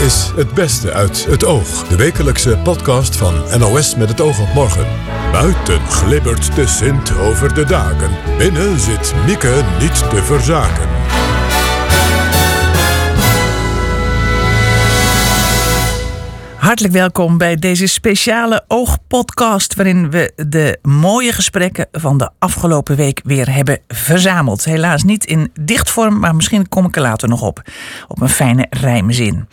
is 0.00 0.32
Het 0.34 0.54
Beste 0.54 0.92
uit 0.92 1.24
het 1.24 1.44
Oog. 1.44 1.88
De 1.88 1.96
wekelijkse 1.96 2.58
podcast 2.62 3.16
van 3.16 3.34
NOS 3.58 3.94
met 3.94 4.08
het 4.08 4.20
oog 4.20 4.40
op 4.40 4.54
morgen. 4.54 4.86
Buiten 5.32 5.80
glibbert 5.80 6.54
de 6.54 6.66
Sint 6.66 7.18
over 7.18 7.54
de 7.54 7.64
daken. 7.64 8.10
Binnen 8.38 8.80
zit 8.80 9.14
Mieke 9.26 9.62
niet 9.80 10.10
te 10.10 10.22
verzaken. 10.22 10.88
Hartelijk 16.60 16.94
welkom 16.94 17.38
bij 17.38 17.56
deze 17.56 17.86
speciale 17.86 18.64
oogpodcast 18.68 19.74
waarin 19.74 20.10
we 20.10 20.32
de 20.48 20.78
mooie 20.82 21.32
gesprekken 21.32 21.86
van 21.92 22.18
de 22.18 22.30
afgelopen 22.38 22.96
week 22.96 23.20
weer 23.24 23.54
hebben 23.54 23.78
verzameld. 23.88 24.64
Helaas 24.64 25.02
niet 25.02 25.24
in 25.24 25.52
dichtvorm, 25.60 26.18
maar 26.18 26.34
misschien 26.34 26.68
kom 26.68 26.84
ik 26.84 26.96
er 26.96 27.02
later 27.02 27.28
nog 27.28 27.42
op. 27.42 27.62
Op 28.08 28.20
een 28.20 28.28
fijne 28.28 28.66
rijmzin. 28.70 29.48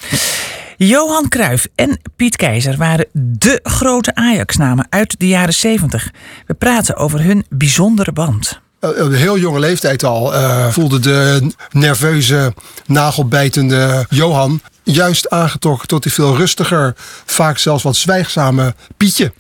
Johan 0.77 1.29
Cruijff 1.29 1.67
en 1.75 1.99
Piet 2.15 2.35
Keizer 2.35 2.77
waren 2.77 3.07
de 3.13 3.59
grote 3.63 4.15
Ajax-namen 4.15 4.87
uit 4.89 5.20
de 5.20 5.27
jaren 5.27 5.53
70. 5.53 6.12
We 6.45 6.53
praten 6.53 6.95
over 6.95 7.23
hun 7.23 7.45
bijzondere 7.49 8.12
band. 8.12 8.62
Op 8.79 8.95
een 8.98 9.13
heel 9.13 9.37
jonge 9.37 9.59
leeftijd 9.59 10.03
al 10.03 10.34
uh, 10.34 10.67
voelde 10.67 10.99
de 10.99 11.51
nerveuze, 11.71 12.53
nagelbijtende 12.85 14.05
Johan 14.09 14.62
juist 14.94 15.30
aangetrokken 15.30 15.88
tot 15.88 16.04
die 16.04 16.14
veel 16.14 16.36
rustiger, 16.36 16.94
vaak 17.26 17.58
zelfs 17.58 17.84
wat 17.84 17.96
zwijgzame 17.96 18.76
Pietje. 18.98 19.34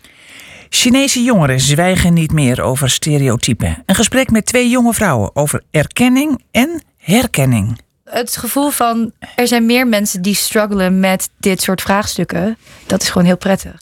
Chinese 0.69 1.23
jongeren 1.23 1.59
zwijgen 1.59 2.13
niet 2.13 2.31
meer 2.31 2.61
over 2.61 2.89
stereotypen. 2.89 3.83
Een 3.85 3.95
gesprek 3.95 4.31
met 4.31 4.45
twee 4.45 4.69
jonge 4.69 4.93
vrouwen 4.93 5.35
over 5.35 5.63
erkenning 5.71 6.43
en 6.51 6.81
herkenning. 6.97 7.79
Het 8.03 8.37
gevoel 8.37 8.69
van 8.69 9.11
er 9.35 9.47
zijn 9.47 9.65
meer 9.65 9.87
mensen 9.87 10.21
die 10.21 10.35
struggelen 10.35 10.99
met 10.99 11.29
dit 11.39 11.61
soort 11.61 11.81
vraagstukken, 11.81 12.57
dat 12.85 13.01
is 13.01 13.09
gewoon 13.09 13.27
heel 13.27 13.37
prettig. 13.37 13.81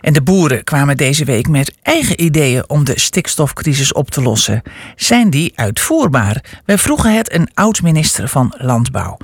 En 0.00 0.12
de 0.12 0.22
boeren 0.22 0.64
kwamen 0.64 0.96
deze 0.96 1.24
week 1.24 1.48
met 1.48 1.74
eigen 1.82 2.22
ideeën 2.22 2.64
om 2.66 2.84
de 2.84 3.00
stikstofcrisis 3.00 3.92
op 3.92 4.10
te 4.10 4.22
lossen. 4.22 4.62
Zijn 4.96 5.30
die 5.30 5.52
uitvoerbaar? 5.54 6.44
Wij 6.64 6.78
vroegen 6.78 7.16
het 7.16 7.32
een 7.34 7.48
oud-minister 7.54 8.28
van 8.28 8.54
Landbouw. 8.58 9.16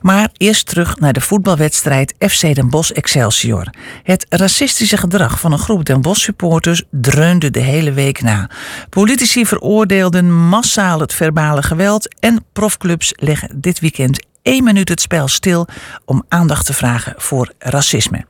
Maar 0.00 0.28
eerst 0.36 0.66
terug 0.66 0.98
naar 0.98 1.12
de 1.12 1.20
voetbalwedstrijd 1.20 2.14
FC 2.18 2.54
Den 2.54 2.70
Bosch 2.70 2.90
Excelsior. 2.90 3.70
Het 4.02 4.26
racistische 4.28 4.96
gedrag 4.96 5.40
van 5.40 5.52
een 5.52 5.58
groep 5.58 5.84
Den 5.84 6.00
Bosch 6.00 6.22
supporters 6.22 6.82
dreunde 6.90 7.50
de 7.50 7.60
hele 7.60 7.92
week 7.92 8.22
na. 8.22 8.50
Politici 8.88 9.46
veroordeelden 9.46 10.32
massaal 10.48 11.00
het 11.00 11.14
verbale 11.14 11.62
geweld 11.62 12.14
en 12.20 12.44
profclubs 12.52 13.12
leggen 13.16 13.50
dit 13.60 13.80
weekend 13.80 14.18
één 14.44 14.64
minuut 14.64 14.88
het 14.88 15.00
spel 15.00 15.28
stil 15.28 15.66
om 16.04 16.24
aandacht 16.28 16.66
te 16.66 16.72
vragen 16.72 17.14
voor 17.16 17.52
racisme. 17.58 18.26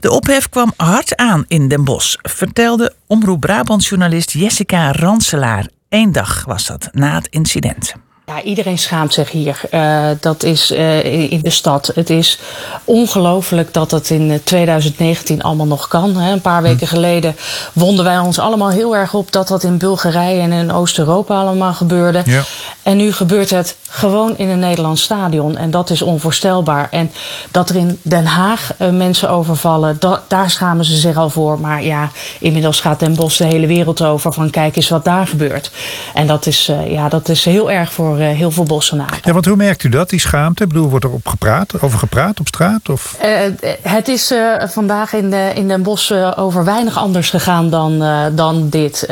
De 0.00 0.10
ophef 0.10 0.48
kwam 0.48 0.72
hard 0.76 1.16
aan 1.16 1.44
in 1.46 1.68
Den 1.68 1.84
Bosch, 1.84 2.16
vertelde 2.22 2.94
Omroep 3.06 3.40
Brabant-journalist 3.40 4.30
Jessica 4.30 4.92
Ranselaar. 4.92 5.68
Eén 5.88 6.12
dag 6.12 6.44
was 6.44 6.66
dat 6.66 6.88
na 6.92 7.14
het 7.14 7.26
incident. 7.30 7.94
Ja, 8.28 8.42
iedereen 8.42 8.78
schaamt 8.78 9.14
zich 9.14 9.30
hier. 9.30 9.60
Uh, 9.70 10.08
dat 10.20 10.42
is 10.42 10.70
uh, 10.70 11.30
in 11.30 11.40
de 11.42 11.50
stad. 11.50 11.90
Het 11.94 12.10
is 12.10 12.38
ongelooflijk 12.84 13.72
dat 13.72 13.90
dat 13.90 14.10
in 14.10 14.40
2019 14.44 15.42
allemaal 15.42 15.66
nog 15.66 15.88
kan. 15.88 16.16
Hè. 16.16 16.32
Een 16.32 16.40
paar 16.40 16.62
weken 16.62 16.86
hm. 16.86 16.94
geleden 16.94 17.36
wonden 17.72 18.04
wij 18.04 18.18
ons 18.18 18.38
allemaal 18.38 18.70
heel 18.70 18.96
erg 18.96 19.14
op 19.14 19.32
dat 19.32 19.48
dat 19.48 19.62
in 19.62 19.78
Bulgarije 19.78 20.40
en 20.40 20.52
in 20.52 20.72
Oost-Europa 20.72 21.40
allemaal 21.40 21.72
gebeurde. 21.72 22.22
Ja. 22.24 22.42
En 22.82 22.96
nu 22.96 23.12
gebeurt 23.12 23.50
het 23.50 23.76
gewoon 23.88 24.36
in 24.36 24.48
een 24.48 24.58
Nederlands 24.58 25.02
stadion. 25.02 25.56
En 25.56 25.70
dat 25.70 25.90
is 25.90 26.02
onvoorstelbaar. 26.02 26.88
En 26.90 27.12
dat 27.50 27.68
er 27.68 27.76
in 27.76 27.98
Den 28.02 28.26
Haag 28.26 28.72
uh, 28.78 28.90
mensen 28.90 29.30
overvallen, 29.30 29.96
da 30.00 30.22
daar 30.28 30.50
schamen 30.50 30.84
ze 30.84 30.96
zich 30.96 31.16
al 31.16 31.30
voor. 31.30 31.60
Maar 31.60 31.84
ja, 31.84 32.10
inmiddels 32.40 32.80
gaat 32.80 33.00
Den 33.00 33.14
Bosch 33.14 33.38
de 33.38 33.44
hele 33.44 33.66
wereld 33.66 34.02
over 34.02 34.32
van 34.32 34.50
kijk 34.50 34.76
eens 34.76 34.88
wat 34.88 35.04
daar 35.04 35.26
gebeurt. 35.26 35.70
En 36.14 36.26
dat 36.26 36.46
is, 36.46 36.70
ja, 36.88 37.08
dat 37.08 37.28
is 37.28 37.44
heel 37.44 37.70
erg 37.70 37.92
voor 37.92 38.17
uh, 38.20 38.28
heel 38.28 38.50
veel 38.50 38.64
Bossenaren. 38.64 39.18
Ja, 39.22 39.32
want 39.32 39.44
hoe 39.44 39.56
merkt 39.56 39.84
u 39.84 39.88
dat, 39.88 40.10
die 40.10 40.20
schaamte? 40.20 40.62
Ik 40.62 40.68
bedoel, 40.68 40.88
wordt 40.88 41.04
er 41.04 41.10
op 41.10 41.26
gepraat, 41.26 41.82
over 41.82 41.98
gepraat 41.98 42.40
op 42.40 42.46
straat? 42.46 42.88
Of? 42.88 43.16
Uh, 43.24 43.70
het 43.82 44.08
is 44.08 44.32
vandaag 44.66 45.12
in, 45.12 45.30
de, 45.30 45.50
in 45.54 45.68
Den 45.68 45.82
Bosch 45.82 46.12
over 46.36 46.64
weinig 46.64 46.98
anders 46.98 47.30
gegaan 47.30 47.70
dan, 47.70 48.04
dan 48.34 48.68
dit. 48.68 49.08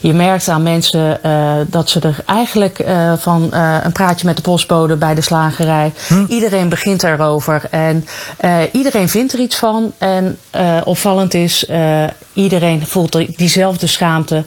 je 0.00 0.12
merkt 0.12 0.48
aan 0.48 0.62
mensen 0.62 1.20
dat 1.70 1.90
ze 1.90 2.00
er 2.00 2.22
eigenlijk 2.26 2.84
van 3.18 3.54
een 3.82 3.92
praatje 3.92 4.26
met 4.26 4.36
de 4.36 4.42
postbode 4.42 4.96
bij 4.96 5.14
de 5.14 5.20
slagerij. 5.20 5.92
Hm? 6.06 6.24
Iedereen 6.28 6.68
begint 6.68 7.02
erover 7.02 7.62
en 7.70 8.06
iedereen 8.72 9.08
vindt 9.08 9.32
er 9.32 9.38
iets 9.38 9.56
van. 9.56 9.92
En 9.98 10.38
opvallend 10.84 11.34
is, 11.34 11.66
iedereen 12.32 12.86
voelt 12.86 13.38
diezelfde 13.38 13.86
schaamte 13.86 14.44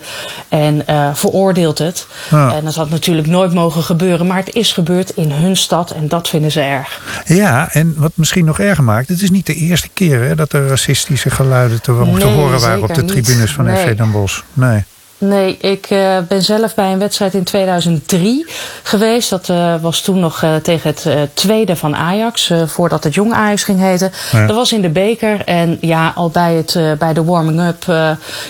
en 0.49 0.83
veroordeelt 1.13 1.77
het. 1.77 2.07
En 2.29 2.61
dat 2.63 2.75
had 2.75 2.89
natuurlijk 2.89 3.27
nooit 3.27 3.53
mogen 3.53 3.78
gebeuren. 3.81 4.27
Maar 4.27 4.37
het 4.37 4.55
is 4.55 4.73
gebeurd 4.73 5.09
in 5.09 5.31
hun 5.31 5.57
stad 5.57 5.91
en 5.91 6.07
dat 6.07 6.29
vinden 6.29 6.51
ze 6.51 6.61
erg. 6.61 7.23
Ja, 7.25 7.69
en 7.71 7.93
wat 7.97 8.11
misschien 8.15 8.45
nog 8.45 8.59
erger 8.59 8.83
maakt. 8.83 9.09
Het 9.09 9.21
is 9.21 9.29
niet 9.29 9.45
de 9.45 9.55
eerste 9.55 9.89
keer 9.93 10.21
hè, 10.21 10.35
dat 10.35 10.53
er 10.53 10.67
racistische 10.67 11.29
geluiden 11.29 11.81
te, 11.81 11.91
nee, 11.91 12.17
te 12.17 12.25
horen 12.25 12.59
waren 12.59 12.83
op 12.83 12.93
de 12.93 13.05
tribunes 13.05 13.51
van 13.51 13.65
nee. 13.65 13.87
FC 13.87 13.97
Den 13.97 14.11
Bosch. 14.11 14.41
Nee. 14.53 14.83
Nee, 15.21 15.57
ik 15.57 15.89
uh, 15.89 16.17
ben 16.27 16.41
zelf 16.41 16.75
bij 16.75 16.91
een 16.91 16.99
wedstrijd 16.99 17.33
in 17.33 17.43
2003 17.43 18.45
geweest. 18.83 19.29
Dat 19.29 19.49
uh, 19.49 19.81
was 19.81 20.01
toen 20.01 20.19
nog 20.19 20.41
uh, 20.41 20.55
tegen 20.55 20.89
het 20.89 21.29
tweede 21.33 21.75
van 21.75 21.95
Ajax, 21.95 22.51
voordat 22.65 23.03
het 23.03 23.13
jong 23.13 23.33
Ajax 23.33 23.63
ging 23.63 23.79
heten. 23.79 24.11
Ja. 24.31 24.45
Dat 24.45 24.55
was 24.55 24.73
in 24.73 24.81
de 24.81 24.89
beker 24.89 25.41
en 25.45 25.77
ja, 25.81 26.11
al 26.15 26.29
bij, 26.29 26.53
het, 26.53 26.99
bij 26.99 27.13
de 27.13 27.23
warming-up 27.23 27.83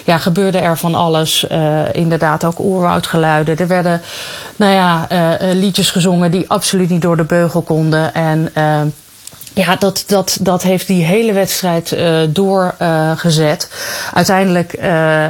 ja, 0.06 0.18
gebeurde 0.18 0.58
er 0.58 0.78
van 0.78 0.96
alles. 0.96 1.48
inderdaad 1.92 2.44
ook 2.44 2.60
oerwoudgeluiden. 2.60 3.58
Er 3.58 3.68
werden 3.68 4.02
nou 4.56 4.74
ja, 4.74 5.08
liedjes 5.54 5.92
gezongen 5.92 6.32
die 6.32 6.46
absoluut 6.50 6.90
niet 6.90 7.02
door 7.02 7.18
de 7.18 7.24
beugel 7.24 7.62
konden. 7.62 8.14
En 8.14 8.52
ja, 9.54 9.76
dat, 9.76 10.04
dat, 10.08 10.38
dat 10.42 10.64
heeft 10.64 10.88
die 10.88 11.04
hele 11.04 11.34
wedstrijd 11.34 11.92
uh, 11.92 12.20
doorgezet. 12.30 13.70
Uh, 13.72 14.14
Uiteindelijk 14.14 14.76
uh, 14.80 15.26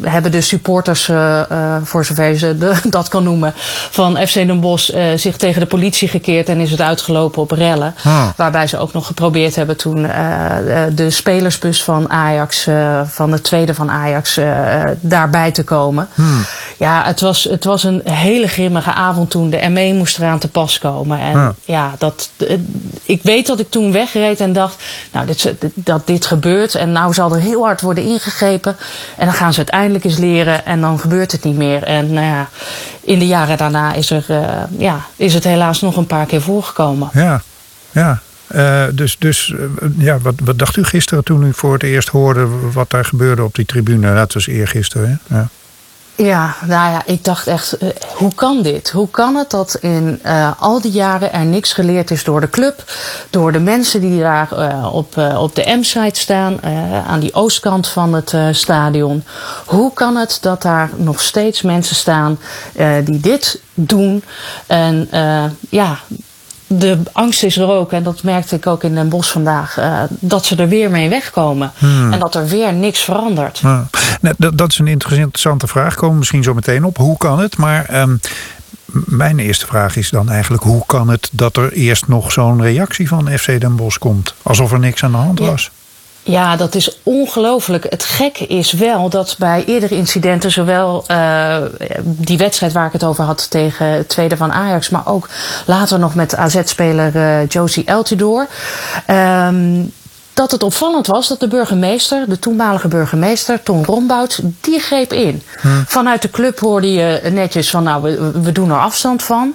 hebben 0.00 0.32
de 0.32 0.40
supporters, 0.40 1.10
voor 1.82 2.04
zover 2.04 2.28
je 2.28 2.38
ze 2.38 2.58
de, 2.58 2.74
dat 2.90 3.08
kan 3.08 3.24
noemen, 3.24 3.52
van 3.90 4.16
FC 4.26 4.34
Den 4.34 4.60
Bosch 4.60 4.90
zich 5.16 5.36
tegen 5.36 5.60
de 5.60 5.66
politie 5.66 6.08
gekeerd 6.08 6.48
en 6.48 6.60
is 6.60 6.70
het 6.70 6.80
uitgelopen 6.80 7.42
op 7.42 7.50
rellen. 7.50 7.94
Ah. 8.04 8.28
Waarbij 8.36 8.66
ze 8.66 8.78
ook 8.78 8.92
nog 8.92 9.06
geprobeerd 9.06 9.56
hebben 9.56 9.76
toen 9.76 10.02
de 10.94 11.10
spelersbus 11.10 11.82
van 11.82 12.10
Ajax, 12.10 12.68
van 13.04 13.30
de 13.30 13.40
tweede 13.40 13.74
van 13.74 13.90
Ajax, 13.90 14.38
daarbij 15.00 15.50
te 15.50 15.64
komen. 15.64 16.08
Hmm. 16.14 16.44
Ja, 16.78 17.02
het 17.04 17.20
was, 17.20 17.44
het 17.44 17.64
was 17.64 17.84
een 17.84 18.00
hele 18.04 18.48
grimmige 18.48 18.92
avond 18.92 19.30
toen. 19.30 19.50
De 19.50 19.68
ME 19.68 19.92
moest 19.92 20.18
eraan 20.18 20.38
te 20.38 20.48
pas 20.48 20.78
komen. 20.78 21.18
En 21.18 21.36
ah. 21.36 21.48
ja, 21.64 21.94
dat, 21.98 22.30
ik 23.02 23.22
weet 23.22 23.46
dat 23.46 23.55
ik 23.60 23.70
toen 23.70 23.92
wegreed 23.92 24.40
en 24.40 24.52
dacht, 24.52 24.82
nou, 25.12 25.26
dit, 25.26 25.54
dat 25.74 26.06
dit 26.06 26.26
gebeurt. 26.26 26.74
En 26.74 26.92
nou 26.92 27.12
zal 27.12 27.34
er 27.34 27.40
heel 27.40 27.64
hard 27.64 27.80
worden 27.80 28.04
ingegrepen. 28.04 28.76
En 29.16 29.26
dan 29.26 29.34
gaan 29.34 29.52
ze 29.52 29.58
uiteindelijk 29.58 30.04
eens 30.04 30.18
leren 30.18 30.66
en 30.66 30.80
dan 30.80 30.98
gebeurt 30.98 31.32
het 31.32 31.44
niet 31.44 31.56
meer. 31.56 31.82
En 31.82 32.12
nou 32.12 32.26
ja, 32.26 32.48
in 33.00 33.18
de 33.18 33.26
jaren 33.26 33.56
daarna 33.56 33.92
is, 33.92 34.10
er, 34.10 34.24
uh, 34.30 34.62
ja, 34.78 35.06
is 35.16 35.34
het 35.34 35.44
helaas 35.44 35.80
nog 35.80 35.96
een 35.96 36.06
paar 36.06 36.26
keer 36.26 36.42
voorgekomen. 36.42 37.10
Ja, 37.12 37.42
ja. 37.90 38.20
Uh, 38.54 38.84
dus 38.92 39.16
dus 39.18 39.48
uh, 39.48 39.58
ja, 39.98 40.18
wat, 40.18 40.34
wat 40.44 40.58
dacht 40.58 40.76
u 40.76 40.84
gisteren 40.84 41.24
toen 41.24 41.42
u 41.42 41.52
voor 41.52 41.72
het 41.72 41.82
eerst 41.82 42.08
hoorde 42.08 42.48
wat 42.72 42.90
daar 42.90 43.04
gebeurde 43.04 43.44
op 43.44 43.54
die 43.54 43.64
tribune? 43.64 44.14
Dat 44.14 44.32
was 44.32 44.46
eergisteren, 44.46 45.20
hè? 45.28 45.36
Ja. 45.36 45.48
Ja, 46.16 46.54
nou 46.60 46.90
ja, 46.90 47.02
ik 47.06 47.24
dacht 47.24 47.46
echt, 47.46 47.82
uh, 47.82 47.88
hoe 48.16 48.34
kan 48.34 48.62
dit? 48.62 48.90
Hoe 48.90 49.10
kan 49.10 49.34
het 49.34 49.50
dat 49.50 49.74
in 49.80 50.20
uh, 50.26 50.50
al 50.58 50.80
die 50.80 50.90
jaren 50.90 51.32
er 51.32 51.44
niks 51.44 51.72
geleerd 51.72 52.10
is 52.10 52.24
door 52.24 52.40
de 52.40 52.50
club, 52.50 52.92
door 53.30 53.52
de 53.52 53.58
mensen 53.58 54.00
die 54.00 54.20
daar 54.20 54.48
uh, 54.52 54.94
op, 54.94 55.16
op 55.38 55.54
de 55.54 55.76
M-site 55.78 56.20
staan, 56.20 56.62
aan 57.06 57.20
die 57.20 57.34
oostkant 57.34 57.88
van 57.88 58.14
het 58.14 58.34
stadion? 58.50 59.24
Hoe 59.66 59.92
kan 59.92 60.16
het 60.16 60.38
dat 60.40 60.62
daar 60.62 60.90
nog 60.96 61.20
steeds 61.20 61.62
mensen 61.62 61.96
staan 61.96 62.38
die 63.04 63.20
dit 63.20 63.60
doen? 63.74 64.22
En 64.66 65.08
ja, 65.68 65.98
de 66.66 66.98
angst 67.12 67.42
is 67.42 67.56
er 67.56 67.68
ook, 67.68 67.92
en 67.92 68.02
dat 68.02 68.22
merkte 68.22 68.56
ik 68.56 68.66
ook 68.66 68.84
in 68.84 68.94
Den 68.94 69.08
Bosch 69.08 69.32
vandaag, 69.32 69.78
uh, 69.78 70.02
dat 70.08 70.44
ze 70.44 70.56
er 70.56 70.68
weer 70.68 70.90
mee 70.90 71.08
wegkomen. 71.08 71.72
Hmm. 71.78 72.12
En 72.12 72.18
dat 72.18 72.34
er 72.34 72.46
weer 72.46 72.72
niks 72.72 73.00
verandert. 73.00 73.58
Hmm. 73.58 73.88
dat, 74.38 74.58
dat, 74.58 74.70
is 74.70 74.78
een 74.78 74.86
interessante 74.86 75.66
vraag, 75.66 75.94
komen 75.94 76.18
misschien 76.18 76.42
zo 76.42 76.54
meteen 76.54 76.84
op. 76.84 76.96
Hoe 76.96 77.16
kan 77.16 77.38
het? 77.38 77.56
Maar 77.56 78.00
um, 78.00 78.20
mijn 79.04 79.38
eerste 79.38 79.66
vraag 79.66 79.96
is 79.96 80.10
dan 80.10 80.30
eigenlijk: 80.30 80.62
hoe 80.62 80.82
kan 80.86 81.08
het 81.08 81.28
dat 81.32 81.56
er 81.56 81.72
eerst 81.72 82.08
nog 82.08 82.32
zo'n 82.32 82.62
reactie 82.62 83.08
van 83.08 83.38
FC 83.38 83.60
Den 83.60 83.76
Bosch 83.76 83.98
komt? 83.98 84.34
Alsof 84.42 84.72
er 84.72 84.78
niks 84.78 85.04
aan 85.04 85.10
de 85.10 85.16
hand 85.16 85.38
was. 85.38 85.62
Ja, 85.62 85.85
dat 86.56 86.74
is 86.74 86.98
ongelooflijk. 87.02 87.86
Het 87.88 88.04
gekke 88.04 88.46
is 88.46 88.72
wel 88.72 89.08
dat 89.08 89.34
bij 89.38 89.64
eerdere 89.66 89.94
incidenten, 89.94 90.50
zowel 90.50 91.04
uh, 91.10 91.56
die 92.02 92.38
wedstrijd 92.38 92.72
waar 92.72 92.86
ik 92.86 92.92
het 92.92 93.04
over 93.04 93.24
had 93.24 93.50
tegen 93.50 93.86
het 93.86 94.08
tweede 94.08 94.36
van 94.36 94.52
Ajax, 94.52 94.88
maar 94.88 95.06
ook 95.06 95.28
later 95.66 95.98
nog 95.98 96.14
met 96.14 96.36
AZ-speler 96.36 97.16
uh, 97.16 97.48
Josie 97.48 97.84
Eltidoor. 97.84 98.46
Um, 99.10 99.92
dat 100.36 100.50
het 100.50 100.62
opvallend 100.62 101.06
was 101.06 101.28
dat 101.28 101.40
de 101.40 101.48
burgemeester, 101.48 102.28
de 102.28 102.38
toenmalige 102.38 102.88
burgemeester, 102.88 103.62
Ton 103.62 103.84
Rombout, 103.84 104.40
die 104.60 104.80
greep 104.80 105.12
in. 105.12 105.42
Hmm. 105.60 105.84
Vanuit 105.86 106.22
de 106.22 106.30
club 106.30 106.58
hoorde 106.58 106.92
je 106.92 107.20
netjes 107.32 107.70
van, 107.70 107.82
nou, 107.82 108.02
we, 108.02 108.40
we 108.40 108.52
doen 108.52 108.70
er 108.70 108.78
afstand 108.78 109.22
van. 109.22 109.54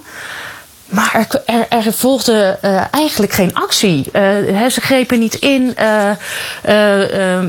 Maar 0.92 1.26
er, 1.46 1.66
er, 1.68 1.92
volgde 1.92 2.58
uh, 2.64 2.82
eigenlijk 2.90 3.32
geen 3.32 3.54
actie. 3.54 4.10
Uh, 4.12 4.66
ze 4.66 4.80
grepen 4.80 5.18
niet 5.18 5.34
in. 5.34 5.76
Uh, 5.78 6.08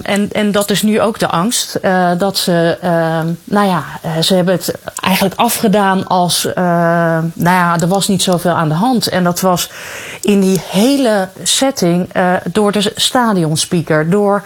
en, 0.03 0.29
en 0.31 0.51
dat 0.51 0.69
is 0.69 0.81
nu 0.81 1.01
ook 1.01 1.19
de 1.19 1.27
angst. 1.27 1.79
dat 2.17 2.37
ze, 2.37 2.77
ehm, 2.81 3.27
nou 3.43 3.67
ja, 3.67 3.83
ze 4.21 4.35
hebben 4.35 4.53
het 4.53 4.73
eigenlijk 5.01 5.35
afgedaan 5.39 6.07
als, 6.07 6.47
nou 6.53 7.23
ja, 7.33 7.79
er 7.79 7.87
was 7.87 8.07
niet 8.07 8.23
zoveel 8.23 8.51
aan 8.51 8.69
de 8.69 8.75
hand. 8.75 9.07
En 9.07 9.23
dat 9.23 9.41
was 9.41 9.69
in 10.21 10.39
die 10.39 10.61
hele 10.69 11.27
setting 11.43 12.11
door 12.51 12.71
de 12.71 12.91
stadionspeaker, 12.95 14.09
door. 14.09 14.43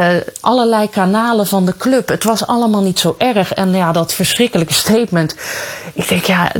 Uh, 0.00 0.16
allerlei 0.40 0.88
kanalen 0.90 1.46
van 1.46 1.66
de 1.66 1.76
club. 1.76 2.08
Het 2.08 2.24
was 2.24 2.46
allemaal 2.46 2.82
niet 2.82 2.98
zo 2.98 3.14
erg. 3.18 3.52
En 3.52 3.70
ja, 3.74 3.92
dat 3.92 4.12
verschrikkelijke 4.12 4.72
statement. 4.72 5.36
Ik 5.92 6.08
denk, 6.08 6.24
ja, 6.24 6.52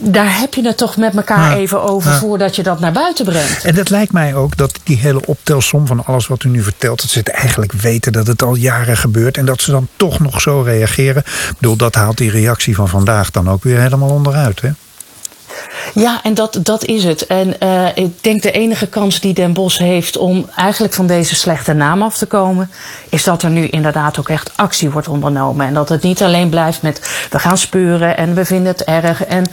daar 0.00 0.38
heb 0.38 0.54
je 0.54 0.66
het 0.66 0.76
toch 0.76 0.96
met 0.96 1.16
elkaar 1.16 1.56
even 1.56 1.82
over 1.82 2.12
voordat 2.12 2.56
je 2.56 2.62
dat 2.62 2.80
naar 2.80 2.92
buiten 2.92 3.24
brengt. 3.24 3.64
En 3.64 3.74
het 3.74 3.90
lijkt 3.90 4.12
mij 4.12 4.34
ook 4.34 4.56
dat 4.56 4.78
die 4.82 4.96
hele 4.96 5.26
optelsom 5.26 5.86
van 5.86 6.04
alles 6.04 6.26
wat 6.26 6.42
u 6.42 6.48
nu 6.48 6.62
vertelt, 6.62 7.00
dat 7.00 7.10
ze 7.10 7.18
het 7.18 7.28
eigenlijk 7.28 7.72
weten 7.72 8.12
dat 8.12 8.26
het 8.26 8.42
al 8.42 8.54
jaren 8.54 8.96
gebeurt 8.96 9.36
en 9.36 9.44
dat 9.44 9.62
ze 9.62 9.70
dan 9.70 9.88
toch 9.96 10.18
nog 10.18 10.40
zo 10.40 10.60
reageren. 10.60 11.22
Ik 11.26 11.54
bedoel, 11.58 11.76
dat 11.76 11.94
haalt 11.94 12.18
die 12.18 12.30
reactie 12.30 12.74
van 12.74 12.88
vandaag 12.88 13.30
dan 13.30 13.50
ook 13.50 13.62
weer 13.62 13.80
helemaal 13.80 14.10
onderuit. 14.10 14.60
Hè? 14.60 14.70
Ja, 15.94 16.20
en 16.22 16.34
dat, 16.34 16.58
dat 16.62 16.84
is 16.84 17.04
het. 17.04 17.26
En 17.26 17.54
uh, 17.62 17.86
ik 17.94 18.22
denk 18.22 18.42
de 18.42 18.50
enige 18.50 18.86
kans 18.86 19.20
die 19.20 19.34
Den 19.34 19.52
Bos 19.52 19.78
heeft 19.78 20.16
om 20.16 20.48
eigenlijk 20.56 20.94
van 20.94 21.06
deze 21.06 21.34
slechte 21.34 21.72
naam 21.72 22.02
af 22.02 22.16
te 22.16 22.26
komen, 22.26 22.70
is 23.08 23.24
dat 23.24 23.42
er 23.42 23.50
nu 23.50 23.66
inderdaad 23.66 24.18
ook 24.18 24.28
echt 24.28 24.50
actie 24.56 24.90
wordt 24.90 25.08
ondernomen. 25.08 25.66
En 25.66 25.74
dat 25.74 25.88
het 25.88 26.02
niet 26.02 26.22
alleen 26.22 26.48
blijft 26.48 26.82
met 26.82 27.26
we 27.30 27.38
gaan 27.38 27.58
speuren 27.58 28.16
en 28.16 28.34
we 28.34 28.44
vinden 28.44 28.66
het 28.66 28.84
erg 28.84 29.24
en 29.24 29.44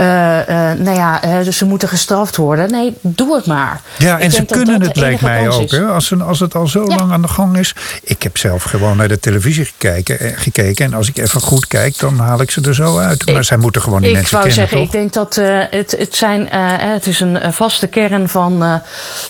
uh, 0.00 0.06
uh, 0.38 0.78
nou 0.78 0.96
ja, 0.96 1.20
dus 1.42 1.56
ze 1.56 1.64
moeten 1.64 1.88
gestraft 1.88 2.36
worden. 2.36 2.70
Nee, 2.70 2.94
doe 3.00 3.36
het 3.36 3.46
maar. 3.46 3.80
Ja, 3.98 4.18
en 4.18 4.32
ze 4.32 4.44
kunnen 4.44 4.82
het, 4.82 4.96
lijkt 4.96 5.20
mij 5.20 5.48
ook. 5.48 5.70
Hè? 5.70 5.86
Als, 5.86 6.06
ze, 6.06 6.16
als 6.16 6.40
het 6.40 6.54
al 6.54 6.66
zo 6.66 6.84
lang 6.84 7.12
aan 7.12 7.22
de 7.22 7.28
gang 7.28 7.58
is. 7.58 7.74
Ik 8.02 8.22
heb 8.22 8.36
zelf 8.36 8.62
gewoon 8.62 8.96
naar 8.96 9.08
de 9.08 9.18
televisie 9.18 9.64
gekeken, 9.64 10.18
gekeken. 10.36 10.84
En 10.84 10.94
als 10.94 11.08
ik 11.08 11.18
even 11.18 11.40
goed 11.40 11.66
kijk, 11.66 11.98
dan 11.98 12.18
haal 12.18 12.40
ik 12.40 12.50
ze 12.50 12.60
er 12.60 12.74
zo 12.74 12.98
uit. 12.98 13.32
Maar 13.32 13.44
zij 13.44 13.56
moeten 13.56 13.82
gewoon 13.82 14.02
die 14.02 14.12
mensen 14.12 14.40
kennen. 14.40 14.50
Ik 14.50 14.56
wou 14.56 14.68
zeggen, 14.68 14.86
ik 14.86 15.12
denk 15.12 15.12
dat 15.12 15.36
het, 15.82 15.98
het, 15.98 16.14
zijn, 16.14 16.40
uh, 16.40 16.48
het 16.76 17.06
is 17.06 17.20
een 17.20 17.52
vaste 17.52 17.86
kern 17.86 18.28
van 18.28 18.62
uh, 18.62 18.74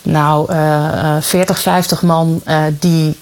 nou, 0.03 0.53
uh, 0.53 1.17
40, 1.21 1.59
50 1.59 2.03
man 2.03 2.43
die 2.79 3.17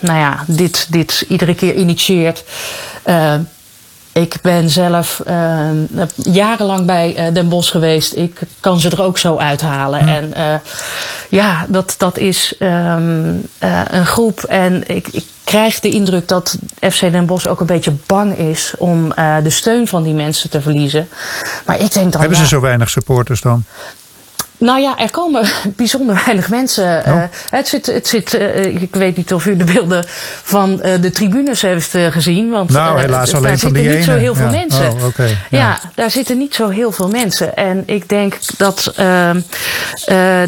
nou 0.00 0.18
ja, 0.18 0.44
dit, 0.46 0.92
dit 0.92 1.24
iedere 1.28 1.54
keer 1.54 1.74
initieert. 1.74 2.44
Ik 4.20 4.38
ben 4.42 4.70
zelf 4.70 5.22
jarenlang 6.14 6.86
bij 6.86 7.32
Den 7.32 7.48
Bosch 7.48 7.70
geweest. 7.70 8.16
Ik 8.16 8.40
kan 8.60 8.80
ze 8.80 8.90
er 8.90 9.02
ook 9.02 9.18
zo 9.18 9.36
uithalen. 9.36 10.00
En 10.00 10.32
ja, 11.28 11.66
dat, 11.68 11.94
dat 11.98 12.18
is 12.18 12.54
um, 12.58 13.48
een 13.88 14.06
groep. 14.06 14.42
En 14.42 14.88
ik, 14.88 15.08
ik 15.08 15.24
krijg 15.44 15.80
de 15.80 15.88
indruk 15.88 16.28
dat 16.28 16.58
FC 16.80 17.00
Den 17.00 17.26
Bosch 17.26 17.46
ook 17.46 17.60
een 17.60 17.66
beetje 17.66 17.94
bang 18.06 18.38
is 18.38 18.74
om 18.78 19.08
de 19.42 19.50
steun 19.50 19.88
van 19.88 20.02
die 20.02 20.14
mensen 20.14 20.50
te 20.50 20.60
verliezen. 20.60 21.08
Maar 21.66 21.80
ik 21.80 21.92
denk 21.92 22.12
dat. 22.12 22.20
Hebben 22.20 22.38
ze 22.38 22.46
zo 22.46 22.60
weinig 22.60 22.90
supporters 22.90 23.40
dan? 23.40 23.64
Nou 24.58 24.80
ja, 24.80 24.98
er 24.98 25.10
komen 25.10 25.48
bijzonder 25.76 26.22
weinig 26.24 26.48
mensen. 26.48 27.02
Oh. 27.06 27.14
Uh, 27.14 27.22
het 27.50 27.68
zit, 27.68 27.86
het 27.86 28.08
zit 28.08 28.34
uh, 28.34 28.82
ik 28.82 28.94
weet 28.94 29.16
niet 29.16 29.34
of 29.34 29.46
u 29.46 29.56
de 29.56 29.64
beelden 29.64 30.04
van 30.42 30.80
uh, 30.84 31.00
de 31.00 31.10
tribunes 31.10 31.62
heeft 31.62 31.94
gezien. 32.10 32.50
Want 32.50 32.70
nou, 32.70 33.00
helaas 33.00 33.34
alleen 33.34 33.42
daar 33.42 33.58
van 33.58 33.58
zitten 33.58 33.82
die 33.82 33.88
niet 33.88 34.06
ene. 34.06 34.12
zo 34.12 34.18
heel 34.18 34.34
veel 34.34 34.50
ja. 34.50 34.50
mensen. 34.50 34.92
Oh, 34.92 35.04
okay. 35.04 35.28
ja. 35.28 35.58
ja. 35.58 35.80
daar 35.94 36.10
zitten 36.10 36.38
niet 36.38 36.54
zo 36.54 36.68
heel 36.68 36.92
veel 36.92 37.08
mensen. 37.08 37.56
En 37.56 37.82
ik 37.86 38.08
denk 38.08 38.34
dat 38.56 38.94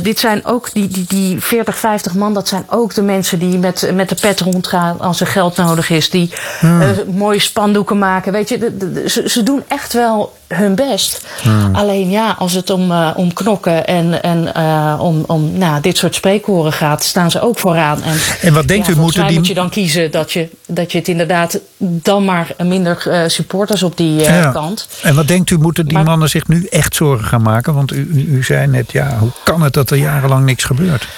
dit 0.03 0.19
zijn 0.19 0.45
ook 0.45 0.73
die, 0.73 0.89
die, 0.89 1.05
die 1.09 1.41
40, 1.41 1.79
50 1.79 2.15
man, 2.15 2.35
dat 2.35 2.49
zijn 2.49 2.65
ook 2.69 2.95
de 2.95 3.03
mensen 3.03 3.39
die 3.39 3.59
met, 3.59 3.91
met 3.95 4.09
de 4.09 4.15
pet 4.15 4.41
rondgaan 4.41 5.01
als 5.01 5.21
er 5.21 5.27
geld 5.27 5.57
nodig 5.57 5.91
is. 5.91 6.11
Die 6.11 6.33
hmm. 6.59 6.95
mooie 7.07 7.39
spandoeken 7.39 7.99
maken. 7.99 8.33
Weet 8.33 8.49
je, 8.49 8.59
de, 8.59 8.77
de, 8.77 9.09
ze, 9.09 9.29
ze 9.29 9.43
doen 9.43 9.63
echt 9.69 9.93
wel 9.93 10.39
hun 10.55 10.75
best. 10.75 11.27
Hmm. 11.43 11.75
Alleen 11.75 12.11
ja, 12.11 12.35
als 12.39 12.53
het 12.53 12.71
om, 12.71 12.91
uh, 12.91 13.11
om 13.17 13.33
knokken 13.33 13.87
en, 13.87 14.23
en 14.23 14.53
uh, 14.57 14.99
om, 15.01 15.25
om 15.27 15.59
nou, 15.59 15.81
dit 15.81 15.97
soort 15.97 16.15
spreekhoren 16.15 16.73
gaat, 16.73 17.05
staan 17.05 17.31
ze 17.31 17.41
ook 17.41 17.59
vooraan. 17.59 18.03
En, 18.03 18.17
en 18.41 18.55
wat 18.55 18.69
denkt 18.69 18.87
ja, 18.87 18.93
u, 18.93 18.97
moeten 18.97 19.27
die... 19.27 19.37
moet 19.37 19.47
je 19.47 19.55
dan 19.55 19.71
kiezen 19.71 20.11
dat 20.11 20.33
je, 20.33 20.49
dat 20.67 20.93
je 20.93 20.99
het 20.99 21.09
inderdaad 21.09 21.61
dan 21.77 22.25
maar 22.25 22.55
minder 22.59 23.03
uh, 23.07 23.23
supporters 23.27 23.83
op 23.83 23.97
die 23.97 24.15
ja. 24.15 24.51
kant. 24.51 24.89
En 25.03 25.15
wat 25.15 25.29
denkt 25.29 25.51
u, 25.51 25.59
moeten 25.59 25.85
die 25.85 25.95
maar, 25.95 26.05
mannen 26.05 26.29
zich 26.29 26.49
nu 26.49 26.67
echt 26.71 26.95
zorgen 26.95 27.27
gaan 27.27 27.43
maken? 27.43 27.75
Want 27.75 27.93
u, 27.93 28.11
u, 28.13 28.37
u 28.37 28.43
zei 28.43 28.67
net, 28.67 28.93
ja, 28.93 29.19
hoe 29.19 29.31
kan 29.45 29.63
het 29.63 29.73
dat 29.73 29.91
er 29.91 29.97
jarenlang 29.97 30.45
niks 30.45 30.65
gebeurt? 30.65 31.09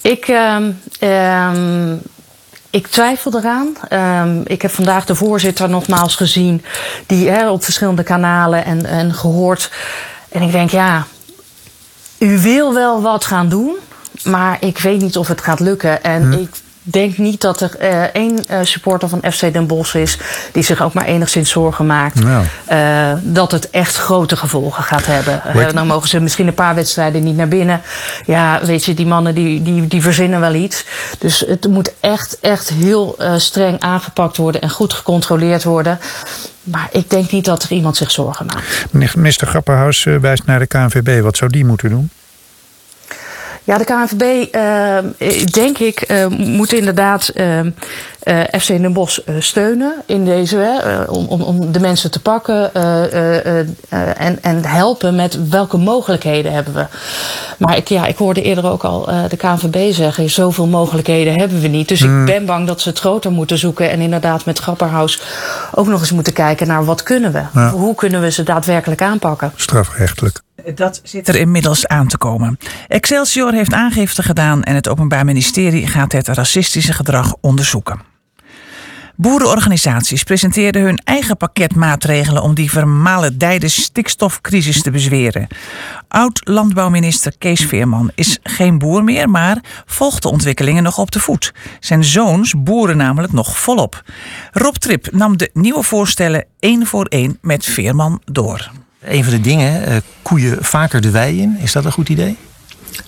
Ik... 0.00 0.28
Um, 0.28 0.80
um, 1.08 2.00
ik 2.70 2.86
twijfel 2.86 3.38
eraan. 3.38 3.76
Um, 4.26 4.42
ik 4.46 4.62
heb 4.62 4.70
vandaag 4.70 5.04
de 5.04 5.14
voorzitter 5.14 5.68
nogmaals 5.68 6.16
gezien, 6.16 6.64
die 7.06 7.28
hè, 7.28 7.50
op 7.50 7.64
verschillende 7.64 8.02
kanalen 8.02 8.64
en, 8.64 8.86
en 8.86 9.14
gehoord. 9.14 9.70
En 10.28 10.42
ik 10.42 10.52
denk, 10.52 10.70
ja, 10.70 11.06
u 12.18 12.38
wil 12.40 12.74
wel 12.74 13.02
wat 13.02 13.24
gaan 13.24 13.48
doen, 13.48 13.76
maar 14.24 14.56
ik 14.60 14.78
weet 14.78 15.00
niet 15.00 15.16
of 15.16 15.28
het 15.28 15.40
gaat 15.40 15.60
lukken. 15.60 16.02
En 16.02 16.22
hm. 16.22 16.32
ik 16.32 16.50
denk 16.92 17.18
niet 17.18 17.40
dat 17.40 17.60
er 17.60 17.76
uh, 17.80 18.02
één 18.02 18.44
uh, 18.50 18.58
supporter 18.62 19.08
van 19.08 19.22
FC 19.32 19.52
Den 19.52 19.66
Bosch 19.66 19.94
is 19.94 20.18
die 20.52 20.62
zich 20.62 20.82
ook 20.82 20.92
maar 20.92 21.04
enigszins 21.04 21.50
zorgen 21.50 21.86
maakt 21.86 22.24
nou. 22.24 22.44
uh, 22.70 23.12
dat 23.22 23.52
het 23.52 23.70
echt 23.70 23.96
grote 23.96 24.36
gevolgen 24.36 24.82
gaat 24.82 25.06
hebben. 25.06 25.42
Uh, 25.56 25.70
dan 25.72 25.86
mogen 25.86 26.08
ze 26.08 26.20
misschien 26.20 26.46
een 26.46 26.54
paar 26.54 26.74
wedstrijden 26.74 27.22
niet 27.22 27.36
naar 27.36 27.48
binnen. 27.48 27.80
Ja, 28.26 28.60
weet 28.64 28.84
je, 28.84 28.94
die 28.94 29.06
mannen 29.06 29.34
die, 29.34 29.62
die, 29.62 29.86
die 29.86 30.02
verzinnen 30.02 30.40
wel 30.40 30.54
iets. 30.54 30.84
Dus 31.18 31.44
het 31.46 31.68
moet 31.68 31.92
echt, 32.00 32.38
echt 32.40 32.68
heel 32.68 33.16
streng 33.36 33.80
aangepakt 33.80 34.36
worden 34.36 34.60
en 34.60 34.70
goed 34.70 34.92
gecontroleerd 34.92 35.64
worden. 35.64 35.98
Maar 36.62 36.88
ik 36.92 37.10
denk 37.10 37.30
niet 37.30 37.44
dat 37.44 37.62
er 37.62 37.70
iemand 37.70 37.96
zich 37.96 38.10
zorgen 38.10 38.46
maakt. 38.46 39.16
Minister 39.16 39.46
Grapperhaus 39.46 40.04
wijst 40.20 40.44
naar 40.44 40.58
de 40.58 40.66
KNVB. 40.66 41.22
Wat 41.22 41.36
zou 41.36 41.50
die 41.50 41.64
moeten 41.64 41.90
doen? 41.90 42.10
Ja, 43.68 43.78
de 43.78 43.84
KNVB, 43.84 44.54
uh, 44.54 44.98
denk 45.52 45.78
ik, 45.78 46.10
uh, 46.10 46.26
moet 46.26 46.72
inderdaad 46.72 47.32
uh, 47.34 47.60
FC 48.60 48.66
Den 48.66 48.92
Bosch 48.92 49.18
steunen 49.38 49.92
in 50.06 50.24
deze, 50.24 51.06
om, 51.08 51.26
om, 51.26 51.42
om 51.42 51.72
de 51.72 51.80
mensen 51.80 52.10
te 52.10 52.20
pakken 52.20 52.74
en, 54.16 54.42
en 54.42 54.64
helpen 54.64 55.14
met 55.14 55.48
welke 55.48 55.76
mogelijkheden 55.76 56.52
hebben 56.52 56.74
we. 56.74 56.86
Maar 57.58 57.76
ik, 57.76 57.88
ja, 57.88 58.06
ik 58.06 58.16
hoorde 58.16 58.42
eerder 58.42 58.66
ook 58.66 58.84
al 58.84 59.08
de 59.28 59.36
KNVB 59.36 59.92
zeggen, 59.92 60.30
zoveel 60.30 60.66
mogelijkheden 60.66 61.38
hebben 61.38 61.60
we 61.60 61.68
niet. 61.68 61.88
Dus 61.88 62.00
hmm. 62.00 62.20
ik 62.20 62.26
ben 62.26 62.46
bang 62.46 62.66
dat 62.66 62.80
ze 62.80 62.88
het 62.88 62.98
groter 62.98 63.32
moeten 63.32 63.58
zoeken 63.58 63.90
en 63.90 64.00
inderdaad 64.00 64.44
met 64.44 64.58
Grapperhaus 64.58 65.22
ook 65.74 65.86
nog 65.86 66.00
eens 66.00 66.12
moeten 66.12 66.32
kijken 66.32 66.66
naar 66.66 66.84
wat 66.84 67.02
kunnen 67.02 67.32
we. 67.32 67.42
Ja. 67.54 67.70
Hoe 67.70 67.94
kunnen 67.94 68.20
we 68.20 68.30
ze 68.30 68.42
daadwerkelijk 68.42 69.02
aanpakken? 69.02 69.52
Strafrechtelijk. 69.56 70.46
Dat 70.74 71.00
zit 71.02 71.28
er 71.28 71.36
inmiddels 71.36 71.86
aan 71.86 72.08
te 72.08 72.18
komen. 72.18 72.58
Excelsior 72.88 73.52
heeft 73.52 73.72
aangifte 73.72 74.22
gedaan 74.22 74.62
en 74.62 74.74
het 74.74 74.88
Openbaar 74.88 75.24
Ministerie 75.24 75.86
gaat 75.86 76.12
het 76.12 76.28
racistische 76.28 76.92
gedrag 76.92 77.34
onderzoeken. 77.40 78.00
Boerenorganisaties 79.20 80.22
presenteerden 80.22 80.82
hun 80.82 81.00
eigen 81.04 81.36
pakket 81.36 81.74
maatregelen 81.74 82.42
om 82.42 82.54
die 82.54 82.70
vermalendijde 82.70 83.68
stikstofcrisis 83.68 84.82
te 84.82 84.90
bezweren. 84.90 85.46
Oud-landbouwminister 86.08 87.32
Kees 87.38 87.64
Veerman 87.64 88.10
is 88.14 88.38
geen 88.42 88.78
boer 88.78 89.04
meer, 89.04 89.30
maar 89.30 89.58
volgt 89.86 90.22
de 90.22 90.28
ontwikkelingen 90.28 90.82
nog 90.82 90.98
op 90.98 91.10
de 91.10 91.20
voet. 91.20 91.52
Zijn 91.80 92.04
zoons 92.04 92.54
boeren 92.56 92.96
namelijk 92.96 93.32
nog 93.32 93.58
volop. 93.58 94.02
Rob 94.52 94.74
Trip 94.74 95.08
nam 95.12 95.36
de 95.36 95.50
nieuwe 95.52 95.82
voorstellen 95.82 96.44
één 96.58 96.86
voor 96.86 97.04
één 97.04 97.38
met 97.40 97.64
Veerman 97.64 98.22
door. 98.24 98.70
Een 99.08 99.24
van 99.24 99.32
de 99.32 99.40
dingen, 99.40 99.88
uh, 99.88 99.96
koeien 100.22 100.56
vaker 100.60 101.00
de 101.00 101.10
wei 101.10 101.40
in. 101.40 101.56
Is 101.62 101.72
dat 101.72 101.84
een 101.84 101.92
goed 101.92 102.08
idee? 102.08 102.36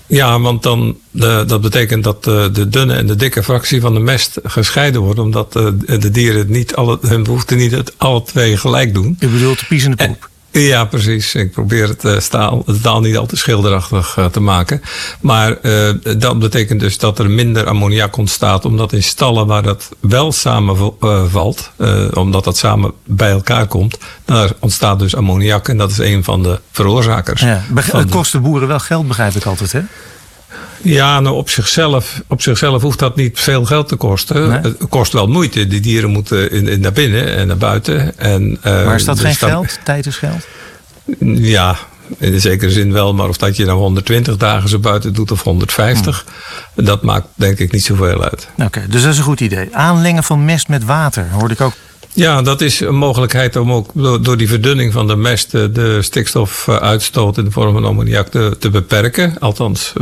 Ja, 0.07 0.39
want 0.39 0.63
dan, 0.63 0.97
de, 1.11 1.43
dat 1.47 1.61
betekent 1.61 2.03
dat 2.03 2.23
de, 2.23 2.49
de 2.53 2.69
dunne 2.69 2.93
en 2.93 3.07
de 3.07 3.15
dikke 3.15 3.43
fractie 3.43 3.81
van 3.81 3.93
de 3.93 3.99
mest 3.99 4.39
gescheiden 4.43 5.01
worden. 5.01 5.23
Omdat 5.23 5.53
de, 5.53 5.97
de 5.99 6.09
dieren 6.09 6.51
niet 6.51 6.75
alle, 6.75 6.97
hun 7.01 7.23
behoeften 7.23 7.57
niet 7.57 7.71
het 7.71 7.93
alle 7.97 8.23
twee 8.23 8.57
gelijk 8.57 8.93
doen. 8.93 9.15
U 9.19 9.27
bedoelt 9.27 9.59
de 9.59 9.65
pies 9.65 9.83
en 9.83 9.91
de 9.91 10.07
poep? 10.07 10.30
Ja, 10.51 10.85
precies. 10.85 11.35
Ik 11.35 11.51
probeer 11.51 11.87
het, 11.87 12.03
uh, 12.03 12.19
staal, 12.19 12.63
het 12.65 12.81
taal 12.81 13.01
niet 13.01 13.17
al 13.17 13.25
te 13.25 13.35
schilderachtig 13.35 14.17
uh, 14.17 14.25
te 14.25 14.39
maken. 14.39 14.81
Maar 15.21 15.57
uh, 15.61 15.89
dat 16.17 16.39
betekent 16.39 16.79
dus 16.79 16.97
dat 16.97 17.19
er 17.19 17.29
minder 17.29 17.67
ammoniak 17.67 18.17
ontstaat, 18.17 18.65
omdat 18.65 18.93
in 18.93 19.03
stallen 19.03 19.47
waar 19.47 19.63
dat 19.63 19.89
wel 19.99 20.31
samenvalt, 20.31 21.71
omdat 22.13 22.43
dat 22.43 22.57
samen 22.57 22.91
bij 23.05 23.31
elkaar 23.31 23.67
komt, 23.67 23.97
daar 24.25 24.51
ontstaat 24.59 24.99
dus 24.99 25.15
ammoniak 25.15 25.67
en 25.67 25.77
dat 25.77 25.91
is 25.91 25.97
een 25.97 26.23
van 26.23 26.43
de 26.43 26.59
veroorzakers. 26.71 27.41
Ja, 27.41 27.63
het 27.75 28.09
kost 28.09 28.31
de 28.31 28.39
boeren 28.39 28.67
wel 28.67 28.79
geld, 28.79 29.07
begrijp 29.07 29.35
ik 29.35 29.45
altijd, 29.45 29.71
hè? 29.71 29.81
Ja, 30.81 31.19
nou 31.19 31.35
op 31.35 31.49
zichzelf, 31.49 32.21
op 32.27 32.41
zichzelf 32.41 32.81
hoeft 32.81 32.99
dat 32.99 33.15
niet 33.15 33.39
veel 33.39 33.65
geld 33.65 33.87
te 33.87 33.95
kosten. 33.95 34.49
Nee. 34.49 34.59
Het 34.59 34.77
kost 34.89 35.13
wel 35.13 35.27
moeite. 35.27 35.67
Die 35.67 35.79
dieren 35.79 36.09
moeten 36.09 36.51
in, 36.51 36.67
in 36.67 36.79
naar 36.79 36.91
binnen 36.91 37.35
en 37.35 37.47
naar 37.47 37.57
buiten. 37.57 38.17
En, 38.17 38.49
uh, 38.65 38.85
maar 38.85 38.95
is 38.95 39.05
dat 39.05 39.17
dus 39.17 39.25
geen 39.25 39.49
geld? 39.49 39.79
Tijd 39.83 40.05
is 40.05 40.17
geld? 40.17 40.47
Ja, 41.35 41.77
in 42.17 42.41
zekere 42.41 42.71
zin 42.71 42.91
wel. 42.91 43.13
Maar 43.13 43.29
of 43.29 43.37
dat 43.37 43.57
je 43.57 43.65
nou 43.65 43.79
120 43.79 44.37
dagen 44.37 44.69
zo 44.69 44.79
buiten 44.79 45.13
doet 45.13 45.31
of 45.31 45.43
150, 45.43 46.25
hmm. 46.73 46.85
dat 46.85 47.01
maakt 47.01 47.27
denk 47.35 47.59
ik 47.59 47.71
niet 47.71 47.83
zoveel 47.83 48.23
uit. 48.23 48.47
Oké, 48.57 48.85
dus 48.89 49.01
dat 49.01 49.11
is 49.11 49.17
een 49.17 49.23
goed 49.23 49.39
idee. 49.39 49.69
Aanlengen 49.71 50.23
van 50.23 50.45
mest 50.45 50.67
met 50.67 50.85
water, 50.85 51.29
hoorde 51.31 51.53
ik 51.53 51.61
ook. 51.61 51.73
Ja, 52.13 52.41
dat 52.41 52.61
is 52.61 52.79
een 52.79 52.95
mogelijkheid 52.95 53.55
om 53.55 53.71
ook 53.71 53.89
door 54.23 54.37
die 54.37 54.47
verdunning 54.47 54.93
van 54.93 55.07
de 55.07 55.15
mest 55.15 55.51
de 55.51 56.01
stikstofuitstoot 56.01 57.37
in 57.37 57.45
de 57.45 57.51
vorm 57.51 57.73
van 57.73 57.85
ammoniak 57.85 58.27
te, 58.27 58.55
te 58.59 58.69
beperken. 58.69 59.39
Althans, 59.39 59.93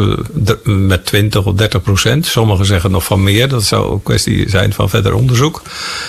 met 0.63 1.05
20 1.05 1.45
of 1.45 1.53
30 1.53 1.81
procent. 1.81 2.25
Sommigen 2.25 2.65
zeggen 2.65 2.91
nog 2.91 3.03
van 3.03 3.23
meer. 3.23 3.47
Dat 3.47 3.63
zou 3.63 3.91
een 3.93 4.03
kwestie 4.03 4.49
zijn 4.49 4.73
van 4.73 4.89
verder 4.89 5.13
onderzoek. 5.13 5.61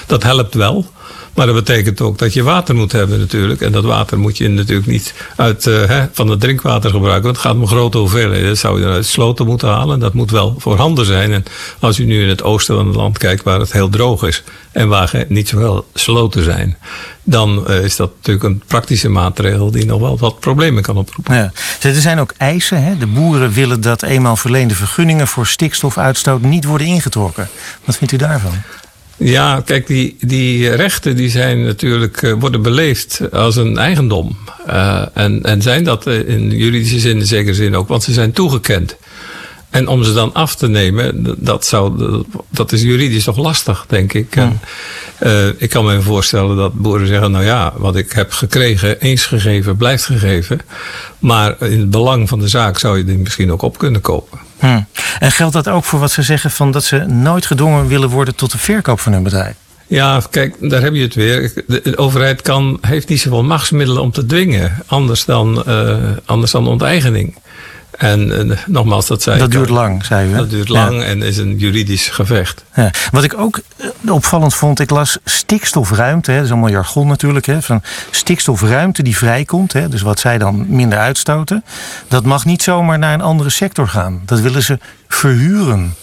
Dat 0.07 0.23
helpt 0.23 0.54
wel. 0.54 0.90
Maar 1.34 1.46
dat 1.46 1.54
betekent 1.54 2.00
ook 2.00 2.18
dat 2.18 2.32
je 2.32 2.42
water 2.42 2.75
moet 2.75 2.92
hebben 2.92 3.18
natuurlijk. 3.18 3.60
En 3.60 3.72
dat 3.72 3.84
water 3.84 4.18
moet 4.18 4.38
je 4.38 4.49
natuurlijk 4.49 4.87
niet 4.87 5.14
uit, 5.37 5.66
uh, 5.66 5.84
hè, 5.87 6.06
van 6.12 6.28
het 6.28 6.40
drinkwater 6.40 6.90
gebruiken. 6.90 7.22
Want 7.22 7.37
het 7.37 7.46
gaat 7.46 7.54
om 7.54 7.66
grote 7.66 7.99
hoeveelheden. 7.99 8.49
Dat 8.49 8.58
zou 8.58 8.80
je 8.80 8.87
uit 8.87 9.06
sloten 9.06 9.46
moeten 9.46 9.68
halen. 9.68 9.94
En 9.94 10.00
dat 10.00 10.14
moet 10.14 10.30
wel 10.30 10.54
voorhanden 10.58 11.06
zijn. 11.06 11.32
En 11.32 11.44
als 11.80 11.99
u 11.99 12.04
nu 12.04 12.22
in 12.22 12.28
het 12.28 12.42
oosten 12.42 12.76
van 12.76 12.87
het 12.87 12.96
land 12.96 13.18
kijkt 13.18 13.42
waar 13.42 13.60
het 13.60 13.72
heel 13.72 13.88
droog 13.88 14.22
is. 14.22 14.42
En 14.72 14.88
waar 14.88 15.25
niet 15.28 15.49
zoveel 15.49 15.87
sloten 15.94 16.44
zijn. 16.44 16.76
Dan 17.22 17.64
uh, 17.68 17.84
is 17.84 17.96
dat 17.96 18.10
natuurlijk 18.16 18.44
een 18.44 18.62
praktische 18.66 19.08
maatregel 19.08 19.70
die 19.70 19.87
nog 19.87 20.00
wel 20.00 20.18
wat 20.18 20.40
problemen 20.40 20.82
kan 20.82 20.96
oproepen. 20.96 21.34
Ja. 21.34 21.52
Er 21.80 21.94
zijn 21.94 22.20
ook 22.20 22.34
eisen. 22.37 22.82
Hè? 22.82 22.99
De 22.99 23.06
boeren 23.06 23.52
willen 23.52 23.80
dat 23.80 24.02
eenmaal 24.02 24.37
verleende 24.37 24.75
vergunningen 24.75 25.26
voor 25.26 25.46
stikstofuitstoot 25.46 26.42
niet 26.42 26.64
worden 26.64 26.87
ingetrokken. 26.87 27.49
Wat 27.84 27.96
vindt 27.96 28.12
u 28.12 28.16
daarvan? 28.16 28.62
Ja, 29.23 29.62
kijk, 29.65 29.87
die, 29.87 30.17
die 30.21 30.71
rechten 30.71 31.17
die 31.17 31.31
zijn 31.31 31.65
natuurlijk, 31.65 32.23
uh, 32.23 32.33
worden 32.39 32.62
beleefd 32.62 33.33
als 33.33 33.57
een 33.57 33.79
eigendom. 33.79 34.37
Uh, 34.69 35.03
en, 35.15 35.43
en 35.43 35.62
zijn 35.62 35.85
dat 35.85 36.07
in 36.07 36.50
juridische 36.50 36.99
zin, 36.99 37.19
in 37.19 37.27
zekere 37.27 37.55
zin 37.55 37.77
ook, 37.77 37.89
want 37.89 38.03
ze 38.03 38.12
zijn 38.12 38.33
toegekend. 38.33 38.97
En 39.71 39.89
om 39.89 40.05
ze 40.05 40.12
dan 40.12 40.35
af 40.35 40.57
te 40.57 40.69
nemen, 40.69 41.37
dat, 41.39 41.67
zou, 41.67 42.23
dat 42.50 42.73
is 42.73 42.83
juridisch 42.83 43.25
toch 43.25 43.37
lastig, 43.37 43.85
denk 43.89 44.12
ik. 44.12 44.35
Ja. 44.35 44.43
En, 44.43 44.61
uh, 45.31 45.49
ik 45.57 45.71
kan 45.71 45.85
me 45.85 46.03
voorstellen 46.03 46.57
dat 46.57 46.73
boeren 46.73 47.07
zeggen: 47.07 47.31
Nou 47.31 47.45
ja, 47.45 47.73
wat 47.77 47.97
ik 47.97 48.12
heb 48.12 48.33
gekregen, 48.33 49.00
eens 49.00 49.25
gegeven, 49.25 49.77
blijft 49.77 50.05
gegeven. 50.05 50.61
Maar 51.19 51.62
in 51.62 51.81
het 51.81 51.91
belang 51.91 52.29
van 52.29 52.39
de 52.39 52.49
zaak 52.49 52.79
zou 52.79 52.99
je 52.99 53.05
die 53.05 53.19
misschien 53.19 53.53
ook 53.53 53.62
op 53.62 53.79
kunnen 53.79 54.00
kopen. 54.00 54.39
Hm. 54.61 54.81
En 55.19 55.33
geldt 55.33 55.52
dat 55.52 55.69
ook 55.69 55.85
voor 55.85 55.99
wat 55.99 56.11
ze 56.11 56.23
zeggen 56.23 56.50
van 56.50 56.71
dat 56.71 56.85
ze 56.85 56.99
nooit 56.99 57.47
gedwongen 57.47 57.87
willen 57.87 58.09
worden 58.09 58.35
tot 58.35 58.52
de 58.52 58.59
verkoop 58.59 59.00
van 59.00 59.12
hun 59.12 59.23
bedrijf? 59.23 59.55
Ja, 59.87 60.23
kijk, 60.31 60.57
daar 60.61 60.83
heb 60.83 60.95
je 60.95 61.02
het 61.02 61.14
weer. 61.14 61.52
De 61.67 61.99
overheid 61.99 62.43
kan, 62.43 62.79
heeft 62.81 63.09
niet 63.09 63.21
zoveel 63.21 63.43
machtsmiddelen 63.43 64.02
om 64.02 64.11
te 64.11 64.26
dwingen, 64.26 64.83
anders 64.87 65.25
dan, 65.25 65.64
uh, 65.69 65.97
anders 66.25 66.50
dan 66.50 66.67
onteigening. 66.67 67.37
En 68.00 68.49
uh, 68.49 68.57
nogmaals, 68.66 69.07
dat 69.07 69.23
zei 69.23 69.38
Dat 69.38 69.50
duurt 69.50 69.69
al. 69.69 69.75
lang, 69.75 70.04
zei 70.04 70.28
u. 70.28 70.30
Hè? 70.30 70.37
Dat 70.37 70.50
duurt 70.50 70.69
lang 70.69 71.00
ja. 71.00 71.02
en 71.02 71.23
is 71.23 71.37
een 71.37 71.57
juridisch 71.59 72.09
gevecht. 72.09 72.64
Ja. 72.75 72.90
Wat 73.11 73.25
ik 73.25 73.38
ook 73.38 73.61
opvallend 74.09 74.54
vond, 74.54 74.80
ik 74.80 74.90
las 74.90 75.19
stikstofruimte. 75.25 76.30
Hè, 76.30 76.37
dat 76.37 76.47
is 76.47 76.52
allemaal 76.52 76.71
jargon 76.71 77.07
natuurlijk. 77.07 77.47
Hè, 77.47 77.62
van 77.62 77.83
stikstofruimte 78.11 79.02
die 79.02 79.16
vrijkomt, 79.16 79.73
hè, 79.73 79.88
dus 79.88 80.02
wat 80.02 80.21
zij 80.21 80.38
dan 80.38 80.66
minder 80.69 80.99
uitstoten. 80.99 81.64
Dat 82.09 82.25
mag 82.25 82.45
niet 82.45 82.62
zomaar 82.62 82.99
naar 82.99 83.14
een 83.14 83.21
andere 83.21 83.50
sector 83.50 83.88
gaan. 83.88 84.23
Dat 84.25 84.40
willen 84.40 84.62
ze 84.62 84.78
verhuren. 85.09 85.95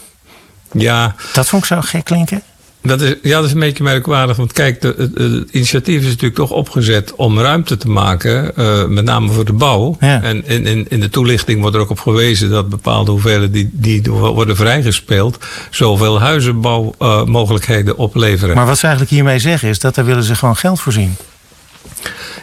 Ja. 0.71 1.15
Dat 1.33 1.49
vond 1.49 1.61
ik 1.61 1.67
zo 1.67 1.81
gek 1.81 2.03
klinken. 2.03 2.41
Dat 2.87 3.01
is, 3.01 3.15
ja, 3.21 3.35
dat 3.35 3.45
is 3.45 3.51
een 3.51 3.59
beetje 3.59 3.83
merkwaardig. 3.83 4.37
Want 4.37 4.53
kijk, 4.53 4.81
de, 4.81 4.93
het, 4.97 5.17
het 5.17 5.49
initiatief 5.51 5.99
is 5.99 6.07
natuurlijk 6.07 6.35
toch 6.35 6.51
opgezet 6.51 7.15
om 7.15 7.39
ruimte 7.39 7.77
te 7.77 7.89
maken. 7.89 8.51
Uh, 8.57 8.85
met 8.85 9.03
name 9.03 9.31
voor 9.31 9.45
de 9.45 9.53
bouw. 9.53 9.97
Ja. 9.99 10.21
En 10.21 10.47
in, 10.47 10.65
in, 10.65 10.85
in 10.89 10.99
de 10.99 11.09
toelichting 11.09 11.61
wordt 11.61 11.75
er 11.75 11.81
ook 11.81 11.89
op 11.89 11.99
gewezen 11.99 12.49
dat 12.49 12.69
bepaalde 12.69 13.11
hoeveelheden 13.11 13.51
die, 13.51 13.69
die 13.73 14.11
worden 14.11 14.55
vrijgespeeld. 14.55 15.37
zoveel 15.69 16.19
huizenbouwmogelijkheden 16.19 17.93
uh, 17.93 17.99
opleveren. 17.99 18.55
Maar 18.55 18.65
wat 18.65 18.77
ze 18.77 18.85
eigenlijk 18.85 19.15
hiermee 19.15 19.39
zeggen 19.39 19.69
is 19.69 19.79
dat 19.79 19.95
daar 19.95 20.05
willen 20.05 20.23
ze 20.23 20.35
gewoon 20.35 20.55
geld 20.55 20.79
voor 20.79 20.93
zien. 20.93 21.15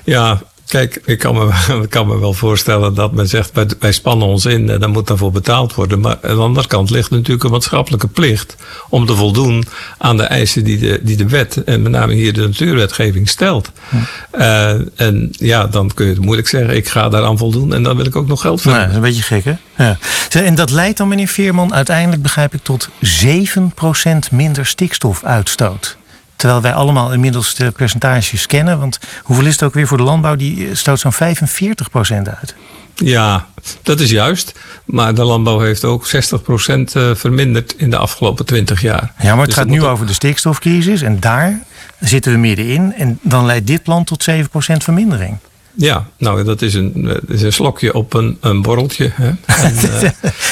Ja, 0.04 0.42
Kijk, 0.66 1.00
ik 1.04 1.18
kan, 1.18 1.34
me, 1.34 1.52
ik 1.82 1.90
kan 1.90 2.06
me 2.06 2.18
wel 2.18 2.32
voorstellen 2.32 2.94
dat 2.94 3.12
men 3.12 3.28
zegt, 3.28 3.50
wij, 3.52 3.66
wij 3.78 3.92
spannen 3.92 4.26
ons 4.26 4.44
in 4.44 4.70
en 4.70 4.80
dan 4.80 4.90
moet 4.90 5.06
daarvoor 5.06 5.32
betaald 5.32 5.74
worden. 5.74 6.00
Maar 6.00 6.18
aan 6.22 6.36
de 6.36 6.42
andere 6.42 6.66
kant 6.66 6.90
ligt 6.90 7.10
natuurlijk 7.10 7.44
een 7.44 7.50
maatschappelijke 7.50 8.08
plicht 8.08 8.56
om 8.88 9.06
te 9.06 9.14
voldoen 9.14 9.64
aan 9.98 10.16
de 10.16 10.22
eisen 10.22 10.64
die 10.64 10.78
de, 10.78 11.00
die 11.02 11.16
de 11.16 11.28
wet, 11.28 11.64
en 11.64 11.82
met 11.82 11.92
name 11.92 12.12
hier 12.12 12.32
de 12.32 12.40
natuurwetgeving, 12.40 13.28
stelt. 13.28 13.70
Uh, 14.38 15.00
en 15.00 15.28
ja, 15.30 15.66
dan 15.66 15.90
kun 15.94 16.06
je 16.06 16.12
het 16.12 16.20
moeilijk 16.20 16.48
zeggen, 16.48 16.76
ik 16.76 16.88
ga 16.88 17.08
daaraan 17.08 17.38
voldoen 17.38 17.74
en 17.74 17.82
dan 17.82 17.96
wil 17.96 18.06
ik 18.06 18.16
ook 18.16 18.26
nog 18.26 18.40
geld 18.40 18.62
voor. 18.62 18.72
Nou, 18.72 18.82
dat 18.82 18.90
is 18.90 18.96
een 18.96 19.02
beetje 19.02 19.22
gek, 19.22 19.44
hè? 19.44 19.54
Ja. 19.76 19.98
En 20.30 20.54
dat 20.54 20.70
leidt 20.70 20.98
dan, 20.98 21.08
meneer 21.08 21.28
Veerman, 21.28 21.74
uiteindelijk 21.74 22.22
begrijp 22.22 22.54
ik 22.54 22.62
tot 22.62 22.88
7% 22.88 22.90
minder 24.30 24.66
stikstofuitstoot. 24.66 25.96
Terwijl 26.36 26.60
wij 26.60 26.72
allemaal 26.72 27.12
inmiddels 27.12 27.54
de 27.54 27.70
percentages 27.70 28.46
kennen. 28.46 28.78
Want 28.78 28.98
hoeveel 29.22 29.46
is 29.46 29.52
het 29.52 29.62
ook 29.62 29.74
weer 29.74 29.86
voor 29.86 29.96
de 29.96 30.02
landbouw? 30.02 30.36
Die 30.36 30.74
stoot 30.74 31.00
zo'n 31.00 31.14
45% 31.14 31.16
uit. 32.38 32.54
Ja, 32.94 33.46
dat 33.82 34.00
is 34.00 34.10
juist. 34.10 34.52
Maar 34.84 35.14
de 35.14 35.24
landbouw 35.24 35.60
heeft 35.60 35.84
ook 35.84 36.06
60% 36.06 36.10
verminderd 37.14 37.74
in 37.76 37.90
de 37.90 37.96
afgelopen 37.96 38.44
20 38.44 38.80
jaar. 38.80 39.12
Ja, 39.18 39.28
maar 39.28 39.36
het 39.36 39.46
dus 39.46 39.54
gaat 39.54 39.66
nu 39.66 39.84
over 39.84 40.06
de 40.06 40.12
stikstofcrisis. 40.12 41.02
En 41.02 41.20
daar 41.20 41.62
zitten 42.00 42.32
we 42.32 42.38
middenin. 42.38 42.94
En 42.94 43.18
dan 43.22 43.46
leidt 43.46 43.66
dit 43.66 43.82
plan 43.82 44.04
tot 44.04 44.26
7% 44.30 44.34
vermindering. 44.76 45.38
Ja, 45.76 46.06
nou, 46.18 46.44
dat 46.44 46.62
is 46.62 46.74
een, 46.74 47.20
is 47.28 47.42
een 47.42 47.52
slokje 47.52 47.94
op 47.94 48.14
een, 48.14 48.38
een 48.40 48.62
borreltje. 48.62 49.10
Hè? 49.14 49.30
En, 49.64 49.74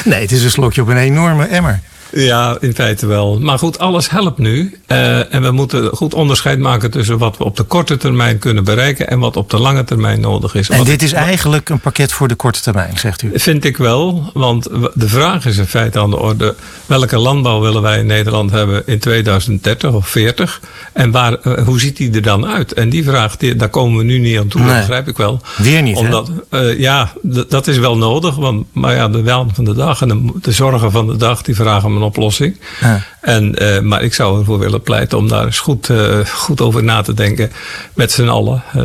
nee, 0.04 0.20
het 0.20 0.32
is 0.32 0.44
een 0.44 0.50
slokje 0.50 0.82
op 0.82 0.88
een 0.88 0.96
enorme 0.96 1.44
emmer. 1.44 1.80
Ja, 2.12 2.57
in 2.61 2.75
feite 2.75 3.07
wel. 3.07 3.38
Maar 3.40 3.59
goed, 3.59 3.78
alles 3.78 4.11
helpt 4.11 4.38
nu. 4.38 4.78
Uh, 4.88 5.35
en 5.35 5.42
we 5.42 5.50
moeten 5.50 5.90
goed 5.97 6.14
onderscheid 6.14 6.59
maken 6.59 6.90
tussen 6.90 7.19
wat 7.19 7.37
we 7.37 7.45
op 7.45 7.57
de 7.57 7.62
korte 7.62 7.97
termijn 7.97 8.38
kunnen 8.38 8.64
bereiken 8.64 9.09
en 9.09 9.19
wat 9.19 9.37
op 9.37 9.50
de 9.50 9.59
lange 9.59 9.85
termijn 9.85 10.21
nodig 10.21 10.54
is. 10.54 10.69
En 10.69 10.76
wat 10.76 10.87
dit 10.87 11.02
is 11.02 11.12
eigenlijk 11.12 11.69
een 11.69 11.81
pakket 11.81 12.12
voor 12.12 12.28
de 12.28 12.35
korte 12.35 12.61
termijn, 12.61 12.99
zegt 12.99 13.23
u? 13.23 13.31
Vind 13.35 13.64
ik 13.64 13.76
wel, 13.76 14.31
want 14.35 14.69
de 14.95 15.09
vraag 15.09 15.47
is 15.47 15.57
in 15.59 15.66
feite 15.66 15.99
aan 15.99 16.11
de 16.11 16.19
orde: 16.19 16.54
welke 16.87 17.19
landbouw 17.19 17.61
willen 17.61 17.83
wij 17.83 17.99
in 17.99 18.07
Nederland 18.07 18.50
hebben 18.50 18.83
in 18.87 18.99
2030 18.99 19.92
of 19.92 20.09
40? 20.09 20.61
En 20.92 21.11
waar, 21.11 21.37
uh, 21.47 21.64
hoe 21.64 21.81
ziet 21.81 21.97
die 21.97 22.11
er 22.11 22.23
dan 22.23 22.47
uit? 22.47 22.73
En 22.73 22.88
die 22.88 23.04
vraag, 23.04 23.37
die, 23.37 23.57
daar 23.57 23.69
komen 23.69 23.99
we 23.99 24.04
nu 24.04 24.19
niet 24.19 24.38
aan 24.38 24.49
toe, 24.49 24.61
nee. 24.61 24.71
dat 24.71 24.78
begrijp 24.78 25.09
ik 25.09 25.16
wel. 25.16 25.40
Weer 25.57 25.83
niet, 25.83 25.97
Omdat, 25.97 26.31
uh, 26.50 26.78
ja, 26.78 27.12
dat 27.49 27.66
is 27.66 27.78
wel 27.78 27.97
nodig, 27.97 28.35
want 28.35 28.66
maar 28.73 28.95
ja, 28.95 29.09
de 29.09 29.23
waan 29.23 29.50
van 29.54 29.64
de 29.64 29.75
dag 29.75 30.02
en 30.02 30.09
de, 30.09 30.33
de 30.40 30.52
zorgen 30.52 30.90
van 30.90 31.07
de 31.07 31.16
dag, 31.16 31.42
die 31.42 31.54
vragen 31.54 31.88
om 31.88 32.01
een 32.02 32.09
oplossing. 32.09 32.61
Ja. 32.80 33.02
En, 33.21 33.62
uh, 33.62 33.80
maar 33.80 34.02
ik 34.02 34.14
zou 34.14 34.38
ervoor 34.38 34.59
willen 34.59 34.82
pleiten 34.82 35.18
om 35.18 35.28
daar 35.28 35.44
eens 35.44 35.59
goed, 35.59 35.88
uh, 35.88 36.18
goed 36.26 36.61
over 36.61 36.85
na 36.85 37.02
te 37.02 37.14
denken. 37.14 37.52
Met 37.94 38.12
z'n 38.12 38.28
allen. 38.28 38.62
Uh, 38.76 38.82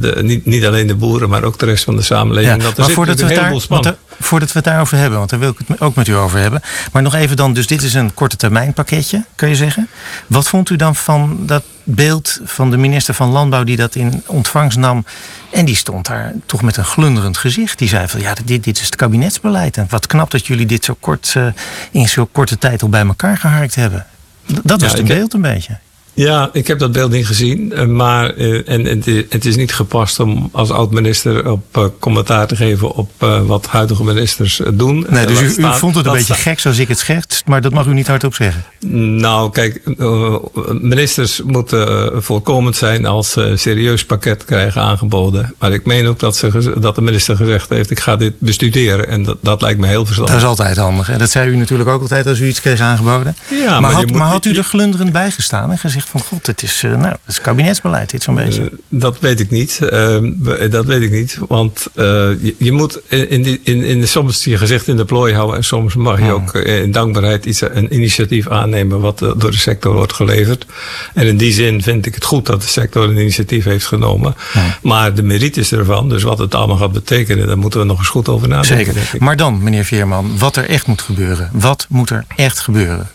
de, 0.00 0.18
niet, 0.22 0.46
niet 0.46 0.66
alleen 0.66 0.86
de 0.86 0.94
boeren, 0.94 1.28
maar 1.28 1.44
ook 1.44 1.58
de 1.58 1.66
rest 1.66 1.84
van 1.84 1.96
de 1.96 2.02
samenleving. 2.02 2.56
Ja, 2.56 2.68
dat 2.68 2.78
er 2.78 2.84
maar 2.84 2.90
voordat 2.90 3.20
we, 3.20 3.34
daar, 3.34 3.60
want 3.68 3.92
voordat 4.24 4.52
we 4.52 4.58
het 4.58 4.64
daarover 4.64 4.98
hebben, 4.98 5.18
want 5.18 5.30
daar 5.30 5.38
wil 5.38 5.50
ik 5.50 5.58
het 5.66 5.80
ook 5.80 5.94
met 5.94 6.08
u 6.08 6.14
over 6.14 6.38
hebben. 6.38 6.62
Maar 6.92 7.02
nog 7.02 7.14
even 7.14 7.36
dan, 7.36 7.52
dus 7.52 7.66
dit 7.66 7.82
is 7.82 7.94
een 7.94 8.14
korte 8.14 8.36
termijn 8.36 8.72
pakketje, 8.72 9.24
kun 9.34 9.48
je 9.48 9.54
zeggen. 9.54 9.88
Wat 10.26 10.48
vond 10.48 10.70
u 10.70 10.76
dan 10.76 10.94
van 10.96 11.38
dat 11.46 11.64
beeld 11.84 12.40
van 12.44 12.70
de 12.70 12.76
minister 12.76 13.14
van 13.14 13.28
Landbouw 13.28 13.64
die 13.64 13.76
dat 13.76 13.94
in 13.94 14.22
ontvangst 14.26 14.78
nam? 14.78 15.04
En 15.50 15.64
die 15.64 15.76
stond 15.76 16.06
daar 16.06 16.32
toch 16.46 16.62
met 16.62 16.76
een 16.76 16.84
glunderend 16.84 17.36
gezicht. 17.36 17.78
Die 17.78 17.88
zei 17.88 18.08
van 18.08 18.20
ja, 18.20 18.34
dit, 18.44 18.64
dit 18.64 18.78
is 18.78 18.84
het 18.84 18.96
kabinetsbeleid. 18.96 19.76
En 19.76 19.86
wat 19.88 20.06
knap 20.06 20.30
dat 20.30 20.46
jullie 20.46 20.66
dit 20.66 20.84
zo 20.84 20.96
kort, 21.00 21.34
uh, 21.36 21.46
in 21.90 22.08
zo'n 22.08 22.28
korte 22.32 22.58
tijd 22.58 22.82
al 22.82 22.88
bij 22.88 23.06
elkaar 23.06 23.36
geharkt 23.36 23.74
hebben. 23.74 24.06
Dat 24.62 24.80
was 24.80 24.90
ja, 24.90 24.96
het 24.96 25.06
beeld 25.06 25.34
een 25.34 25.40
beetje. 25.40 25.78
Ja, 26.14 26.50
ik 26.52 26.66
heb 26.66 26.78
dat 26.78 26.92
beeld 26.92 27.10
niet 27.10 27.26
gezien. 27.26 27.72
eh, 27.72 27.86
Maar 27.86 28.30
eh, 28.34 28.54
en, 28.68 28.86
en 28.86 29.02
het 29.28 29.44
is- 29.44 29.56
niet 29.56 29.74
gepast 29.74 30.20
om 30.20 30.48
als 30.52 30.70
oud-minister 30.70 31.50
op 31.50 31.62
eh, 31.72 31.84
commentaar 31.98 32.46
te 32.46 32.56
geven 32.56 32.94
op 32.94 33.10
wat 33.46 33.66
huidige 33.66 34.04
ministers 34.04 34.60
doen. 34.74 35.06
Nee, 35.08 35.26
dus 35.26 35.40
u, 35.40 35.44
u 35.62 35.72
vond 35.74 35.94
het 35.96 36.06
een 36.06 36.12
beetje 36.12 36.34
gek 36.34 36.58
zoals 36.60 36.78
ik 36.78 36.88
het 36.88 36.98
schets, 36.98 37.42
maar 37.46 37.60
dat 37.60 37.72
mag 37.72 37.86
u 37.86 37.92
niet 37.94 38.06
hardop 38.06 38.34
zeggen. 38.34 38.64
Nou, 39.18 39.50
kijk, 39.50 39.80
ministers 40.80 41.42
moeten 41.44 42.10
voorkomend 42.22 42.76
zijn 42.76 43.06
als 43.06 43.30
ze 43.30 43.40
een 43.42 43.58
serieus 43.58 44.04
pakket 44.04 44.44
krijgen 44.44 44.82
aangeboden. 44.82 45.54
Maar 45.58 45.72
ik 45.72 45.86
meen 45.86 46.06
ook 46.06 46.18
dat, 46.18 46.36
ze, 46.36 46.74
dat 46.80 46.94
de 46.94 47.02
minister 47.02 47.36
gezegd 47.36 47.68
heeft: 47.68 47.90
ik 47.90 48.00
ga 48.00 48.16
dit 48.16 48.32
bestuderen. 48.38 49.08
En 49.08 49.22
dat, 49.22 49.36
dat 49.40 49.62
lijkt 49.62 49.80
me 49.80 49.86
heel 49.86 50.04
verstandig. 50.06 50.34
Dat 50.34 50.42
is 50.42 50.48
altijd 50.48 50.76
handig. 50.76 51.10
En 51.10 51.18
dat 51.18 51.30
zei 51.30 51.50
u 51.50 51.56
natuurlijk 51.56 51.88
ook 51.88 52.00
altijd 52.00 52.26
als 52.26 52.38
u 52.40 52.46
iets 52.46 52.60
kreeg 52.60 52.80
aangeboden. 52.80 53.36
Ja, 53.50 53.70
maar, 53.70 53.80
maar 53.80 53.92
had, 53.92 54.06
moet- 54.06 54.16
maar 54.18 54.28
had 54.28 54.44
u 54.44 54.56
er 54.56 54.64
glunderend 54.64 55.12
bij 55.12 55.30
gestaan 55.30 55.70
en 55.70 55.78
gezegd 55.78 56.03
van 56.04 56.20
god, 56.20 56.46
het 56.46 56.62
is, 56.62 56.82
eh, 56.84 56.90
nou, 56.90 57.04
het 57.06 57.18
is 57.26 57.40
kabinetsbeleid 57.40 58.10
dit 58.10 58.22
zo'n 58.22 58.34
beetje. 58.34 58.62
Eh, 58.62 58.66
dat 58.88 59.18
weet 59.18 59.40
ik 59.40 59.50
niet. 59.50 59.78
Eh, 59.82 59.88
we- 60.38 60.68
dat 60.70 60.84
weet 60.84 61.02
ik 61.02 61.10
niet. 61.10 61.38
Want 61.48 61.86
eh, 61.94 62.04
je, 62.04 62.54
je 62.58 62.72
moet 62.72 63.00
in, 63.08 63.42
die- 63.42 63.60
in, 63.64 63.82
in, 63.82 64.08
soms 64.08 64.44
je 64.44 64.56
gezicht 64.58 64.88
in 64.88 64.96
de 64.96 65.04
plooi 65.04 65.34
houden. 65.34 65.56
En 65.56 65.64
soms 65.64 65.94
mag 65.94 66.18
je 66.20 66.32
ook 66.32 66.54
eh, 66.54 66.82
in 66.82 66.90
dankbaarheid 66.92 67.44
iets, 67.46 67.60
een 67.60 67.94
initiatief 67.94 68.48
aannemen. 68.48 69.00
wat 69.00 69.22
eh, 69.22 69.30
door 69.36 69.50
de 69.50 69.56
sector 69.58 69.92
wordt 69.94 70.12
geleverd. 70.12 70.66
En 71.14 71.26
in 71.26 71.36
die 71.36 71.52
zin 71.52 71.82
vind 71.82 72.06
ik 72.06 72.14
het 72.14 72.24
goed 72.24 72.46
dat 72.46 72.60
de 72.62 72.68
sector 72.68 73.04
een 73.04 73.16
initiatief 73.16 73.64
heeft 73.64 73.86
genomen. 73.86 74.34
Maar 74.82 75.14
de 75.14 75.22
merites 75.22 75.72
ervan, 75.72 76.08
dus 76.08 76.22
wat 76.22 76.38
het 76.38 76.54
allemaal 76.54 76.76
gaat 76.76 76.92
betekenen. 76.92 77.46
daar 77.46 77.58
moeten 77.58 77.80
we 77.80 77.86
nog 77.86 77.98
eens 77.98 78.08
goed 78.08 78.28
over 78.28 78.48
nadenken. 78.48 78.94
Zeker. 78.94 79.22
Maar 79.24 79.36
dan, 79.36 79.62
meneer 79.62 79.84
Veerman, 79.84 80.38
wat 80.38 80.56
er 80.56 80.68
echt 80.68 80.86
moet 80.86 81.02
gebeuren. 81.02 81.48
Wat 81.52 81.86
moet 81.88 82.10
er 82.10 82.24
echt 82.36 82.58
gebeuren? 82.60 83.08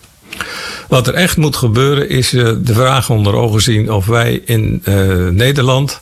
Wat 0.87 1.07
er 1.07 1.13
echt 1.13 1.37
moet 1.37 1.55
gebeuren 1.55 2.09
is 2.09 2.33
eh, 2.33 2.51
de 2.61 2.73
vraag 2.73 3.09
onder 3.09 3.33
ogen 3.33 3.61
zien 3.61 3.91
of 3.91 4.05
wij 4.05 4.41
in 4.45 4.81
eh, 4.83 5.27
Nederland, 5.27 6.01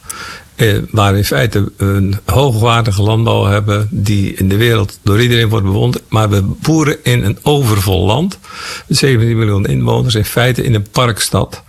eh, 0.56 0.78
waar 0.92 1.18
in 1.18 1.26
feite 1.26 1.72
een 1.78 2.18
hoogwaardige 2.26 3.02
landbouw 3.02 3.46
hebben 3.46 3.88
die 3.92 4.34
in 4.34 4.50
de 4.50 4.58
wereld 4.58 5.00
door 5.02 5.22
iedereen 5.22 5.50
wordt 5.50 5.66
bewonderd, 5.66 6.04
maar 6.10 6.30
we 6.30 6.42
boeren 6.42 6.98
in 7.04 7.24
een 7.24 7.38
overvol 7.42 8.06
land, 8.06 8.40
17 8.88 9.38
miljoen 9.38 9.66
inwoners, 9.66 10.16
in 10.16 10.26
feite 10.26 10.64
in 10.64 10.74
een 10.74 10.88
parkstad. 10.92 11.64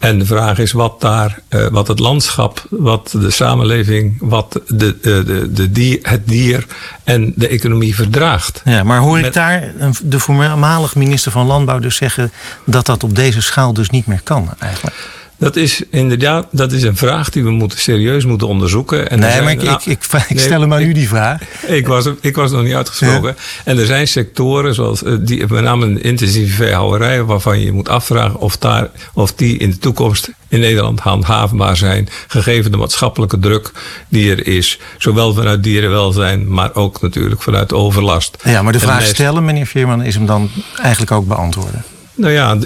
En 0.00 0.18
de 0.18 0.26
vraag 0.26 0.58
is 0.58 0.72
wat 0.72 1.00
daar, 1.00 1.38
eh, 1.48 1.66
wat 1.66 1.88
het 1.88 1.98
landschap, 1.98 2.66
wat 2.70 3.14
de 3.18 3.30
samenleving, 3.30 4.16
wat 4.20 4.60
de, 4.66 4.98
de, 5.00 5.24
de, 5.24 5.52
de 5.52 5.70
dier, 5.70 5.98
het 6.02 6.28
dier 6.28 6.66
en 7.04 7.32
de 7.36 7.48
economie 7.48 7.94
verdraagt. 7.94 8.62
Ja, 8.64 8.82
maar 8.82 8.98
hoor 8.98 9.18
ik 9.18 9.32
daar 9.32 9.72
de 10.02 10.18
voormalig 10.18 10.94
minister 10.94 11.32
van 11.32 11.46
Landbouw 11.46 11.78
dus 11.78 11.96
zeggen 11.96 12.32
dat 12.64 12.86
dat 12.86 13.04
op 13.04 13.14
deze 13.14 13.42
schaal 13.42 13.72
dus 13.72 13.90
niet 13.90 14.06
meer 14.06 14.20
kan 14.24 14.48
eigenlijk? 14.58 14.96
Dat 15.40 15.56
is 15.56 15.82
inderdaad 15.90 16.46
dat 16.50 16.72
is 16.72 16.82
een 16.82 16.96
vraag 16.96 17.30
die 17.30 17.44
we 17.44 17.50
moeten, 17.50 17.78
serieus 17.80 18.24
moeten 18.24 18.46
onderzoeken. 18.46 19.10
En 19.10 19.18
nee, 19.18 19.42
maar 19.42 19.52
ik, 19.52 19.62
ik, 19.84 20.06
Nee, 20.28 20.38
stel 20.38 20.60
hem 20.60 20.72
aan 20.72 20.82
u 20.82 20.92
die 20.92 21.08
vraag. 21.08 21.40
Ik 21.66 21.86
was, 21.86 22.08
ik 22.20 22.36
was 22.36 22.50
nog 22.50 22.62
niet 22.62 22.74
uitgesproken. 22.74 23.36
En 23.64 23.78
er 23.78 23.86
zijn 23.86 24.08
sectoren, 24.08 24.74
zoals 24.74 25.02
eh, 25.02 25.12
die, 25.20 25.46
met 25.48 25.62
name 25.62 25.94
de 25.94 26.00
intensieve 26.00 26.54
veehouderij, 26.54 27.22
waarvan 27.22 27.60
je 27.60 27.72
moet 27.72 27.88
afvragen 27.88 28.38
of, 28.40 28.56
daar, 28.56 28.90
of 29.14 29.32
die 29.32 29.58
in 29.58 29.70
de 29.70 29.78
toekomst 29.78 30.30
in 30.48 30.60
Nederland 30.60 31.00
handhaafbaar 31.00 31.76
zijn, 31.76 32.08
gegeven 32.26 32.70
de 32.70 32.76
maatschappelijke 32.76 33.38
druk 33.38 33.72
die 34.08 34.30
er 34.30 34.46
is. 34.46 34.78
Zowel 34.98 35.34
vanuit 35.34 35.62
dierenwelzijn, 35.62 36.52
maar 36.52 36.74
ook 36.74 37.00
natuurlijk 37.00 37.42
vanuit 37.42 37.72
overlast. 37.72 38.36
Ja, 38.44 38.62
maar 38.62 38.72
de 38.72 38.78
vraag 38.80 38.98
meest- 38.98 39.10
stellen, 39.14 39.44
meneer 39.44 39.66
Veerman, 39.66 40.02
is 40.02 40.14
hem 40.14 40.26
dan 40.26 40.50
eigenlijk 40.82 41.12
ook 41.12 41.26
beantwoorden. 41.26 41.84
Nou 42.20 42.32
ja, 42.32 42.58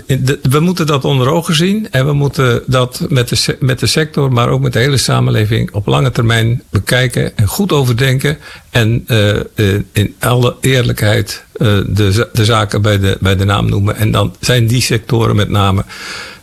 we 0.42 0.60
moeten 0.60 0.86
dat 0.86 1.04
onder 1.04 1.28
ogen 1.28 1.54
zien. 1.54 1.90
En 1.90 2.06
we 2.06 2.12
moeten 2.12 2.62
dat 2.66 3.06
met 3.08 3.28
de, 3.28 3.56
met 3.60 3.78
de 3.78 3.86
sector, 3.86 4.32
maar 4.32 4.48
ook 4.48 4.60
met 4.60 4.72
de 4.72 4.78
hele 4.78 4.96
samenleving 4.96 5.72
op 5.72 5.86
lange 5.86 6.10
termijn 6.10 6.62
bekijken 6.70 7.36
en 7.36 7.46
goed 7.46 7.72
overdenken. 7.72 8.38
En 8.70 9.04
eh, 9.06 9.36
eh, 9.36 9.44
in 9.92 10.14
alle 10.18 10.56
eerlijkheid 10.60 11.44
eh, 11.52 11.66
de, 11.86 12.28
de 12.32 12.44
zaken 12.44 12.82
bij 12.82 12.98
de, 12.98 13.16
bij 13.20 13.36
de 13.36 13.44
naam 13.44 13.68
noemen. 13.68 13.96
En 13.96 14.10
dan 14.10 14.36
zijn 14.40 14.66
die 14.66 14.82
sectoren 14.82 15.36
met 15.36 15.48
name 15.48 15.84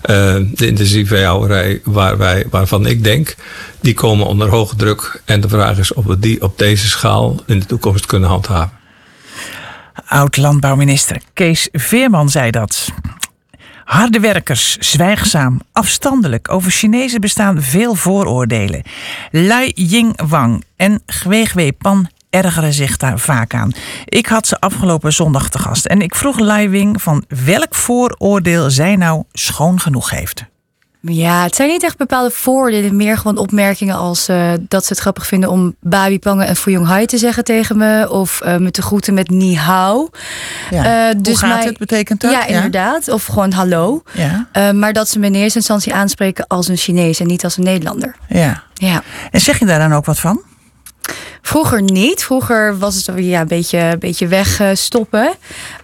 de 0.01 0.67
intensieve 0.67 1.15
veehouderij, 1.15 1.81
waar 1.83 2.17
wij, 2.17 2.45
waarvan 2.49 2.85
ik 2.85 3.03
denk, 3.03 3.35
die 3.79 3.93
komen 3.93 4.25
onder 4.25 4.49
hoge 4.49 4.75
druk. 4.75 5.21
En 5.25 5.41
de 5.41 5.49
vraag 5.49 5.77
is 5.77 5.93
of 5.93 6.05
we 6.05 6.19
die 6.19 6.41
op 6.41 6.57
deze 6.57 6.87
schaal 6.87 7.43
in 7.45 7.59
de 7.59 7.65
toekomst 7.65 8.05
kunnen 8.05 8.29
handhaven. 8.29 8.80
Oud-landbouwminister 10.11 11.21
Kees 11.33 11.69
Veerman 11.71 12.29
zei 12.29 12.51
dat. 12.51 12.89
Harde 13.83 14.19
werkers, 14.19 14.77
zwijgzaam, 14.77 15.59
afstandelijk. 15.71 16.51
Over 16.51 16.71
Chinezen 16.71 17.21
bestaan 17.21 17.61
veel 17.61 17.95
vooroordelen. 17.95 18.83
Lai 19.31 19.71
Ying 19.75 20.21
Wang 20.29 20.63
en 20.75 21.01
Gwee 21.05 21.71
Pan 21.71 22.09
ergeren 22.29 22.73
zich 22.73 22.97
daar 22.97 23.19
vaak 23.19 23.53
aan. 23.53 23.71
Ik 24.05 24.25
had 24.25 24.47
ze 24.47 24.59
afgelopen 24.59 25.13
zondag 25.13 25.49
te 25.49 25.59
gast 25.59 25.85
en 25.85 26.01
ik 26.01 26.15
vroeg 26.15 26.39
Lai 26.39 26.69
Wing 26.69 27.01
van 27.01 27.23
welk 27.45 27.75
vooroordeel 27.75 28.69
zij 28.69 28.95
nou 28.95 29.23
schoon 29.31 29.79
genoeg 29.79 30.09
heeft. 30.09 30.50
Ja, 31.01 31.43
het 31.43 31.55
zijn 31.55 31.69
niet 31.69 31.83
echt 31.83 31.97
bepaalde 31.97 32.31
voordelen, 32.31 32.95
meer 32.95 33.17
gewoon 33.17 33.37
opmerkingen 33.37 33.95
als 33.95 34.27
eh, 34.27 34.51
dat 34.59 34.85
ze 34.85 34.89
het 34.93 35.01
grappig 35.01 35.27
vinden 35.27 35.49
om 35.49 35.75
Babi 35.79 36.19
Pangen 36.19 36.47
en 36.47 36.55
Fuyong 36.55 36.87
Hai 36.87 37.05
te 37.05 37.17
zeggen 37.17 37.43
tegen 37.43 37.77
me. 37.77 38.09
Of 38.09 38.41
eh, 38.41 38.57
me 38.57 38.71
te 38.71 38.81
groeten 38.81 39.13
met 39.13 39.29
ni 39.29 39.55
hao. 39.57 40.09
Ja. 40.69 41.09
Eh, 41.09 41.15
Hoe 41.23 41.37
gaat 41.37 41.49
mij- 41.49 41.63
het? 41.65 41.77
Betekent 41.77 42.21
dat? 42.21 42.31
Ja, 42.31 42.45
inderdaad. 42.45 43.07
Of 43.07 43.25
gewoon 43.25 43.51
hallo. 43.51 44.03
Ja, 44.13 44.71
maar 44.73 44.93
dat 44.93 45.09
ze 45.09 45.19
me 45.19 45.25
in 45.25 45.35
eerste 45.35 45.57
instantie 45.57 45.93
aanspreken 45.93 46.47
als 46.47 46.67
een 46.67 46.77
Chinees 46.77 47.19
en 47.19 47.27
niet 47.27 47.43
als 47.43 47.57
een 47.57 47.63
Nederlander. 47.63 48.15
ja. 48.29 48.63
Ja. 48.73 49.03
En 49.31 49.39
zeg 49.41 49.59
je 49.59 49.65
daar 49.65 49.79
dan 49.79 49.93
ook 49.93 50.05
wat 50.05 50.19
van? 50.19 50.41
Vroeger 51.41 51.81
niet. 51.81 52.23
Vroeger 52.23 52.77
was 52.77 52.95
het 52.95 53.11
ja, 53.15 53.41
een 53.41 53.47
beetje, 53.47 53.95
beetje 53.99 54.27
wegstoppen. 54.27 55.33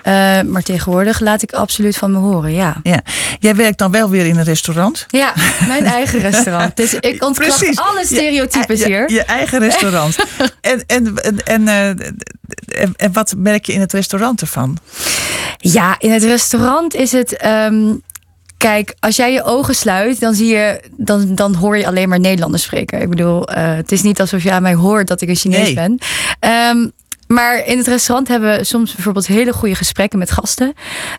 Eh, 0.02 0.42
maar 0.42 0.63
tegenwoordig 0.63 1.20
laat 1.20 1.42
ik 1.42 1.52
absoluut 1.52 1.98
van 1.98 2.12
me 2.12 2.18
horen, 2.18 2.54
ja. 2.54 2.76
Ja. 2.84 3.02
Jij 3.40 3.56
werkt 3.56 3.78
dan 3.78 3.92
wel 3.92 4.10
weer 4.10 4.26
in 4.26 4.38
een 4.38 4.44
restaurant? 4.44 5.06
Ja, 5.10 5.34
mijn 5.68 5.86
eigen 6.00 6.20
restaurant. 6.20 6.76
Dus 6.76 6.94
ik 6.94 7.24
ontkracht 7.24 7.58
Precies. 7.58 7.80
alle 7.80 8.06
stereotypes 8.06 8.80
je, 8.80 8.86
hier. 8.86 9.12
Je 9.12 9.24
eigen 9.24 9.60
restaurant. 9.60 10.16
en, 10.62 10.84
en, 10.86 11.16
en, 11.16 11.44
en, 11.44 11.68
eh, 11.68 11.88
en, 11.88 12.94
en 12.96 13.13
wat 13.13 13.34
merk 13.38 13.66
je 13.66 13.74
in 13.74 13.80
het 13.80 13.94
restaurant 13.94 14.42
ervan? 14.42 14.78
Ja, 15.58 15.96
in 16.00 16.12
het 16.12 16.24
restaurant 16.24 16.96
is 16.96 17.12
het. 17.12 17.38
ehm, 17.38 17.94
kijk, 18.58 18.96
als 19.00 19.15
jij 19.15 19.34
je 19.34 19.43
ogen 19.43 19.76
sluit, 19.76 20.20
dan 20.20 20.34
zie 20.34 20.48
je, 20.48 20.82
dan, 20.98 21.36
dan 21.36 21.54
hoor 21.56 21.78
je 21.78 21.88
alleen 21.88 22.10
maar 22.10 22.20
Nederlanders 22.20 22.63
spreken. 22.63 23.02
Ik 23.02 23.10
bedoel, 23.10 23.48
eh, 23.48 23.76
het 23.76 23.91
is 23.91 24.02
niet 24.02 24.20
alsof 24.20 24.43
je 24.43 24.52
aan 24.52 24.62
mij 24.62 24.74
hoort 24.74 25.08
dat 25.08 25.22
ik 25.22 25.30
een 25.30 25.36
Chinees 25.36 25.60
Nee. 25.62 25.74
ben. 25.74 25.98
Ehm, 26.39 26.88
maar 27.28 27.65
in 27.65 27.78
het 27.78 27.88
restaurant 27.88 28.28
hebben 28.28 28.58
we 28.58 28.63
soms 28.63 28.93
bijvoorbeeld 28.96 29.28
hele 29.28 29.54
goede 29.54 29.76
gesprekken 29.76 30.20
met 30.20 30.32
gasten. 30.32 30.74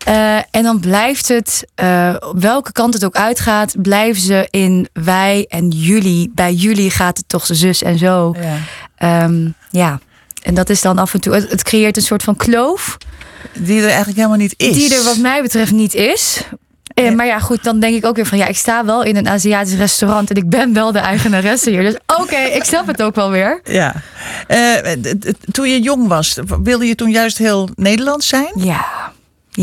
Eh, 0.05 0.37
en 0.37 0.63
dan 0.63 0.81
blijft 0.81 1.29
het, 1.29 1.67
eh, 1.75 2.15
op 2.21 2.41
welke 2.41 2.73
kant 2.73 2.95
het 2.95 3.05
ook 3.05 3.17
uitgaat, 3.17 3.75
blijven 3.83 4.23
ze 4.23 4.47
in 4.51 4.89
wij 4.93 5.45
en 5.49 5.69
jullie. 5.69 6.31
Bij 6.35 6.53
jullie 6.53 6.91
gaat 6.91 7.17
het 7.17 7.29
toch 7.29 7.47
zus 7.47 7.83
en 7.83 7.99
zo. 7.99 8.35
Ja. 8.41 8.57
Ehm, 8.97 9.49
ja. 9.71 10.01
En 10.43 10.55
dat 10.55 10.71
is 10.71 10.81
dan 10.81 10.99
af 10.99 11.15
en 11.15 11.21
toe. 11.21 11.35
Het, 11.35 11.51
het 11.51 11.63
creëert 11.63 11.97
een 11.97 12.03
soort 12.03 12.23
van 12.23 12.37
kloof. 12.37 12.97
Die 13.55 13.79
er 13.79 13.87
eigenlijk 13.87 14.17
helemaal 14.17 14.39
niet 14.39 14.55
is. 14.57 14.73
Die 14.75 14.95
er 14.95 15.05
wat 15.05 15.17
mij 15.19 15.43
betreft 15.43 15.73
niet 15.73 15.95
is. 15.95 16.43
Eh, 17.07 17.15
maar 17.15 17.27
ja, 17.27 17.39
goed, 17.39 17.65
dan 17.65 17.81
denk 17.81 17.97
ik 17.97 18.07
ook 18.07 18.17
weer 18.17 18.27
van 18.27 18.39
ja, 18.39 18.47
ik 18.47 18.57
sta 18.57 18.85
wel 18.85 19.03
in 19.03 19.17
een 19.17 19.29
Aziatisch 19.29 19.75
restaurant 19.75 20.31
en 20.31 20.37
ik 20.37 20.49
ben 20.49 20.73
wel 20.73 20.93
de 20.93 20.99
eigenaresse 20.99 21.71
hier. 21.71 21.83
Dus 21.83 21.97
oké, 22.07 22.37
ik 22.37 22.65
snap 22.65 22.87
het 22.87 23.03
ook 23.03 23.15
wel 23.15 23.31
weer. 23.31 23.61
Ja. 23.65 23.95
Eh, 24.47 24.93
toen 25.51 25.69
je 25.69 25.81
jong 25.81 26.09
was, 26.09 26.39
wilde 26.63 26.87
je 26.87 26.95
toen 26.95 27.11
juist 27.11 27.39
heel 27.39 27.69
Nederlands 27.75 28.29
zijn? 28.29 28.53
Ja, 28.55 29.13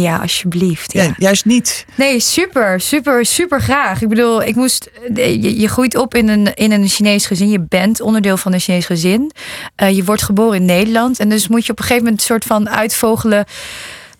ja, 0.01 0.17
alsjeblieft. 0.17 0.93
Ja. 0.93 1.03
Ja, 1.03 1.13
juist 1.17 1.45
niet. 1.45 1.85
Nee, 1.95 2.19
super, 2.19 2.81
super, 2.81 3.25
super 3.25 3.61
graag. 3.61 4.01
Ik 4.01 4.09
bedoel, 4.09 4.43
ik 4.43 4.55
moest. 4.55 4.89
Je, 5.13 5.59
je 5.59 5.67
groeit 5.67 5.95
op 5.95 6.15
in 6.15 6.27
een, 6.27 6.53
in 6.53 6.71
een 6.71 6.87
Chinees 6.87 7.25
gezin. 7.25 7.49
Je 7.49 7.65
bent 7.69 8.01
onderdeel 8.01 8.37
van 8.37 8.53
een 8.53 8.59
Chinees 8.59 8.85
gezin. 8.85 9.31
Eh, 9.75 9.95
je 9.95 10.03
wordt 10.03 10.23
geboren 10.23 10.59
in 10.59 10.65
Nederland. 10.65 11.19
En 11.19 11.29
dus 11.29 11.47
moet 11.47 11.65
je 11.65 11.71
op 11.71 11.77
een 11.79 11.83
gegeven 11.83 12.03
moment 12.03 12.21
een 12.21 12.27
soort 12.27 12.45
van 12.45 12.69
uitvogelen. 12.69 13.45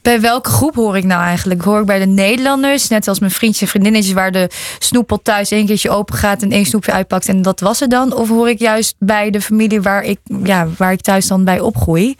Bij 0.06 0.22
welke 0.22 0.50
groep 0.50 0.76
hoor 0.76 0.98
ik 0.98 1.04
nou 1.04 1.22
eigenlijk? 1.24 1.62
Hoor 1.62 1.80
ik 1.80 1.86
bij 1.86 2.00
de 2.00 2.06
Nederlanders, 2.06 2.88
net 2.88 3.08
als 3.08 3.20
mijn 3.20 3.32
vriendjes 3.32 3.62
en 3.62 3.68
vriendinnetjes, 3.68 4.14
waar 4.14 4.32
de 4.32 4.50
snoeppot 4.80 5.24
thuis 5.24 5.52
één 5.52 5.66
keertje 5.66 5.90
open 5.90 6.16
gaat 6.16 6.42
en 6.42 6.52
één 6.52 6.66
snoepje 6.66 6.92
uitpakt 6.92 7.28
en 7.28 7.42
dat 7.42 7.60
was 7.60 7.80
het 7.80 7.90
dan? 7.90 8.14
Of 8.14 8.30
hoor 8.30 8.50
ik 8.50 8.60
juist 8.60 8.96
bij 9.00 9.30
de 9.30 9.42
familie 9.42 9.82
waar 9.82 10.04
ik, 10.04 10.20
ja, 10.44 10.68
waar 10.78 10.92
ik 10.92 11.02
thuis 11.02 11.28
dan 11.28 11.44
bij 11.44 11.60
opgroei? 11.60 12.16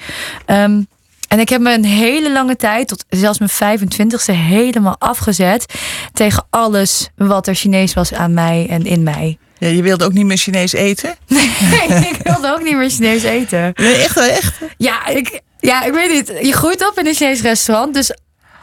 Ehm, 0.46 0.82
en 1.28 1.40
ik 1.40 1.50
heb 1.50 1.62
me 1.62 1.74
een 1.74 1.86
hele 1.86 2.32
lange 2.32 2.56
tijd, 2.56 2.88
tot 2.88 3.06
zelfs 3.10 3.40
mijn 3.40 3.80
25ste, 3.80 4.34
helemaal 4.34 4.96
afgezet 5.00 5.74
tegen 6.14 6.46
alles 6.50 7.10
wat 7.16 7.48
er 7.48 7.56
Chinees 7.56 7.94
was 7.94 8.14
aan 8.14 8.34
mij 8.34 8.68
en 8.70 8.86
in 8.86 9.04
mij. 9.04 9.38
Ja, 9.58 9.68
je 9.68 9.82
wilde 9.82 10.06
ook 10.06 10.14
niet 10.14 10.26
meer 10.26 10.38
Chinees 10.38 10.74
eten? 10.74 11.16
Nee, 11.90 12.00
ik 12.00 12.18
wilde 12.24 12.52
ook 12.54 12.64
niet 12.64 12.76
meer 12.76 12.90
Chinees 12.90 13.24
eten. 13.24 13.72
Nee, 13.76 13.96
echt, 13.96 14.18
echt. 14.18 14.54
Ja, 14.78 15.08
ik, 15.08 15.42
ja, 15.66 15.84
ik 15.84 15.94
weet 15.94 16.12
niet. 16.12 16.46
Je 16.46 16.54
groeit 16.54 16.90
op 16.90 17.00
in 17.00 17.08
een 17.08 17.14
Chinees 17.14 17.42
restaurant. 17.42 17.94
Dus 17.94 18.12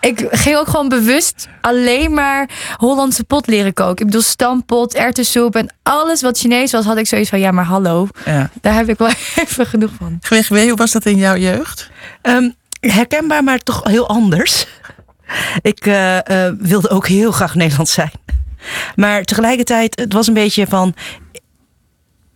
ik 0.00 0.26
ging 0.30 0.56
ook 0.56 0.68
gewoon 0.68 0.88
bewust 0.88 1.48
alleen 1.60 2.14
maar 2.14 2.48
Hollandse 2.76 3.24
pot 3.24 3.46
leren 3.46 3.72
koken. 3.72 3.98
Ik 3.98 4.06
bedoel, 4.06 4.22
stampot, 4.22 4.94
erwtensoep 4.94 5.56
en 5.56 5.74
alles 5.82 6.22
wat 6.22 6.38
Chinees 6.38 6.72
was, 6.72 6.84
had 6.84 6.96
ik 6.96 7.06
zoiets 7.06 7.28
van, 7.28 7.40
ja, 7.40 7.50
maar 7.50 7.64
hallo. 7.64 8.08
Ja. 8.24 8.50
Daar 8.60 8.74
heb 8.74 8.88
ik 8.88 8.98
wel 8.98 9.08
even 9.46 9.66
genoeg 9.66 9.90
van. 9.98 10.18
Gwee, 10.20 10.68
hoe 10.68 10.76
was 10.76 10.90
dat 10.90 11.06
in 11.06 11.16
jouw 11.16 11.36
jeugd? 11.36 11.90
Ehm, 12.22 12.50
herkenbaar, 12.80 13.44
maar 13.44 13.58
toch 13.58 13.84
heel 13.84 14.08
anders. 14.08 14.66
Ik 15.60 15.86
eh, 15.86 16.46
eh, 16.46 16.54
wilde 16.58 16.88
ook 16.88 17.06
heel 17.06 17.32
graag 17.32 17.54
Nederlands 17.54 17.92
zijn. 17.92 18.10
Maar 18.94 19.22
tegelijkertijd, 19.22 20.00
het 20.00 20.12
was 20.12 20.26
een 20.26 20.34
beetje 20.34 20.66
van. 20.66 20.94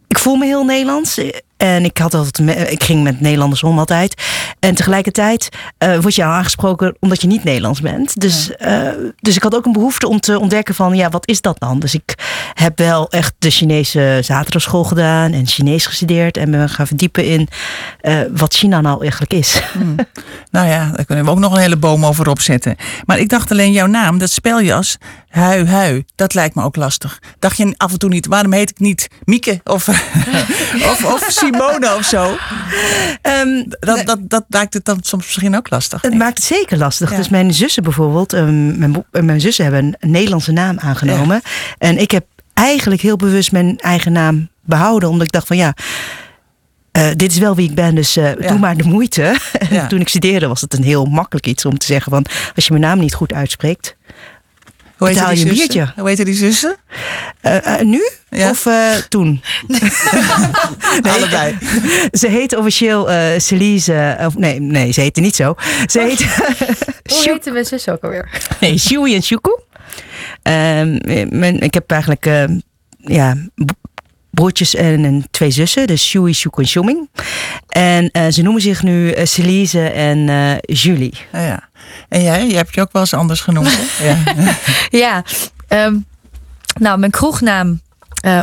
Ik 0.06 0.18
voel 0.18 0.36
me 0.36 0.44
heel 0.44 0.64
Nederlands. 0.64 1.18
En 1.56 1.84
ik, 1.84 1.98
had 1.98 2.14
altijd, 2.14 2.70
ik 2.70 2.82
ging 2.82 3.02
met 3.02 3.20
Nederlanders 3.20 3.62
om 3.62 3.78
altijd. 3.78 4.22
En 4.60 4.74
tegelijkertijd 4.74 5.48
eh, 5.78 5.98
word 5.98 6.14
je 6.14 6.24
aangesproken 6.24 6.96
omdat 7.00 7.20
je 7.20 7.26
niet 7.26 7.44
Nederlands 7.44 7.80
bent. 7.80 8.20
Dus, 8.20 8.56
eh, 8.56 8.88
dus 9.16 9.36
ik 9.36 9.42
had 9.42 9.54
ook 9.54 9.66
een 9.66 9.72
behoefte 9.72 10.08
om 10.08 10.20
te 10.20 10.38
ontdekken 10.38 10.74
van, 10.74 10.94
ja, 10.94 11.08
wat 11.08 11.28
is 11.28 11.40
dat 11.40 11.56
dan? 11.58 11.78
Dus 11.78 11.94
ik 11.94 12.14
heb 12.54 12.78
wel 12.78 13.10
echt 13.10 13.34
de 13.38 13.50
Chinese 13.50 14.18
zaterdagschool 14.22 14.84
gedaan 14.84 15.32
en 15.32 15.46
Chinees 15.46 15.86
gestudeerd. 15.86 16.36
En 16.36 16.50
me 16.50 16.68
gaan 16.68 16.86
verdiepen 16.86 17.24
in 17.24 17.48
eh, 18.00 18.20
wat 18.36 18.54
China 18.54 18.80
nou 18.80 19.00
eigenlijk 19.00 19.32
is. 19.32 19.60
Nou 20.50 20.68
ja, 20.68 20.90
daar 20.94 21.04
kunnen 21.04 21.24
we 21.24 21.30
ook 21.30 21.38
nog 21.38 21.52
een 21.52 21.60
hele 21.60 21.76
boom 21.76 22.06
over 22.06 22.28
opzetten. 22.28 22.76
Maar 23.04 23.18
ik 23.18 23.28
dacht 23.28 23.50
alleen 23.50 23.72
jouw 23.72 23.86
naam, 23.86 24.18
dat 24.18 24.30
speljas, 24.30 24.96
hui 25.28 25.64
hui, 25.64 26.04
dat 26.14 26.34
lijkt 26.34 26.54
me 26.54 26.62
ook 26.62 26.76
lastig. 26.76 27.18
Dacht 27.38 27.56
je 27.56 27.74
af 27.76 27.92
en 27.92 27.98
toe 27.98 28.10
niet, 28.10 28.26
waarom 28.26 28.52
heet 28.52 28.70
ik 28.70 28.78
niet 28.78 29.08
Mieke 29.24 29.60
of, 29.64 29.88
of, 30.90 31.04
of 31.04 31.26
Simone 31.52 31.94
of 31.96 32.04
zo? 32.04 32.36
Ehm, 33.22 33.64
Dat, 33.80 34.06
dat, 34.06 34.18
dat 34.20 34.44
lijkt 34.48 34.74
het 34.74 34.84
dan 34.84 34.98
soms 35.00 35.24
misschien 35.24 35.56
ook 35.56 35.70
lastig. 35.70 36.02
Het 36.02 36.14
maakt 36.14 36.36
het 36.36 36.46
zeker 36.46 36.78
lastig. 36.78 37.10
Ja. 37.10 37.16
Dus 37.16 37.28
mijn 37.28 37.54
zussen 37.54 37.82
bijvoorbeeld, 37.82 38.32
ehm, 38.32 38.78
mijn, 38.78 39.04
eh, 39.10 39.22
mijn 39.22 39.40
zussen 39.40 39.64
hebben 39.64 39.96
een 40.00 40.10
Nederlandse 40.10 40.52
naam 40.52 40.78
aangenomen. 40.78 41.40
En 41.78 41.98
ik 41.98 42.10
heb 42.10 42.24
eigenlijk 42.54 43.00
heel 43.00 43.16
bewust 43.16 43.52
mijn 43.52 43.78
eigen 43.78 44.12
naam 44.12 44.48
behouden. 44.64 45.08
Omdat 45.08 45.26
ik 45.26 45.32
dacht 45.32 45.46
van 45.46 45.56
ja, 45.56 45.74
eh, 46.92 47.08
dit 47.16 47.32
is 47.32 47.38
wel 47.38 47.54
wie 47.54 47.68
ik 47.68 47.74
ben, 47.74 47.94
dus 47.94 48.16
eh, 48.16 48.24
Ja. 48.38 48.48
doe 48.48 48.58
maar 48.58 48.76
de 48.76 48.84
moeite. 48.84 49.36
Ja. 49.70 49.86
toen 49.90 50.00
ik 50.00 50.08
studeerde 50.08 50.46
was 50.48 50.60
het 50.60 50.74
een 50.74 50.84
heel 50.84 51.04
makkelijk 51.04 51.46
iets 51.46 51.64
om 51.64 51.78
te 51.78 51.86
zeggen 51.86 52.12
van... 52.12 52.24
als 52.54 52.64
je 52.64 52.70
mijn 52.72 52.84
naam 52.84 52.98
niet 52.98 53.14
goed 53.14 53.32
uitspreekt, 53.32 53.96
Hoe 54.96 55.08
heet 55.08 55.16
je 55.16 55.22
een 55.24 55.36
zussen? 55.36 55.56
biertje. 55.56 55.92
Hoe 55.96 56.08
heet 56.08 56.24
die 56.24 56.34
zussen? 56.34 56.76
Eh, 57.40 57.74
eh, 57.74 57.80
nu 57.86 58.00
Ja. 58.30 58.50
of 58.50 58.66
eh, 58.66 58.94
toen? 59.08 59.42
Allebei. 61.14 61.58
Ze 62.12 62.28
heet 62.28 62.56
officieel 62.56 63.10
eh 63.10 63.38
Celise, 63.38 64.16
of 64.26 64.36
nee, 64.36 64.60
nee, 64.60 64.92
ze 64.92 65.00
heette 65.00 65.20
niet 65.20 65.36
zo. 65.36 65.54
Ze 65.86 66.00
heet 66.00 66.24
Hoe 67.12 67.22
heette 67.32 67.50
mijn 67.50 67.64
zus 67.64 67.88
ook 67.88 68.02
alweer? 68.02 68.28
Nee, 68.60 68.78
Shui 68.78 69.14
en 69.14 69.22
Shuku. 69.22 69.58
Ehm, 70.42 70.98
mijn, 71.38 71.58
ik 71.60 71.74
heb 71.74 71.90
eigenlijk 71.90 72.26
eh, 72.26 72.44
ja, 72.96 73.36
broertjes 74.36 74.74
en, 74.74 75.04
en 75.04 75.24
twee 75.30 75.50
zussen. 75.50 75.86
Dus 75.86 76.08
Shui, 76.08 76.32
Shuku 76.32 76.62
en 76.62 76.68
Shuming. 76.68 77.08
En 77.68 78.10
eh, 78.10 78.26
ze 78.30 78.42
noemen 78.42 78.62
zich 78.62 78.82
nu 78.82 79.10
eh, 79.10 79.26
Celise 79.26 79.88
en 79.88 80.28
eh, 80.28 80.76
Julie. 80.76 81.14
Ja, 81.32 81.40
ja. 81.40 81.68
En 82.08 82.22
jij, 82.22 82.46
je 82.46 82.56
hebt 82.56 82.74
je 82.74 82.80
ook 82.80 82.92
wel 82.92 83.02
eens 83.02 83.14
anders 83.14 83.40
genoemd. 83.40 83.78
hè? 83.78 84.06
ja. 84.08 84.16
Ja, 84.90 85.24
ehm, 85.68 85.96
nou, 86.80 86.98
mijn 86.98 87.10
kroegnaam. 87.10 87.80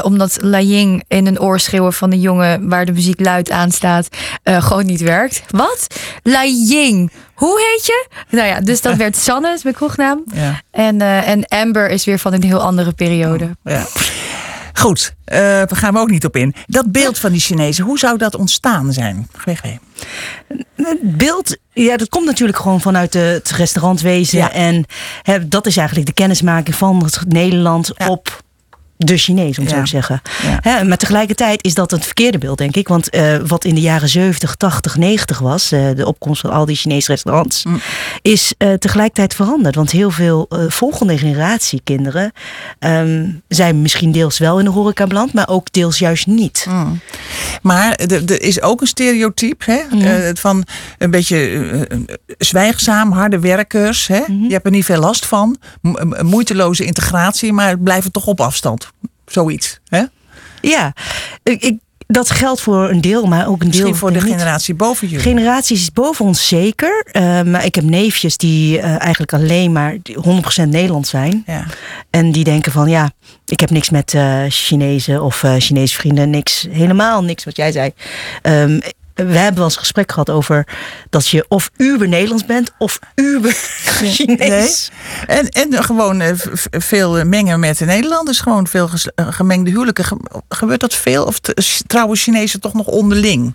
omdat 0.02 0.38
La 0.42 0.62
Ying 0.62 1.04
in 1.08 1.28
een 1.28 1.40
oor 1.40 1.60
schreeuwen 1.60 1.94
van 1.94 2.12
een 2.12 2.20
jongen 2.20 2.70
waar 2.70 2.86
de 2.86 2.92
muziek 2.92 3.20
luid 3.20 3.52
aan 3.52 3.72
staat, 3.72 4.08
gewoon 4.44 4.86
niet 4.86 5.02
werkt. 5.02 5.44
Wat? 5.50 5.88
La 6.24 6.46
Ying. 6.46 7.12
Hoe 7.34 7.72
heet 7.72 7.86
je? 7.86 8.08
Nou 8.30 8.48
ja, 8.48 8.62
dus 8.62 8.82
dat 8.82 8.96
werd 8.96 9.18
Sanne, 9.18 9.54
is 9.54 9.64
mijn 9.64 9.76
kroegnaam. 9.76 10.24
Ja. 10.34 10.62
En, 10.72 11.02
en 11.02 11.48
Amber 11.48 11.90
is 11.90 12.06
weer 12.06 12.20
van 12.20 12.34
een 12.34 12.44
heel 12.44 12.62
andere 12.62 12.92
periode. 12.92 13.50
Ja. 13.64 13.86
Goed, 14.74 15.16
eh 15.26 15.38
daar 15.40 15.68
gaan 15.76 15.94
we 15.94 16.00
ook 16.00 16.10
niet 16.10 16.26
op 16.26 16.36
in. 16.36 16.56
Dat 16.66 16.92
beeld 16.92 17.20
van 17.20 17.32
die 17.32 17.42
Chinezen, 17.42 17.84
hoe 17.86 18.00
zou 18.00 18.18
dat 18.18 18.36
ontstaan 18.36 18.94
zijn? 18.94 19.28
Gwee, 19.38 19.56
gwee. 19.56 19.80
Het 20.76 21.18
beeld, 21.18 21.58
ja, 21.74 21.98
dat 21.98 22.10
komt 22.10 22.26
natuurlijk 22.26 22.58
gewoon 22.58 22.82
vanuit 22.82 23.14
het 23.14 23.52
restaurantwezen. 23.52 24.38
Ja. 24.38 24.52
En 24.52 24.86
dat 25.48 25.66
is 25.66 25.78
eigenlijk 25.78 26.08
de 26.08 26.14
kennismaking 26.14 26.76
van 26.76 27.04
het 27.04 27.24
Nederland 27.28 27.92
Ja. 27.98 28.08
op 28.08 28.43
de 28.98 29.18
Chinees, 29.18 29.58
om 29.58 29.64
het 29.64 29.72
Ja. 29.74 29.78
zo 29.78 29.84
te 29.84 29.90
zeggen. 29.90 30.22
Ja. 30.64 30.84
Maar 30.84 30.98
tegelijkertijd 30.98 31.64
is 31.66 31.74
dat 31.74 31.92
het 31.92 32.06
verkeerde 32.06 32.38
beeld, 32.38 32.58
denk 32.58 32.76
ik. 32.76 32.88
Want 32.88 33.10
eh, 33.10 33.36
wat 33.48 33.66
in 33.66 33.76
de 33.76 33.82
jaren 33.82 34.10
70, 34.10 34.56
80, 34.56 34.98
90 34.98 35.40
was, 35.40 35.72
eh, 35.72 35.82
de 35.96 36.06
opkomst 36.08 36.42
van 36.42 36.50
al 36.52 36.66
die 36.66 36.76
Chinese 36.76 37.12
restaurants, 37.12 37.64
Mm. 37.64 37.82
is 38.22 38.54
eh, 38.58 38.74
tegelijkertijd 38.74 39.36
veranderd. 39.36 39.76
Want 39.76 39.92
heel 39.92 40.12
veel 40.12 40.46
volgende 40.68 41.18
generatie 41.18 41.82
kinderen 41.84 42.32
ehm, 42.80 43.30
zijn 43.48 43.82
misschien 43.82 44.12
deels 44.12 44.38
wel 44.38 44.60
in 44.60 44.66
de 44.66 44.72
horeca 44.72 45.08
beland, 45.08 45.34
maar 45.34 45.48
ook 45.50 45.72
deels 45.72 46.00
juist 46.00 46.28
niet. 46.28 46.66
Mm. 46.70 47.00
Maar 47.62 47.92
er 47.96 48.42
is 48.42 48.62
ook 48.62 48.82
een 48.82 48.88
stereotype 48.88 49.72
hè? 49.72 49.82
Mhm. 49.98 50.36
van 50.36 50.66
een 50.98 51.12
beetje 51.12 51.62
zwijgzaam, 52.38 53.12
harde 53.12 53.40
werkers. 53.40 54.08
Hè? 54.08 54.20
Mhm. 54.28 54.44
Je 54.44 54.52
hebt 54.54 54.66
er 54.66 54.72
niet 54.72 54.86
veel 54.86 55.00
last 55.00 55.26
van. 55.26 55.58
M- 55.82 56.26
moeiteloze 56.26 56.86
integratie, 56.86 57.54
maar 57.54 57.78
blijven 57.80 58.12
toch 58.12 58.26
op 58.26 58.42
afstand. 58.42 58.92
Zoiets. 59.34 59.80
Hè? 59.88 60.04
Ja, 60.62 60.94
ik, 61.44 61.78
dat 62.08 62.30
geldt 62.30 62.62
voor 62.62 62.90
een 62.90 63.02
deel, 63.02 63.26
maar 63.26 63.48
ook 63.48 63.62
een 63.62 63.72
deel 63.72 63.94
voor 63.96 64.14
de 64.14 64.22
niet. 64.22 64.32
generatie 64.32 64.74
boven 64.74 65.08
jullie. 65.08 65.24
Generaties 65.24 65.92
boven 65.92 66.26
ons 66.26 66.48
zeker. 66.48 67.06
eh, 67.12 67.42
maar 67.42 67.66
ik 67.66 67.76
heb 67.76 67.84
neefjes 67.84 68.38
die 68.38 68.80
eh, 68.80 69.02
eigenlijk 69.02 69.34
alleen 69.34 69.72
maar 69.72 69.98
100% 70.66 70.70
Nederlands 70.70 71.10
zijn. 71.10 71.44
Ja. 71.46 71.66
En 72.10 72.32
die 72.32 72.44
denken 72.44 72.72
van 72.72 72.90
ja, 72.90 73.12
ik 73.46 73.60
heb 73.60 73.70
niks 73.70 73.90
met 73.90 74.14
eh 74.14 74.44
Chinezen 74.48 75.24
of 75.24 75.44
Chinese 75.58 75.96
vrienden. 75.96 76.30
Niks, 76.30 76.68
helemaal 76.70 77.24
niks 77.24 77.44
wat 77.44 77.56
jij 77.56 77.72
zei. 77.72 77.92
Ehm, 78.42 78.80
we 79.14 79.24
hebben 79.24 79.56
wel 79.56 79.64
eens 79.64 79.74
een 79.74 79.80
gesprek 79.80 80.12
gehad 80.12 80.30
over 80.30 80.68
dat 81.10 81.28
je 81.28 81.46
of 81.48 81.70
uber 81.78 82.08
Nederlands 82.08 82.46
bent 82.46 82.72
of 82.78 83.00
uber 83.16 83.52
Chinees. 84.14 84.90
Nee. 85.28 85.38
En, 85.38 85.50
en 85.50 85.84
gewoon 85.84 86.22
eh, 86.22 86.32
veel 86.72 87.18
eh, 87.18 87.26
mengen 87.26 87.60
met 87.60 87.78
de 87.78 87.86
Nederlanders. 87.86 88.40
Gewoon 88.40 88.68
veel 88.68 88.90
eh, 89.16 89.28
gemengde 89.30 89.70
huwelijken. 89.70 90.06
Ge- 90.06 90.42
Gebeurt 90.50 90.80
dat 90.80 90.94
veel? 90.94 91.26
Of 91.26 91.40
trouwen 91.88 92.18
Chinezen 92.18 92.60
toch 92.60 92.74
nog 92.74 92.88
onderling? 92.88 93.54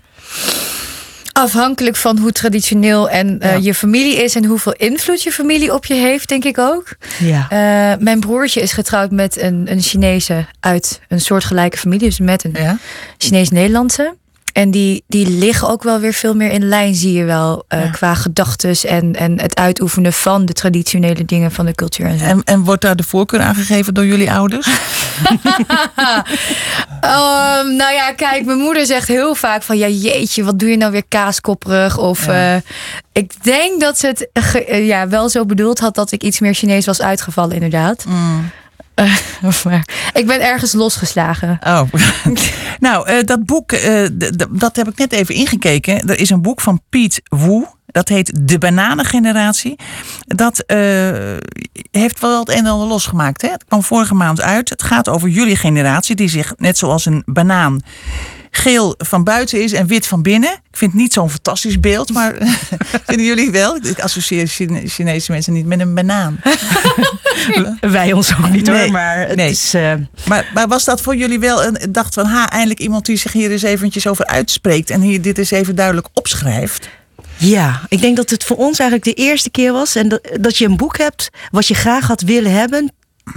Afhankelijk 1.33 1.95
van 1.95 2.17
hoe 2.17 2.31
traditioneel 2.31 3.09
en 3.09 3.39
je 3.61 3.73
familie 3.73 4.15
is 4.23 4.35
en 4.35 4.45
hoeveel 4.45 4.73
invloed 4.73 5.23
je 5.23 5.31
familie 5.31 5.73
op 5.73 5.85
je 5.85 5.93
heeft, 5.93 6.27
denk 6.27 6.43
ik 6.43 6.57
ook. 6.57 6.95
Ja. 7.19 7.45
Eh, 7.49 7.99
mijn 8.03 8.19
broertje 8.19 8.61
is 8.61 8.71
getrouwd 8.71 9.11
met 9.11 9.41
een, 9.41 9.67
een 9.71 9.81
Chinese 9.81 10.45
uit 10.59 10.99
een 11.07 11.21
soortgelijke 11.21 11.77
familie, 11.77 12.07
dus 12.07 12.19
met 12.19 12.43
een 12.43 12.53
Ja? 12.57 12.77
Chinees-Nederlandse. 13.17 14.15
En 14.59 14.71
die, 14.71 15.03
die 15.07 15.27
liggen 15.29 15.69
ook 15.69 15.83
wel 15.83 15.99
weer 15.99 16.13
veel 16.13 16.35
meer 16.35 16.51
in 16.51 16.67
lijn, 16.67 16.95
zie 16.95 17.13
je 17.13 17.23
wel, 17.23 17.65
eh, 17.67 17.83
Ja. 17.83 17.89
qua 17.89 18.13
gedachtes 18.13 18.85
en, 18.85 19.15
en 19.15 19.39
het 19.41 19.55
uitoefenen 19.55 20.13
van 20.13 20.45
de 20.45 20.53
traditionele 20.53 21.25
dingen 21.25 21.51
van 21.51 21.65
de 21.65 21.75
cultuur 21.75 22.05
en 22.05 22.19
zo. 22.19 22.25
En, 22.25 22.41
en 22.43 22.63
wordt 22.63 22.81
daar 22.81 22.95
de 22.95 23.03
voorkeur 23.03 23.39
aan 23.41 23.55
gegeven 23.55 23.93
door 23.93 24.05
jullie 24.05 24.31
ouders? 24.31 24.67
Ehm, 27.01 27.75
nou 27.75 27.93
ja, 27.93 28.13
kijk, 28.15 28.45
mijn 28.45 28.57
moeder 28.57 28.85
zegt 28.85 29.07
heel 29.07 29.35
vaak 29.35 29.63
van... 29.63 29.77
ja, 29.77 29.87
jeetje, 29.87 30.43
wat 30.43 30.59
doe 30.59 30.69
je 30.69 30.77
nou 30.77 30.91
weer 30.91 31.05
kaaskopperig? 31.07 31.97
Of 31.97 32.25
Ja. 32.25 32.55
eh, 32.55 32.61
ik 33.11 33.43
denk 33.43 33.81
dat 33.81 33.99
ze 33.99 34.07
het 34.07 34.29
ja, 34.85 35.07
wel 35.07 35.29
zo 35.29 35.45
bedoeld 35.45 35.79
had... 35.79 35.95
dat 35.95 36.11
ik 36.11 36.23
iets 36.23 36.39
meer 36.39 36.53
Chinees 36.53 36.85
was 36.85 37.01
uitgevallen, 37.01 37.53
inderdaad. 37.55 38.05
Mm. 38.07 38.49
maar 39.63 40.09
ik 40.13 40.27
ben 40.27 40.41
ergens 40.41 40.73
losgeslagen. 40.73 41.59
Oh. 41.63 41.81
nou, 42.79 43.07
eh, 43.07 43.23
dat 43.23 43.45
boek, 43.45 43.71
eh, 43.71 44.07
dat 44.49 44.75
heb 44.75 44.87
ik 44.87 44.97
net 44.97 45.11
even 45.11 45.35
ingekeken. 45.35 46.07
Er 46.09 46.19
is 46.19 46.29
een 46.29 46.41
boek 46.41 46.61
van 46.61 46.81
Piet 46.89 47.21
Wu. 47.23 47.63
Dat 47.91 48.07
heet 48.07 48.47
De 48.47 48.57
Bananengeneratie. 48.57 49.75
Dat 50.25 50.59
eh, 50.59 50.77
heeft 51.91 52.19
wel 52.19 52.39
het 52.39 52.49
een 52.49 52.55
en 52.55 52.65
ander 52.65 52.87
losgemaakt. 52.87 53.41
Hè? 53.41 53.49
Het 53.49 53.65
kwam 53.65 53.83
vorige 53.83 54.13
maand 54.13 54.41
uit. 54.41 54.69
Het 54.69 54.83
gaat 54.83 55.09
over 55.09 55.29
jullie 55.29 55.55
generatie, 55.55 56.15
die 56.15 56.29
zich 56.29 56.53
net 56.57 56.77
zoals 56.77 57.05
een 57.05 57.23
banaan 57.25 57.81
geel 58.51 58.95
van 58.97 59.23
buiten 59.23 59.63
is 59.63 59.73
en 59.73 59.87
wit 59.87 60.07
van 60.07 60.21
binnen. 60.21 60.51
Ik 60.51 60.77
vind 60.77 60.91
het 60.91 61.01
niet 61.01 61.13
zo'n 61.13 61.29
fantastisch 61.29 61.79
beeld, 61.79 62.13
maar 62.13 62.33
vinden 63.07 63.25
jullie 63.25 63.51
wel? 63.51 63.75
Ik 63.75 63.99
associeer 63.99 64.47
Chine- 64.47 64.87
Chinese 64.87 65.31
mensen 65.31 65.53
niet 65.53 65.65
met 65.65 65.79
een 65.79 65.93
banaan. 65.95 66.39
Wij 67.81 68.13
ons 68.13 68.31
ook 68.37 68.49
niet 68.49 68.65
Nee. 68.65 68.81
hoor, 68.81 68.91
maar 68.91 69.27
het 69.27 69.35
Nee. 69.35 69.49
is... 69.49 69.73
eh, 69.73 69.93
Maar, 70.25 70.51
maar 70.53 70.67
was 70.67 70.83
dat 70.85 71.01
voor 71.01 71.15
jullie 71.15 71.39
wel 71.39 71.63
een 71.65 71.77
dacht 71.89 72.13
van 72.13 72.25
ha, 72.25 72.49
eindelijk 72.49 72.79
iemand 72.79 73.05
die 73.05 73.17
zich 73.17 73.33
hier 73.33 73.51
eens 73.51 73.61
eventjes 73.61 74.07
over 74.07 74.25
uitspreekt 74.25 74.89
en 74.89 75.01
hier 75.01 75.21
dit 75.21 75.37
eens 75.37 75.51
even 75.51 75.75
duidelijk 75.75 76.07
opschrijft? 76.13 76.89
Ja, 77.37 77.81
ik 77.87 78.01
denk 78.01 78.15
dat 78.17 78.29
het 78.29 78.43
voor 78.43 78.57
ons 78.57 78.79
eigenlijk 78.79 79.17
de 79.17 79.23
eerste 79.23 79.49
keer 79.49 79.71
was. 79.71 79.95
En 79.95 80.09
dat, 80.09 80.29
dat 80.39 80.57
je 80.57 80.65
een 80.65 80.77
boek 80.77 80.97
hebt 80.97 81.29
wat 81.51 81.67
je 81.67 81.73
graag 81.73 82.07
had 82.07 82.21
willen 82.21 82.51
hebben. 82.51 82.91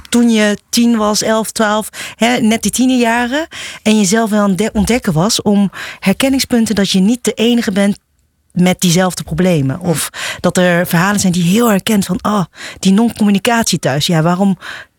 Toen 0.08 0.30
je 0.30 0.58
tien 0.70 0.96
was, 0.96 1.22
elf, 1.22 1.50
twaalf, 1.50 1.88
hè, 2.16 2.36
net 2.40 2.62
die 2.62 2.70
tienerjaren. 2.70 3.46
En 3.82 3.96
jezelf 3.96 4.30
wel 4.30 4.42
aan 4.42 4.54
het 4.56 4.70
ontdekken 4.72 5.12
was 5.12 5.42
om 5.42 5.70
herkenningspunten 5.98 6.74
dat 6.74 6.90
je 6.90 7.00
niet 7.00 7.24
de 7.24 7.32
enige 7.32 7.72
bent 7.72 7.98
met 8.52 8.80
diezelfde 8.80 9.22
problemen. 9.22 9.80
Of 9.80 10.10
dat 10.40 10.56
er 10.56 10.86
verhalen 10.86 11.20
zijn 11.20 11.32
die 11.32 11.42
heel 11.42 11.68
herkend 11.68 12.04
van, 12.04 12.18
oh, 12.22 12.44
die 12.78 12.92
non-communicatie 12.92 13.78
thuis. 13.78 14.06
Ja, 14.06 14.22
waarom 14.22 14.58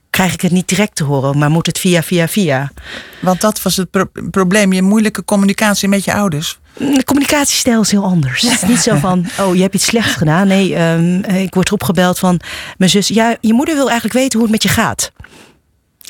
krijg 0.09 0.33
ik 0.33 0.41
het 0.41 0.51
niet 0.51 0.67
direct 0.67 0.95
te 0.95 1.03
horen, 1.03 1.37
maar 1.37 1.49
moet 1.49 1.65
het 1.65 1.79
via, 1.79 2.03
via, 2.03 2.27
via? 2.27 2.71
Want 3.21 3.41
dat 3.41 3.61
was 3.61 3.77
het 3.77 3.89
pro- 3.91 4.09
probleem, 4.31 4.73
je 4.73 4.81
moeilijke 4.81 5.25
communicatie 5.25 5.87
met 5.87 6.03
je 6.03 6.13
ouders. 6.13 6.59
De 6.77 7.03
communicatiestijl 7.05 7.81
is 7.81 7.91
heel 7.91 8.03
anders. 8.03 8.41
Het 8.41 8.51
is 8.61 8.67
niet 8.69 8.79
zo 8.79 8.95
van, 8.95 9.25
oh, 9.39 9.55
je 9.55 9.61
hebt 9.61 9.73
iets 9.75 9.85
slechts 9.85 10.13
gedaan. 10.13 10.47
Nee, 10.47 10.75
ehm, 10.75 11.15
ik 11.23 11.53
word 11.53 11.67
erop 11.67 11.83
gebeld 11.83 12.19
van 12.19 12.39
mijn 12.77 12.89
zus. 12.91 13.07
Ja, 13.07 13.35
je 13.41 13.53
moeder 13.53 13.75
wil 13.75 13.85
eigenlijk 13.85 14.13
weten 14.13 14.33
hoe 14.39 14.41
het 14.41 14.51
met 14.51 14.63
je 14.63 14.69
gaat. 14.69 15.11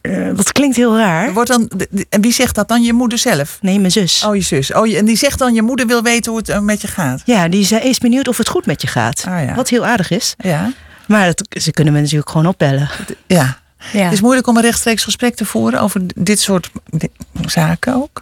Eh, 0.01 0.27
dat 0.35 0.51
klinkt 0.51 0.75
heel 0.75 0.97
raar. 0.97 1.33
Wordt 1.33 1.49
dan, 1.49 1.69
en 2.09 2.21
wie 2.21 2.33
zegt 2.33 2.55
dat 2.55 2.67
dan? 2.67 2.83
Je 2.83 2.93
moeder 2.93 3.17
zelf? 3.17 3.57
Nee, 3.61 3.79
mijn 3.79 3.91
zus. 3.91 4.23
Oh, 4.25 4.35
je 4.35 4.41
zus. 4.41 4.73
Oh, 4.73 4.87
je- 4.87 4.97
en 4.97 5.05
die 5.05 5.15
zegt 5.17 5.39
dan, 5.39 5.53
je 5.53 5.61
moeder 5.61 5.87
wil 5.87 6.01
weten 6.03 6.31
hoe 6.31 6.39
het 6.39 6.49
eh, 6.49 6.59
met 6.59 6.81
je 6.81 6.87
gaat. 6.87 7.21
Ja, 7.25 7.47
die 7.47 7.67
is 7.81 7.97
benieuwd 7.97 8.27
of 8.27 8.37
het 8.37 8.49
goed 8.49 8.65
met 8.65 8.81
je 8.81 8.87
gaat. 8.87 9.23
Ah, 9.27 9.43
ja. 9.43 9.55
Wat 9.55 9.69
heel 9.69 9.85
aardig 9.85 10.09
is. 10.09 10.33
Ja. 10.37 10.71
Maar 11.07 11.25
dat, 11.25 11.61
ze 11.61 11.71
kunnen 11.71 11.93
me 11.93 11.99
natuurlijk 12.01 12.29
gewoon 12.29 12.45
opbellen. 12.47 12.89
Ja. 13.27 13.57
Ja. 13.91 14.03
Het 14.03 14.13
is 14.13 14.21
moeilijk 14.21 14.47
om 14.47 14.55
een 14.57 14.61
rechtstreeks 14.63 15.03
gesprek 15.03 15.35
te 15.35 15.45
voeren 15.45 15.79
over 15.81 16.01
dit 16.15 16.39
soort 16.39 16.69
zaken 17.45 17.95
ook. 17.95 18.21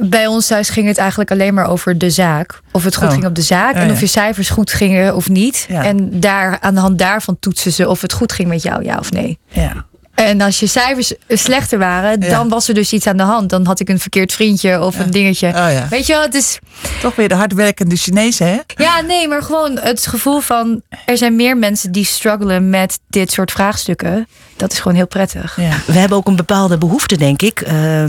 Bij 0.00 0.26
ons 0.26 0.46
thuis 0.46 0.68
ging 0.68 0.86
het 0.86 0.98
eigenlijk 0.98 1.30
alleen 1.30 1.54
maar 1.54 1.66
over 1.68 1.98
de 1.98 2.10
zaak. 2.10 2.60
Of 2.72 2.84
het 2.84 2.96
goed 2.96 3.06
Oh. 3.06 3.12
ging 3.12 3.24
op 3.26 3.34
de 3.34 3.42
zaak. 3.42 3.74
Ja, 3.74 3.80
en 3.80 3.90
of 3.90 4.00
je 4.00 4.06
cijfers 4.06 4.50
goed 4.50 4.72
gingen 4.72 5.14
of 5.16 5.28
niet. 5.28 5.66
Ja. 5.68 5.84
En 5.84 6.20
daar, 6.20 6.58
aan 6.60 6.74
de 6.74 6.80
hand 6.80 6.98
daarvan 6.98 7.36
toetsen 7.40 7.72
ze 7.72 7.88
of 7.88 8.00
het 8.00 8.12
goed 8.12 8.32
ging 8.32 8.48
met 8.48 8.62
jou, 8.62 8.84
ja 8.84 8.98
of 8.98 9.10
nee. 9.12 9.38
Ja. 9.48 9.84
En 10.24 10.40
als 10.40 10.60
je 10.60 10.66
cijfers 10.66 11.12
slechter 11.28 11.78
waren, 11.78 12.20
Ja. 12.20 12.28
dan 12.28 12.48
was 12.48 12.68
er 12.68 12.74
dus 12.74 12.92
iets 12.92 13.06
aan 13.06 13.16
de 13.16 13.22
hand. 13.22 13.50
Dan 13.50 13.66
had 13.66 13.80
ik 13.80 13.88
een 13.88 13.98
verkeerd 13.98 14.32
vriendje 14.32 14.82
of 14.82 14.98
een 14.98 15.10
dingetje. 15.10 15.46
Oh 15.48 15.52
ja. 15.54 15.86
Weet 15.90 16.06
je 16.06 16.12
wel, 16.12 16.22
het 16.22 16.34
is... 16.34 16.58
Toch 17.00 17.16
weer 17.16 17.28
de 17.28 17.34
hardwerkende 17.34 17.96
Chinezen, 17.96 18.46
hè? 18.46 18.58
Ja, 18.76 19.00
nee, 19.00 19.28
maar 19.28 19.42
gewoon 19.42 19.78
het 19.78 20.06
gevoel 20.06 20.40
van... 20.40 20.82
er 21.06 21.16
zijn 21.16 21.36
meer 21.36 21.56
mensen 21.56 21.92
die 21.92 22.04
struggelen 22.04 22.70
met 22.70 22.98
dit 23.08 23.32
soort 23.32 23.50
vraagstukken. 23.52 24.28
Dat 24.56 24.72
is 24.72 24.78
gewoon 24.78 24.96
heel 24.96 25.06
prettig. 25.06 25.56
Ja. 25.60 25.76
We 25.86 25.92
hebben 25.98 26.18
ook 26.18 26.26
een 26.26 26.36
bepaalde 26.36 26.78
behoefte, 26.78 27.16
denk 27.16 27.42
ik, 27.42 27.60
eh, 27.60 28.04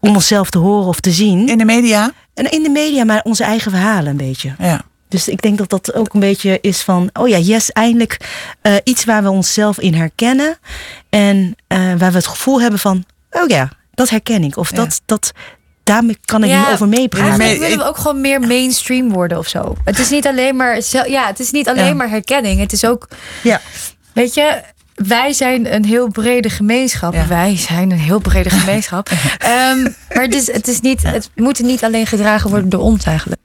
om 0.00 0.14
onszelf 0.14 0.50
te 0.50 0.58
horen 0.58 0.88
of 0.88 1.00
te 1.00 1.10
zien. 1.10 1.48
In 1.48 1.58
de 1.58 1.64
media? 1.64 2.12
En 2.34 2.50
in 2.50 2.62
de 2.62 2.68
media, 2.70 3.04
maar 3.04 3.20
onze 3.22 3.44
eigen 3.44 3.70
verhalen 3.70 4.06
een 4.10 4.16
beetje. 4.16 4.54
Ja. 4.58 4.82
Dus 5.08 5.28
ik 5.28 5.42
denk 5.42 5.58
dat 5.58 5.70
dat 5.70 5.94
ook 5.94 6.14
een 6.14 6.20
beetje 6.20 6.58
is 6.60 6.80
van, 6.82 7.10
oh 7.12 7.28
ja, 7.28 7.38
yes, 7.38 7.72
eindelijk 7.72 8.16
eh, 8.62 8.74
iets 8.84 9.04
waar 9.04 9.22
we 9.22 9.30
onszelf 9.30 9.78
in 9.80 9.94
herkennen. 9.94 10.58
En 11.10 11.54
eh, 11.66 11.78
waar 11.78 12.10
we 12.10 12.16
het 12.16 12.26
gevoel 12.26 12.60
hebben 12.60 12.78
van, 12.80 13.04
oh 13.30 13.46
ja, 13.48 13.70
dat 13.94 14.08
herken 14.08 14.44
ik. 14.44 14.56
Of 14.56 14.70
Ja. 14.70 14.76
dat, 14.76 15.00
dat, 15.06 15.32
daarmee 15.84 16.18
kan 16.24 16.44
ik 16.44 16.50
nu 16.50 16.72
over 16.72 16.88
meepraten. 16.88 17.28
Eigenlijk 17.28 17.60
willen 17.60 17.78
we 17.78 17.84
ook 17.90 17.96
gewoon 17.98 18.20
meer 18.20 18.40
mainstream 18.40 19.12
worden 19.12 19.38
of 19.38 19.48
zo. 19.48 19.76
Het 19.84 19.98
is 19.98 20.10
niet 20.10 20.26
alleen 20.26 20.56
maar, 20.56 20.80
ja, 21.08 21.26
het 21.26 21.40
is 21.40 21.50
niet 21.50 21.68
alleen 21.68 21.84
Ja. 21.86 21.94
maar 21.94 22.08
herkenning. 22.10 22.60
Het 22.60 22.72
is 22.72 22.84
ook, 22.84 23.08
Ja. 23.42 23.60
weet 24.12 24.34
je, 24.34 24.60
wij 24.94 25.32
zijn 25.32 25.74
een 25.74 25.84
heel 25.84 26.08
brede 26.08 26.50
gemeenschap. 26.50 27.12
Ja. 27.14 27.26
Wij 27.26 27.56
zijn 27.56 27.90
een 27.90 27.98
heel 27.98 28.18
brede 28.20 28.50
gemeenschap. 28.50 29.08
Ehm, 29.38 29.82
maar 29.82 30.22
het, 30.22 30.34
is, 30.34 30.52
het, 30.52 30.68
is 30.68 30.80
niet, 30.80 31.02
het 31.02 31.30
moet 31.34 31.60
niet 31.62 31.84
alleen 31.84 32.06
gedragen 32.06 32.50
worden 32.50 32.68
door 32.68 32.80
ons 32.80 33.04
eigenlijk. 33.04 33.40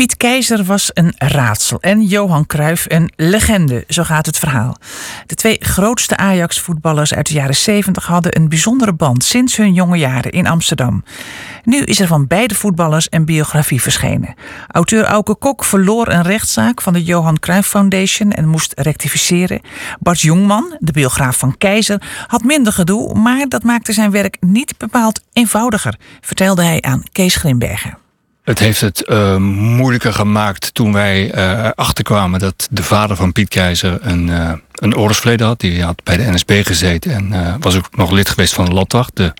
Piet 0.00 0.16
Keizer 0.16 0.64
was 0.64 0.90
een 0.94 1.14
raadsel 1.16 1.80
en 1.80 2.02
Johan 2.02 2.46
Cruijff 2.46 2.84
een 2.88 3.12
legende, 3.16 3.84
zo 3.88 4.02
gaat 4.02 4.26
het 4.26 4.38
verhaal. 4.38 4.76
De 5.26 5.34
twee 5.34 5.56
grootste 5.60 6.16
Ajax-voetballers 6.16 7.14
uit 7.14 7.26
de 7.26 7.34
jaren 7.34 7.54
70 7.54 8.06
hadden 8.06 8.36
een 8.36 8.48
bijzondere 8.48 8.92
band 8.92 9.24
sinds 9.24 9.56
hun 9.56 9.74
jonge 9.74 9.96
jaren 9.96 10.30
in 10.30 10.46
Amsterdam. 10.46 11.04
Nu 11.64 11.82
is 11.82 12.00
er 12.00 12.06
van 12.06 12.26
beide 12.26 12.54
voetballers 12.54 13.06
een 13.10 13.24
biografie 13.24 13.82
verschenen. 13.82 14.34
Auteur 14.66 15.04
Auke 15.04 15.36
Kok 15.36 15.64
verloor 15.64 16.08
een 16.08 16.22
rechtszaak 16.22 16.82
van 16.82 16.92
de 16.92 17.04
Johan 17.04 17.38
Cruijff 17.38 17.68
Foundation 17.68 18.30
en 18.30 18.48
moest 18.48 18.72
rectificeren. 18.76 19.60
Bart 19.98 20.20
Jongman, 20.20 20.76
de 20.78 20.92
biograaf 20.92 21.38
van 21.38 21.56
Keizer, 21.58 22.02
had 22.26 22.42
minder 22.42 22.72
gedoe, 22.72 23.14
maar 23.14 23.48
dat 23.48 23.62
maakte 23.62 23.92
zijn 23.92 24.10
werk 24.10 24.36
niet 24.40 24.78
bepaald 24.78 25.20
eenvoudiger, 25.32 25.94
vertelde 26.20 26.62
hij 26.62 26.80
aan 26.80 27.02
Kees 27.12 27.36
Grimbergen. 27.36 28.08
Het 28.42 28.58
heeft 28.58 28.80
het 28.80 29.04
eh, 29.04 29.36
moeilijker 29.36 30.12
gemaakt 30.12 30.74
toen 30.74 30.92
wij 30.92 31.30
eh 31.30 31.70
achterkwamen 31.74 32.40
dat 32.40 32.68
de 32.70 32.82
vader 32.82 33.16
van 33.16 33.32
Piet 33.32 33.48
Keizer 33.48 33.98
een, 34.00 34.28
eh 34.28 34.52
een 34.80 34.96
oorlogsverleden 34.96 35.46
had. 35.46 35.60
Die 35.60 35.82
had 35.82 36.04
bij 36.04 36.16
de 36.16 36.30
NSB 36.30 36.60
gezeten 36.64 37.12
en 37.12 37.32
eh, 37.32 37.54
was 37.60 37.76
ook 37.76 37.96
nog 37.96 38.10
lid 38.10 38.28
geweest 38.28 38.52
van 38.54 38.64
de 38.64 38.72
Landwacht, 38.72 39.16
de 39.16 39.32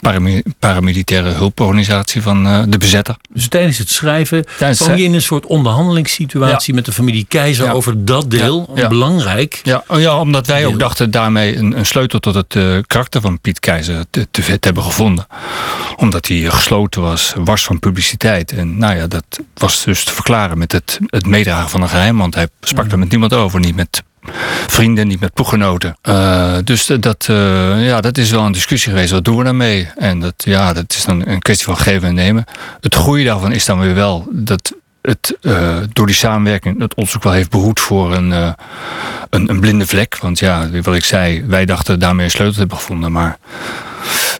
parami- 0.00 0.42
paramilitaire 0.58 1.28
hulporganisatie 1.30 2.22
van 2.22 2.46
eh, 2.46 2.62
de 2.68 2.78
bezetter. 2.78 3.16
Dus 3.30 3.48
tijdens 3.48 3.78
het 3.78 3.88
schrijven 3.90 4.44
Tijdens 4.58 4.80
kwam 4.82 4.96
je 4.96 5.04
in 5.04 5.14
een 5.14 5.22
soort 5.22 5.46
onderhandelingssituatie 5.46 6.74
met 6.74 6.84
de 6.84 6.92
familie 6.92 7.24
Keizer 7.28 7.64
Ja. 7.64 7.72
over 7.72 8.04
dat 8.04 8.30
deel. 8.30 8.70
Ja. 8.74 8.88
Belangrijk. 8.88 9.60
Ja, 9.62 9.84
oh 9.86 10.00
ja, 10.00 10.18
omdat 10.20 10.46
wij 10.46 10.60
Deel. 10.60 10.72
ook 10.72 10.78
dachten 10.78 11.10
daarmee 11.10 11.56
een, 11.56 11.78
een 11.78 11.86
sleutel 11.86 12.18
tot 12.18 12.34
het 12.34 12.56
eh, 12.56 12.78
karakter 12.86 13.20
van 13.20 13.40
Piet 13.40 13.60
Keizer 13.60 14.04
te, 14.10 14.28
te, 14.30 14.42
te 14.42 14.58
hebben 14.60 14.82
gevonden. 14.82 15.26
Omdat 15.96 16.26
hij 16.28 16.36
gesloten 16.36 17.02
was, 17.02 17.32
wars 17.36 17.64
van 17.64 17.78
publiciteit. 17.78 18.52
En 18.52 18.78
nou 18.78 18.96
ja, 18.96 19.06
dat 19.06 19.24
was 19.54 19.84
dus 19.84 20.04
te 20.04 20.12
verklaren 20.12 20.58
met 20.58 20.72
het, 20.72 20.98
het 21.06 21.26
meedragen 21.26 21.70
van 21.70 21.82
een 21.82 21.88
geheim. 21.88 22.18
Want 22.18 22.34
hij 22.34 22.48
sprak 22.60 22.92
er 22.92 22.98
met 22.98 23.10
niemand 23.10 23.32
over, 23.34 23.60
niet 23.60 23.76
met 23.76 24.02
vrienden, 24.66 25.08
niet 25.08 25.20
met 25.20 25.34
ploeggenoten. 25.34 25.96
Eh, 26.02 26.56
dus 26.64 26.86
dat, 27.00 27.26
eh, 27.28 27.86
ja, 27.86 28.00
dat 28.00 28.18
is 28.18 28.30
wel 28.30 28.44
een 28.44 28.52
discussie 28.52 28.90
geweest. 28.90 29.10
Wat 29.10 29.24
doen 29.24 29.36
we 29.36 29.44
daarmee? 29.44 29.88
En 29.96 30.20
dat, 30.20 30.34
ja, 30.36 30.72
dat 30.72 30.92
is 30.92 31.04
dan 31.04 31.26
een 31.26 31.38
kwestie 31.38 31.66
van 31.66 31.76
geven 31.76 32.08
en 32.08 32.14
nemen. 32.14 32.44
Het 32.80 32.94
goede 32.94 33.24
daarvan 33.24 33.52
is 33.52 33.64
dan 33.64 33.80
weer 33.80 33.94
wel 33.94 34.26
dat 34.30 34.72
het 35.02 35.36
eh, 35.40 35.76
door 35.92 36.06
die 36.06 36.14
samenwerking 36.14 36.80
het 36.80 36.96
ook 36.96 37.22
wel 37.22 37.32
heeft 37.32 37.50
behoed 37.50 37.80
voor 37.80 38.14
een, 38.14 38.30
een, 38.30 39.50
een 39.50 39.60
blinde 39.60 39.86
vlek. 39.86 40.18
Want 40.18 40.38
ja, 40.38 40.68
wat 40.82 40.94
ik 40.94 41.04
zei, 41.04 41.44
wij 41.46 41.64
dachten 41.64 41.98
daarmee 41.98 42.24
een 42.24 42.30
sleutel 42.30 42.52
te 42.52 42.60
hebben 42.60 42.78
gevonden. 42.78 43.12
Maar 43.12 43.38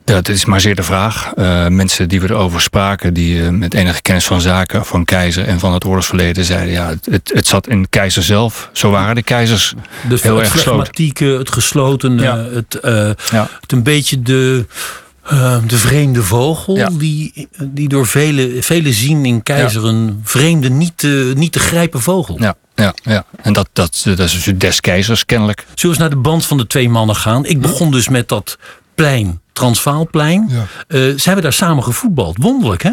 dat 0.04 0.28
is 0.28 0.44
maar 0.44 0.60
zeer 0.60 0.74
de 0.74 0.82
vraag. 0.82 1.32
Eh, 1.36 1.66
mensen 1.66 2.08
die 2.08 2.20
we 2.20 2.28
erover 2.30 2.60
spraken, 2.60 3.14
die 3.14 3.42
eh, 3.42 3.48
met 3.48 3.74
enige 3.74 4.02
kennis 4.02 4.26
van 4.26 4.40
zaken, 4.40 4.84
van 4.86 5.04
keizer 5.04 5.44
en 5.46 5.58
van 5.58 5.72
het 5.72 5.84
oorlogsverleden, 5.84 6.44
zeiden 6.44 6.72
ja, 6.72 6.94
het, 7.10 7.30
het 7.34 7.46
zat 7.46 7.68
in 7.68 7.88
keizer 7.88 8.22
zelf. 8.22 8.70
Zo 8.72 8.90
waren 8.90 9.14
de 9.14 9.22
keizers 9.22 9.74
Dus 10.08 10.22
heel 10.22 10.34
het 10.36 10.44
erg 10.44 10.52
gesloten. 10.52 11.38
het 11.38 11.50
geslotene, 11.50 12.22
Ja. 12.22 12.36
het, 12.36 12.80
eh, 12.80 13.10
Ja. 13.30 13.48
het 13.60 13.72
een 13.72 13.82
beetje 13.82 14.22
de, 14.22 14.66
de 15.66 15.76
vreemde 15.76 16.22
vogel. 16.22 16.76
Ja. 16.76 16.88
Die, 16.92 17.48
die 17.60 17.88
door 17.88 18.06
velen 18.06 18.62
vele 18.62 18.92
zien 18.92 19.24
in 19.24 19.42
keizer 19.42 19.84
een 19.84 20.20
vreemde, 20.24 20.68
niet 20.70 20.92
te, 20.96 21.32
niet 21.36 21.52
te 21.52 21.58
grijpen 21.58 22.00
vogel. 22.00 22.36
Ja, 22.40 22.54
ja, 22.74 22.94
ja. 23.02 23.24
En 23.42 23.52
dat, 23.52 23.68
dat, 23.72 24.02
dat 24.04 24.18
is 24.18 24.42
dus 24.44 24.54
des 24.58 24.80
keizers 24.80 25.24
kennelijk. 25.26 25.58
Zullen 25.60 25.76
we 25.80 25.88
eens 25.88 25.98
naar 25.98 26.10
de 26.22 26.28
band 26.28 26.46
van 26.46 26.56
de 26.56 26.66
twee 26.66 26.88
mannen 26.88 27.16
gaan? 27.16 27.44
Ik 27.46 27.60
begon 27.60 27.90
dus 27.90 28.08
met 28.08 28.28
dat 28.28 28.58
plein, 28.94 29.40
Transvaalplein. 29.52 30.46
Ja. 30.50 30.66
Eh, 30.88 31.00
ze 31.00 31.22
hebben 31.22 31.42
daar 31.42 31.52
samen 31.52 31.84
gevoetbald. 31.84 32.36
Wonderlijk, 32.40 32.82
hè? 32.82 32.92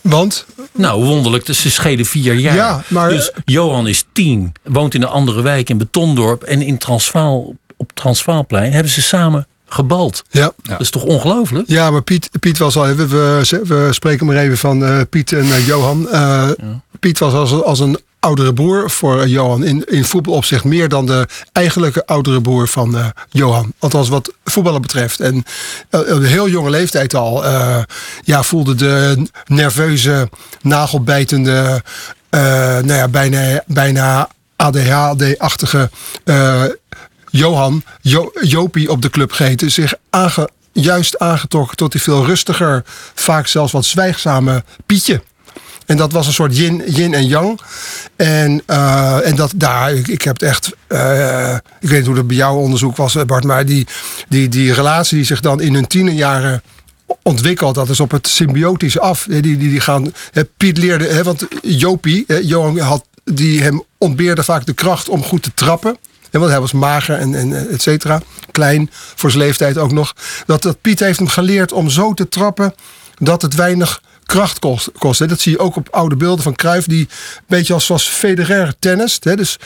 Want 0.00 0.46
Nou, 0.72 1.04
wonderlijk. 1.04 1.46
Dus 1.46 1.60
ze 1.60 1.70
schelen 1.70 2.04
vier 2.04 2.34
jaar. 2.34 2.54
Ja, 2.54 2.82
maar- 2.88 3.08
Dus 3.08 3.32
Johan 3.44 3.86
is 3.88 4.04
tien, 4.12 4.52
woont 4.62 4.94
in 4.94 5.02
een 5.02 5.08
andere 5.08 5.42
wijk 5.42 5.70
in 5.70 5.78
Betondorp. 5.78 6.42
En 6.42 6.62
in 6.62 6.78
Transvaal, 6.78 7.54
op 7.76 7.90
Transvaalplein 7.94 8.72
hebben 8.72 8.92
ze 8.92 9.02
samen 9.02 9.46
gebald. 9.66 10.22
ja, 10.30 10.52
Dat 10.62 10.80
is 10.80 10.90
toch 10.90 11.02
ongelooflijk? 11.04 11.68
Ja, 11.68 11.90
maar 11.90 12.02
Piet, 12.02 12.30
Piet 12.40 12.58
was 12.58 12.76
al. 12.76 12.86
We, 12.86 13.06
we, 13.08 13.40
we 13.66 13.88
spreken 13.90 14.26
maar 14.26 14.36
even 14.36 14.58
van 14.58 14.84
eh, 14.84 15.00
Piet 15.10 15.32
en 15.32 15.44
eh, 15.44 15.66
Johan. 15.66 16.08
Eh, 16.08 16.50
Piet 17.00 17.18
was 17.18 17.32
als, 17.32 17.62
als 17.62 17.80
een 17.80 17.98
oudere 18.20 18.52
broer 18.52 18.90
voor 18.90 19.20
eh, 19.20 19.26
Johan. 19.26 19.64
In, 19.64 19.84
in 19.84 20.04
voetbalopzicht 20.04 20.64
meer 20.64 20.88
dan 20.88 21.06
de 21.06 21.26
eigenlijke 21.52 22.06
oudere 22.06 22.40
broer 22.40 22.68
van 22.68 22.96
eh, 22.96 23.06
Johan. 23.30 23.72
Althans, 23.78 24.08
wat 24.08 24.32
voetballen 24.44 24.82
betreft. 24.82 25.20
En 25.20 25.44
eh, 25.90 26.00
op 26.00 26.06
een 26.08 26.24
heel 26.24 26.48
jonge 26.48 26.70
leeftijd 26.70 27.14
al 27.14 27.44
ja, 28.24 28.42
voelde 28.42 28.74
de 28.74 29.26
nerveuze, 29.46 30.28
nagelbijtende. 30.62 31.82
nou 32.30 32.92
ja, 32.92 33.08
bijna, 33.08 33.62
bijna 33.66 34.28
ADHD-achtige. 34.56 35.90
Johan, 37.30 37.82
jo 38.00 38.30
Jopie 38.40 38.90
op 38.90 39.02
de 39.02 39.10
club 39.10 39.32
geheten, 39.32 39.70
zich 39.70 39.94
aange, 40.10 40.48
juist 40.72 41.18
aangetrokken 41.18 41.76
tot 41.76 41.92
die 41.92 42.02
veel 42.02 42.26
rustiger, 42.26 42.82
vaak 43.14 43.46
zelfs 43.46 43.72
wat 43.72 43.84
zwijgzame 43.84 44.64
Pietje. 44.86 45.22
En 45.88 45.96
dat 45.96 46.12
was 46.12 46.26
een 46.26 46.32
soort 46.32 46.56
yin, 46.56 46.82
yin 46.86 47.14
en 47.14 47.26
yang. 47.26 47.60
En, 48.16 48.62
eh, 48.66 49.26
en 49.26 49.36
dat 49.36 49.52
daar, 49.56 49.92
ik, 49.92 50.08
ik 50.08 50.22
heb 50.22 50.40
het 50.40 50.48
echt, 50.48 50.72
eh, 50.86 51.56
ik 51.80 51.88
weet 51.88 51.98
niet 51.98 52.06
hoe 52.06 52.14
dat 52.14 52.26
bij 52.26 52.36
jouw 52.36 52.56
onderzoek 52.56 52.96
was, 52.96 53.14
eh, 53.14 53.24
Bart, 53.24 53.44
maar 53.44 53.66
die, 53.66 53.86
die, 54.28 54.48
die 54.48 54.72
relatie 54.72 55.16
die 55.16 55.26
zich 55.26 55.40
dan 55.40 55.60
in 55.60 55.74
hun 55.74 55.86
tienerjaren 55.86 56.62
ontwikkelt, 57.22 57.74
dat 57.74 57.88
is 57.88 58.00
op 58.00 58.10
het 58.10 58.28
symbiotische 58.28 59.00
af. 59.00 59.26
Die, 59.28 59.42
die, 59.42 59.56
die 59.56 59.80
gaan, 59.80 60.12
hè, 60.32 60.44
Piet 60.44 60.78
leerde, 60.78 61.06
hè, 61.06 61.22
want 61.22 61.46
Jopie, 61.62 62.24
hè, 62.26 62.36
Johan 62.36 62.78
had, 62.78 63.04
die 63.24 63.62
hem 63.62 63.82
ontbeerde 63.98 64.42
vaak 64.42 64.66
de 64.66 64.74
kracht 64.74 65.08
om 65.08 65.22
goed 65.22 65.42
te 65.42 65.54
trappen. 65.54 65.96
En 66.30 66.40
want 66.40 66.52
hij 66.52 66.60
was 66.60 66.72
mager 66.72 67.18
en, 67.18 67.34
en 67.34 67.70
et 67.70 67.82
cetera. 67.82 68.22
Klein 68.50 68.90
voor 68.92 69.30
zijn 69.30 69.42
leeftijd 69.42 69.78
ook 69.78 69.92
nog. 69.92 70.14
Dat, 70.46 70.62
dat 70.62 70.80
Piet 70.80 71.00
heeft 71.00 71.18
hem 71.18 71.28
geleerd 71.28 71.72
om 71.72 71.90
zo 71.90 72.14
te 72.14 72.28
trappen 72.28 72.74
dat 73.18 73.42
het 73.42 73.54
weinig 73.54 74.00
kracht 74.28 74.58
kost. 74.58 74.90
kost 74.98 75.18
hè. 75.18 75.26
Dat 75.26 75.40
zie 75.40 75.52
je 75.52 75.58
ook 75.58 75.76
op 75.76 75.88
oude 75.90 76.16
beelden 76.16 76.44
van 76.44 76.54
Cruijff. 76.54 76.86
Die 76.86 77.00
een 77.00 77.44
beetje 77.46 77.74
als, 77.74 77.86
zoals 77.86 78.08
Federer 78.08 78.74
tennist. 78.78 79.24
Hè. 79.24 79.36
Dus 79.36 79.58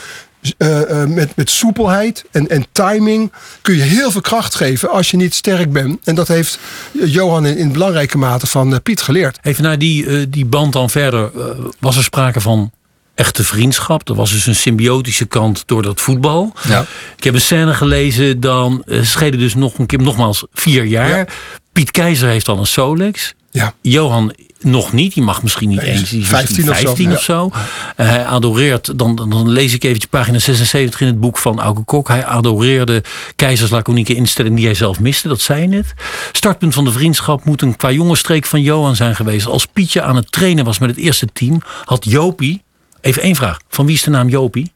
eh, 0.59 1.03
eh, 1.03 1.09
met, 1.09 1.37
met 1.37 1.51
soepelheid 1.51 2.25
en, 2.31 2.48
en 2.48 2.66
timing 2.72 3.33
kun 3.62 3.77
je 3.77 3.83
heel 3.83 4.11
veel 4.11 4.20
kracht 4.20 4.55
geven 4.55 4.90
als 4.90 5.11
je 5.11 5.16
niet 5.16 5.35
sterk 5.35 5.72
bent. 5.72 5.98
En 6.05 6.14
dat 6.14 6.29
heeft 6.29 6.59
Johan 6.92 7.46
in, 7.46 7.57
in 7.57 7.72
belangrijke 7.72 8.18
mate 8.18 8.46
van 8.46 8.75
eh, 8.75 8.81
Piet 8.83 9.01
geleerd. 9.01 9.38
Even 9.42 9.62
naar 9.62 9.79
die, 9.79 10.29
die 10.29 10.44
band 10.44 10.72
dan 10.72 10.90
verder. 10.90 11.31
was 11.79 11.96
er 11.96 12.03
sprake 12.03 12.40
van 12.40 12.70
echte 13.14 13.44
vriendschap? 13.44 14.09
Er 14.09 14.14
was 14.14 14.31
dus 14.31 14.46
een 14.46 14.55
symbiotische 14.55 15.27
kant 15.27 15.62
door 15.66 15.83
dat 15.83 16.01
voetbal. 16.01 16.53
Ja. 16.68 16.87
Ik 17.16 17.25
heb 17.25 17.35
een 17.35 17.40
scène 17.40 17.75
gelezen, 17.75 18.40
dan 18.40 18.85
scheden 18.87 19.40
dus 19.40 19.55
nog 19.55 19.79
een 19.79 19.87
keer, 19.87 20.03
nogmaals, 20.03 20.46
vier 20.53 20.85
jaar. 20.85 21.29
Piet 21.72 21.90
Keizer 21.90 22.29
heeft 22.29 22.48
al 22.48 22.59
een 22.59 22.66
Solex. 22.66 23.35
Ja. 23.51 23.75
Johan 23.81 24.35
nog 24.64 24.92
niet, 24.92 25.14
die 25.14 25.22
mag 25.22 25.42
misschien 25.42 25.68
niet 25.68 25.81
Nee, 25.81 25.90
eens. 25.90 26.11
Die 26.11 26.20
is 26.20 26.29
15 26.29 26.70
of 26.70 26.77
zo. 26.77 26.85
15 26.85 27.12
of 27.12 27.22
zo. 27.22 27.51
Eh, 27.96 28.09
hij 28.09 28.25
adoreert, 28.25 28.98
dan, 28.98 29.16
dan, 29.16 29.48
lees 29.48 29.75
ik 29.75 29.85
eventjes 29.85 30.11
pagina 30.11 30.38
76 30.38 31.01
in 31.01 31.07
het 31.07 31.20
boek 31.20 31.38
van 31.38 31.61
Auke 31.61 31.83
Kok. 31.83 32.09
Hij 32.09 32.25
adoreerde 32.25 33.03
Keizers 33.37 33.70
laconieke 33.70 34.14
instelling 34.14 34.57
die 34.57 34.64
hij 34.64 34.75
zelf 34.75 35.01
miste, 35.01 35.29
dat 35.29 35.40
zei 35.40 35.61
je 35.61 35.68
net. 35.68 35.94
Startpunt 36.33 36.75
van 36.75 36.85
de 36.85 36.92
vriendschap 36.92 37.44
moet 37.44 37.62
een 37.62 37.77
qua 37.77 37.90
jongenstreek 37.90 38.46
van 38.46 38.62
Johan 38.62 38.96
zijn 38.96 39.16
geweest. 39.16 39.46
Als 39.46 39.66
Pietje 39.66 40.03
aan 40.03 40.16
het 40.16 40.33
trainen 40.33 40.64
was 40.64 40.79
met 40.79 40.90
het 40.90 40.98
eerste 40.98 41.27
team, 41.33 41.62
had 41.85 42.05
Jopie... 42.05 42.62
Even 43.01 43.22
één 43.22 43.37
vraag, 43.37 43.59
van 43.68 43.87
wie 43.87 43.94
is 43.94 44.03
de 44.03 44.11
naam 44.11 44.29
Jopie? 44.29 44.72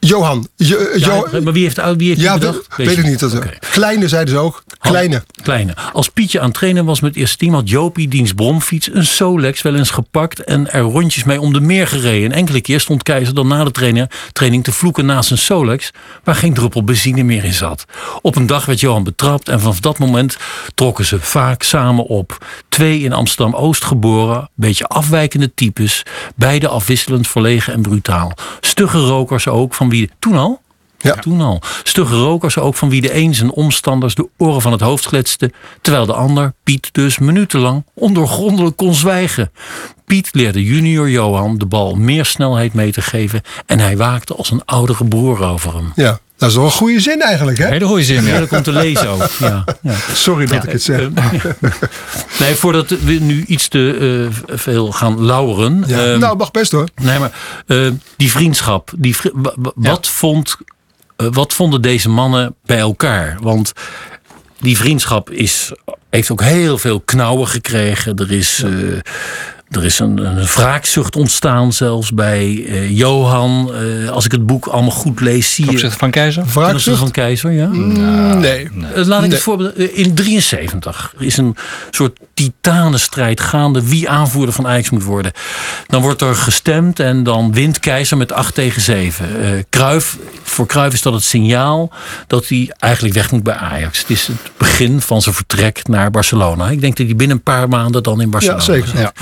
Johan. 0.00 0.48
Jo, 0.56 0.78
Jo- 0.96 1.28
Ja, 1.32 1.40
maar 1.40 1.52
wie 1.52 1.62
heeft, 1.62 1.80
wie 1.96 2.08
heeft 2.08 2.20
ja, 2.20 2.34
bedacht? 2.38 2.66
weet, 2.76 2.86
weet 2.86 2.98
ik 2.98 3.04
niet. 3.06 3.18
Dat. 3.20 3.44
Kleine 3.70 4.08
zeiden 4.08 4.34
ze 4.34 4.40
ook. 4.40 4.64
Kleine. 4.78 5.24
Kleine. 5.42 5.74
Als 5.92 6.08
Pietje 6.08 6.38
aan 6.40 6.46
het 6.46 6.54
trainen 6.54 6.84
was 6.84 7.00
met 7.00 7.10
het 7.10 7.20
eerste 7.20 7.36
team... 7.36 7.54
had 7.54 7.68
Jopie 7.68 8.08
diens 8.08 8.32
bromfiets 8.32 8.88
een 8.92 9.06
Solex 9.06 9.62
wel 9.62 9.74
eens 9.74 9.90
gepakt... 9.90 10.44
en 10.44 10.72
er 10.72 10.80
rondjes 10.80 11.24
mee 11.24 11.40
om 11.40 11.52
de 11.52 11.60
meer 11.60 11.86
gereden. 11.86 12.30
En 12.32 12.36
enkele 12.38 12.60
keer 12.60 12.80
stond 12.80 13.02
Keizer 13.02 13.34
dan 13.34 13.46
na 13.46 13.64
de 13.64 13.70
trainer, 13.70 14.10
training 14.32 14.64
te 14.64 14.72
vloeken 14.72 15.06
naast 15.06 15.30
een 15.30 15.38
Solex... 15.38 15.90
waar 16.24 16.34
geen 16.34 16.54
druppel 16.54 16.84
benzine 16.84 17.22
meer 17.22 17.44
in 17.44 17.52
zat. 17.52 17.84
Op 18.22 18.36
een 18.36 18.46
dag 18.46 18.64
werd 18.64 18.80
Johan 18.80 19.04
betrapt 19.04 19.48
en 19.48 19.60
vanaf 19.60 19.80
dat 19.80 19.98
moment 19.98 20.36
trokken 20.74 21.04
ze 21.04 21.20
vaak 21.20 21.62
samen 21.62 22.04
op. 22.04 22.46
Twee 22.68 23.00
in 23.00 23.12
Amsterdam-Oost 23.12 23.84
geboren, 23.84 24.50
beetje 24.54 24.86
afwijkende 24.86 25.54
types... 25.54 26.02
beide 26.36 26.68
afwisselend 26.68 27.28
verlegen 27.28 27.72
en 27.72 27.82
brutaal. 27.82 28.32
Stugge 28.60 28.98
rokers 28.98 29.48
ook, 29.48 29.74
van 29.76 29.88
wie... 29.88 30.10
Toen 30.18 30.36
al? 30.36 30.60
Ja. 30.98 31.14
Toen 31.14 31.40
al. 31.40 31.60
Stugge 31.82 32.14
rokers 32.14 32.58
ook 32.58 32.74
van 32.74 32.88
wie 32.88 33.00
de 33.00 33.14
een 33.14 33.34
zijn 33.34 33.50
omstanders 33.50 34.14
de 34.14 34.28
oren 34.36 34.62
van 34.62 34.72
het 34.72 34.80
hoofd 34.80 35.04
gletste, 35.04 35.52
terwijl 35.80 36.06
de 36.06 36.12
ander, 36.12 36.52
Piet 36.64 36.88
dus, 36.92 37.18
minutenlang 37.18 37.84
ondoorgrondelijk 37.94 38.76
kon 38.76 38.94
zwijgen. 38.94 39.52
Piet 40.04 40.28
leerde 40.32 40.64
junior 40.64 41.10
Johan 41.10 41.58
de 41.58 41.66
bal 41.66 41.94
meer 41.94 42.24
snelheid 42.24 42.74
mee 42.74 42.92
te 42.92 43.02
geven 43.02 43.42
en 43.66 43.78
hij 43.78 43.96
waakte 43.96 44.34
als 44.34 44.50
een 44.50 44.64
oudere 44.64 45.04
broer 45.04 45.42
over 45.44 45.74
hem. 45.74 45.92
Ja, 45.94 46.18
dat 46.36 46.50
is 46.50 46.56
wel 46.56 46.64
een 46.64 46.70
goede 46.70 47.00
zin 47.00 47.20
eigenlijk, 47.20 47.58
hè? 47.58 47.66
Hele 47.66 47.84
goede 47.86 48.04
zin, 48.04 48.22
ja. 48.24 48.30
Heerlijk 48.30 48.52
om 48.52 48.62
te 48.62 48.72
lezen 48.72 49.08
ook. 49.08 49.28
Ja, 49.38 49.64
ja. 49.82 49.94
Sorry 50.14 50.46
dat 50.46 50.64
ik 50.64 50.70
het 50.72 50.82
zeg. 50.82 51.08
Nee, 52.38 52.54
voordat 52.54 52.88
we 52.88 53.12
nu 53.12 53.44
iets 53.46 53.68
te 53.68 53.96
eh, 54.48 54.56
veel 54.56 54.92
gaan 54.92 55.24
lauweren. 55.24 55.84
Ja. 55.86 56.04
ehm, 56.06 56.18
nou, 56.18 56.36
mag 56.36 56.50
best 56.50 56.72
hoor. 56.72 56.88
Nee, 57.02 57.18
maar 57.18 57.32
eh, 57.66 57.90
die 58.16 58.30
vriendschap, 58.30 58.90
die, 58.96 59.16
vri- 59.16 59.32
wat, 59.74 60.08
vond, 60.08 60.56
eh, 61.16 61.26
wat 61.30 61.52
vonden 61.52 61.82
deze 61.82 62.08
mannen 62.08 62.54
bij 62.64 62.78
elkaar? 62.78 63.36
Want 63.40 63.72
die 64.60 64.76
vriendschap 64.78 65.30
is, 65.30 65.72
heeft 66.10 66.30
ook 66.30 66.42
heel 66.42 66.78
veel 66.78 67.00
knauwen 67.00 67.48
gekregen. 67.48 68.16
Er 68.16 68.32
is, 68.32 68.62
eh, 68.64 68.70
er 69.70 69.84
is 69.84 69.98
een, 69.98 70.18
een 70.18 70.44
wraakzucht 70.44 71.16
ontstaan 71.16 71.72
zelfs 71.72 72.12
bij 72.12 72.64
eh, 72.68 72.96
Johan. 72.96 73.70
Eh, 73.74 74.10
als 74.10 74.24
ik 74.24 74.32
het 74.32 74.46
boek 74.46 74.66
allemaal 74.66 74.90
goed 74.90 75.20
lees, 75.20 75.54
zie 75.54 75.64
Ten 75.64 75.64
je... 75.64 75.70
opzichte 75.78 75.98
van 75.98 76.10
Keizer? 76.10 76.44
Wraakzucht? 76.54 76.98
van 76.98 77.10
Keizer, 77.10 77.50
ja. 77.52 77.66
Mm, 77.66 78.38
nee. 78.40 78.64
Eh, 78.94 79.04
Laat 79.04 79.22
ik 79.22 79.28
Nee. 79.28 79.30
het 79.30 79.42
voorbeeld. 79.42 79.78
In 79.78 80.14
73 80.14 81.14
er 81.18 81.24
is 81.24 81.36
een 81.36 81.56
soort 81.90 82.18
titanenstrijd 82.34 83.40
gaande 83.40 83.88
wie 83.88 84.08
aanvoerder 84.08 84.54
van 84.54 84.66
Ajax 84.66 84.90
moet 84.90 85.04
worden. 85.04 85.32
Dan 85.86 86.02
wordt 86.02 86.22
er 86.22 86.34
gestemd 86.34 87.00
en 87.00 87.22
dan 87.22 87.52
wint 87.52 87.80
Keizer 87.80 88.16
met 88.16 88.32
8 88.32 88.54
tegen 88.54 88.82
7. 88.82 89.42
Eh 89.42 89.50
Cruijff, 89.70 90.16
voor 90.42 90.66
Cruijff 90.66 90.94
is 90.94 91.02
dat 91.02 91.12
het 91.12 91.22
signaal 91.24 91.92
dat 92.26 92.48
hij 92.48 92.70
eigenlijk 92.78 93.14
weg 93.14 93.30
moet 93.30 93.42
bij 93.42 93.54
Ajax. 93.54 93.98
Het 93.98 94.10
is 94.10 94.26
het 94.26 94.36
begin 94.56 95.00
van 95.00 95.22
zijn 95.22 95.34
vertrek 95.34 95.88
naar 95.88 96.10
Barcelona. 96.10 96.68
Ik 96.68 96.80
denk 96.80 96.96
dat 96.96 97.06
hij 97.06 97.16
binnen 97.16 97.36
een 97.36 97.42
paar 97.42 97.68
maanden 97.68 98.02
dan 98.02 98.20
in 98.20 98.30
Barcelona 98.30 98.58
Ja, 98.58 98.64
zeker. 98.64 99.00
Ja. 99.00 99.12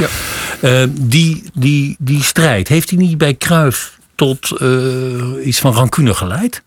Eh, 0.61 0.83
die, 0.91 1.45
die, 1.55 1.97
die 1.99 2.23
strijd, 2.23 2.69
heeft 2.69 2.91
hij 2.91 2.99
niet 2.99 3.19
bij 3.19 3.37
Cruijff 3.37 3.99
tot 4.15 4.51
eh, 4.51 5.47
iets 5.47 5.59
van 5.59 5.73
rancune 5.73 6.15
geleid? 6.15 6.63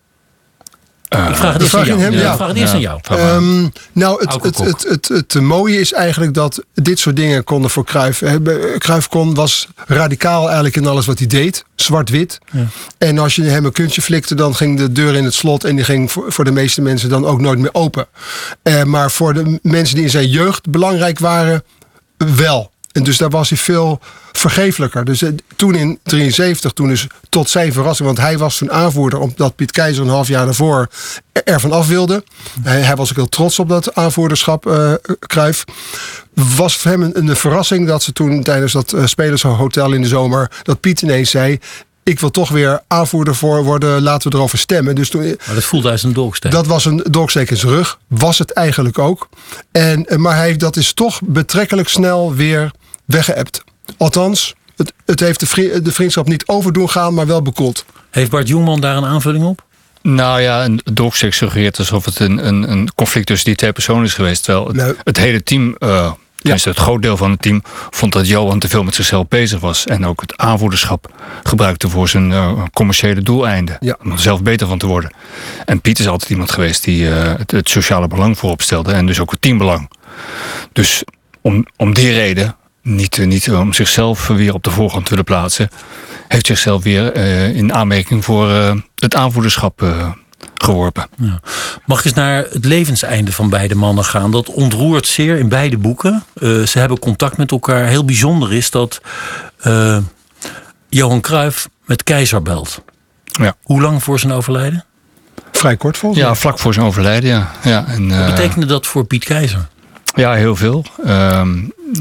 ik 1.09 1.35
vraag 1.35 1.53
het 1.53 1.57
de 1.57 1.63
eerst 1.63 1.75
aan 1.75 1.85
vraag 1.85 1.85
jou. 1.85 1.99
hem, 1.99 2.13
Ja, 2.13 2.19
ja. 2.19 2.29
ik 2.29 2.35
vraag 2.35 2.47
het 2.47 2.57
eerst 2.57 2.73
aan 2.73 2.79
jou. 2.79 2.99
Ehm, 3.03 3.67
nou, 3.91 4.21
het, 4.21 4.43
het, 4.43 4.57
het, 4.57 4.83
het, 4.87 5.07
het, 5.07 5.41
mooie 5.41 5.79
is 5.79 5.93
eigenlijk 5.93 6.33
dat 6.33 6.63
dit 6.73 6.99
soort 6.99 7.15
dingen 7.15 7.43
konden 7.43 7.69
voor 7.69 7.85
Cruijff. 7.85 8.23
Cruijff 8.77 9.07
kon, 9.07 9.33
was 9.33 9.67
radicaal 9.85 10.45
eigenlijk 10.45 10.75
in 10.75 10.87
alles 10.87 11.05
wat 11.05 11.17
hij 11.17 11.27
deed. 11.27 11.65
Zwart-wit. 11.75 12.39
En 12.97 13.17
als 13.17 13.35
je 13.35 13.43
hem 13.43 13.65
een 13.65 13.71
kuntje 13.71 14.01
flikte, 14.01 14.35
dan 14.35 14.55
ging 14.55 14.77
de 14.77 14.91
deur 14.91 15.15
in 15.15 15.23
het 15.23 15.33
slot. 15.33 15.63
En 15.63 15.75
die 15.75 15.85
ging 15.85 16.11
voor, 16.11 16.31
voor 16.31 16.45
de 16.45 16.51
meeste 16.51 16.81
mensen 16.81 17.09
dan 17.09 17.25
ook 17.25 17.39
nooit 17.39 17.59
meer 17.59 17.73
open. 17.73 18.07
Eh, 18.63 18.83
maar 18.83 19.11
voor 19.11 19.33
de 19.33 19.59
mensen 19.61 19.95
die 19.95 20.03
in 20.03 20.09
zijn 20.09 20.29
jeugd 20.29 20.69
belangrijk 20.69 21.19
waren, 21.19 21.63
wel. 22.17 22.71
En 22.91 23.03
dus 23.03 23.17
daar 23.17 23.29
was 23.29 23.49
hij 23.49 23.57
veel 23.57 23.99
vergeeflijker. 24.31 25.05
Dus 25.05 25.21
eh, 25.21 25.29
toen 25.55 25.75
in 25.75 25.99
73, 26.03 26.71
toen 26.71 26.91
is 26.91 27.07
tot 27.29 27.49
zijn 27.49 27.73
verrassing, 27.73 28.07
want 28.07 28.19
hij 28.19 28.37
was 28.37 28.57
toen 28.57 28.71
aanvoerder, 28.71 29.19
omdat 29.19 29.55
Piet 29.55 29.71
Keizer 29.71 30.03
een 30.03 30.09
half 30.09 30.27
jaar 30.27 30.45
daarvoor 30.45 30.87
er- 31.31 31.43
ervan 31.43 31.71
af 31.71 31.87
wilde. 31.87 32.23
Hij, 32.61 32.81
hij 32.81 32.95
was 32.95 33.09
ook 33.09 33.15
heel 33.15 33.29
trots 33.29 33.59
op 33.59 33.69
dat 33.69 33.95
aanvoerderschap, 33.95 34.65
Cruijff. 35.19 35.63
Was 36.33 36.77
voor 36.77 36.91
hem 36.91 37.01
een, 37.01 37.17
een 37.17 37.35
verrassing 37.35 37.87
dat 37.87 38.03
ze 38.03 38.13
toen 38.13 38.43
tijdens 38.43 38.73
dat 38.73 38.93
eh, 38.93 39.05
spelershotel 39.05 39.93
in 39.93 40.01
de 40.01 40.07
zomer, 40.07 40.51
dat 40.63 40.79
Piet 40.79 41.01
ineens 41.01 41.29
zei. 41.29 41.59
Ik 42.07 42.19
wil 42.19 42.31
toch 42.31 42.49
weer 42.49 42.81
aanvoerder 42.87 43.35
voor 43.35 43.63
worden, 43.63 44.01
laten 44.01 44.31
we 44.31 44.37
erover 44.37 44.57
stemmen. 44.57 44.95
Dus 44.95 45.09
toen, 45.09 45.21
Maar 45.45 45.55
dat 45.55 45.63
voelde 45.63 45.91
als 45.91 46.03
een 46.03 46.13
dolksteek. 46.13 46.51
dat 46.51 46.67
was 46.67 46.85
een 46.85 47.03
dolksteek 47.09 47.49
in 47.49 47.57
zijn 47.57 47.71
rug. 47.71 47.99
Was 48.07 48.37
het 48.39 48.51
eigenlijk 48.53 48.99
ook. 48.99 49.29
En, 49.71 50.05
eh, 50.05 50.17
maar 50.17 50.35
hij, 50.35 50.55
dat 50.57 50.75
is 50.75 50.93
toch 50.93 51.19
betrekkelijk 51.23 51.89
snel 51.89 52.33
weer 52.33 52.71
weggeëpt. 53.05 53.63
Althans, 53.97 54.55
het, 54.75 54.93
het 55.05 55.19
heeft 55.19 55.39
de, 55.39 55.45
vri- 55.47 55.81
de 55.81 55.91
vriendschap 55.91 56.27
niet 56.27 56.47
overdoen 56.47 56.89
gaan, 56.89 57.13
maar 57.13 57.27
wel 57.27 57.41
bekoeld. 57.41 57.85
Heeft 58.11 58.29
Bart 58.31 58.47
Jongman 58.47 58.81
daar 58.81 58.97
een 58.97 59.05
aanvulling 59.05 59.43
op? 59.45 59.65
Nou 60.01 60.41
ja, 60.41 60.65
een 60.65 60.81
dolksteek 60.93 61.33
suggereert 61.33 61.77
alsof 61.79 62.05
het 62.05 62.19
een, 62.19 62.47
een, 62.47 62.71
een 62.71 62.89
conflict 62.95 63.27
tussen 63.27 63.45
die 63.45 63.55
twee 63.55 63.71
personen 63.71 64.03
is 64.03 64.13
geweest. 64.13 64.43
Terwijl 64.43 64.67
het, 64.67 64.75
Nee. 64.75 64.93
het 65.03 65.17
hele 65.17 65.43
team, 65.43 65.75
eh 65.79 66.11
tenminste 66.37 66.69
het 66.69 66.77
groot 66.77 67.01
deel 67.01 67.17
van 67.17 67.31
het 67.31 67.41
team, 67.41 67.61
vond 67.89 68.13
dat 68.13 68.27
Johan 68.27 68.59
te 68.59 68.67
veel 68.67 68.83
met 68.83 68.95
zichzelf 68.95 69.27
bezig 69.27 69.59
was. 69.59 69.85
En 69.85 70.05
ook 70.05 70.21
het 70.21 70.37
aanvoerderschap 70.37 71.13
gebruikte 71.43 71.89
voor 71.89 72.09
zijn 72.09 72.31
eh, 72.31 72.63
commerciële 72.73 73.21
doeleinden. 73.21 73.77
Ja. 73.79 73.97
Om 74.03 74.11
er 74.11 74.19
zelf 74.19 74.43
beter 74.43 74.67
van 74.67 74.77
te 74.77 74.87
worden. 74.87 75.11
En 75.65 75.81
Piet 75.81 75.99
is 75.99 76.07
altijd 76.07 76.31
iemand 76.31 76.51
geweest 76.51 76.83
die 76.83 77.09
eh, 77.09 77.37
het, 77.37 77.51
het 77.51 77.69
sociale 77.69 78.07
belang 78.07 78.37
voorop 78.37 78.61
stelde. 78.61 78.91
En 78.91 79.05
dus 79.05 79.19
ook 79.19 79.31
het 79.31 79.41
teambelang. 79.41 79.89
Dus 80.71 81.03
om, 81.41 81.65
om 81.75 81.93
die 81.93 82.11
reden, 82.11 82.55
niet, 82.81 83.17
eh, 83.17 83.25
niet 83.25 83.51
om 83.51 83.73
zichzelf 83.73 84.27
weer 84.27 84.53
op 84.53 84.63
de 84.63 84.71
voorgrond 84.71 85.03
te 85.03 85.09
willen 85.09 85.25
plaatsen, 85.25 85.69
heeft 86.27 86.45
zichzelf 86.45 86.83
weer 86.83 87.15
in 87.55 87.73
aanmerking 87.73 88.25
voor 88.25 88.49
het 88.95 89.15
aanvoerderschap 89.15 89.81
geworpen. 90.55 91.07
Ja. 91.17 91.39
Mag 91.85 91.99
ik 91.99 92.05
eens 92.05 92.13
naar 92.13 92.45
het 92.51 92.65
levenseinde 92.65 93.31
van 93.31 93.49
beide 93.49 93.75
mannen 93.75 94.03
gaan? 94.03 94.31
Dat 94.31 94.49
ontroert 94.49 95.07
zeer 95.07 95.37
in 95.37 95.49
beide 95.49 95.77
boeken. 95.77 96.23
Eh, 96.33 96.61
ze 96.61 96.79
hebben 96.79 96.99
contact 96.99 97.37
met 97.37 97.51
elkaar. 97.51 97.85
Heel 97.85 98.05
bijzonder 98.05 98.53
is 98.53 98.69
dat 98.69 99.01
eh, 99.57 99.97
Johan 100.89 101.21
Cruijff 101.21 101.69
met 101.85 102.03
Keizer 102.03 102.41
belt. 102.41 102.81
Ja. 103.23 103.55
Hoe 103.63 103.81
lang 103.81 104.03
voor 104.03 104.19
zijn 104.19 104.33
overlijden? 104.33 104.85
Vrij 105.51 105.77
kort 105.77 105.97
volgens 105.97 106.21
mij. 106.21 106.31
Ja, 106.31 106.37
vlak 106.37 106.59
voor 106.59 106.73
zijn 106.73 106.85
overlijden, 106.85 107.29
ja. 107.29 107.51
ja 107.63 107.85
en, 107.87 108.09
Wat 108.09 108.17
eh, 108.17 108.25
betekende 108.25 108.65
dat 108.65 108.87
voor 108.87 109.05
Piet 109.05 109.23
Keizer? 109.23 109.67
Ja, 110.15 110.33
heel 110.33 110.55
veel. 110.55 110.85
Ehm, 111.05 111.57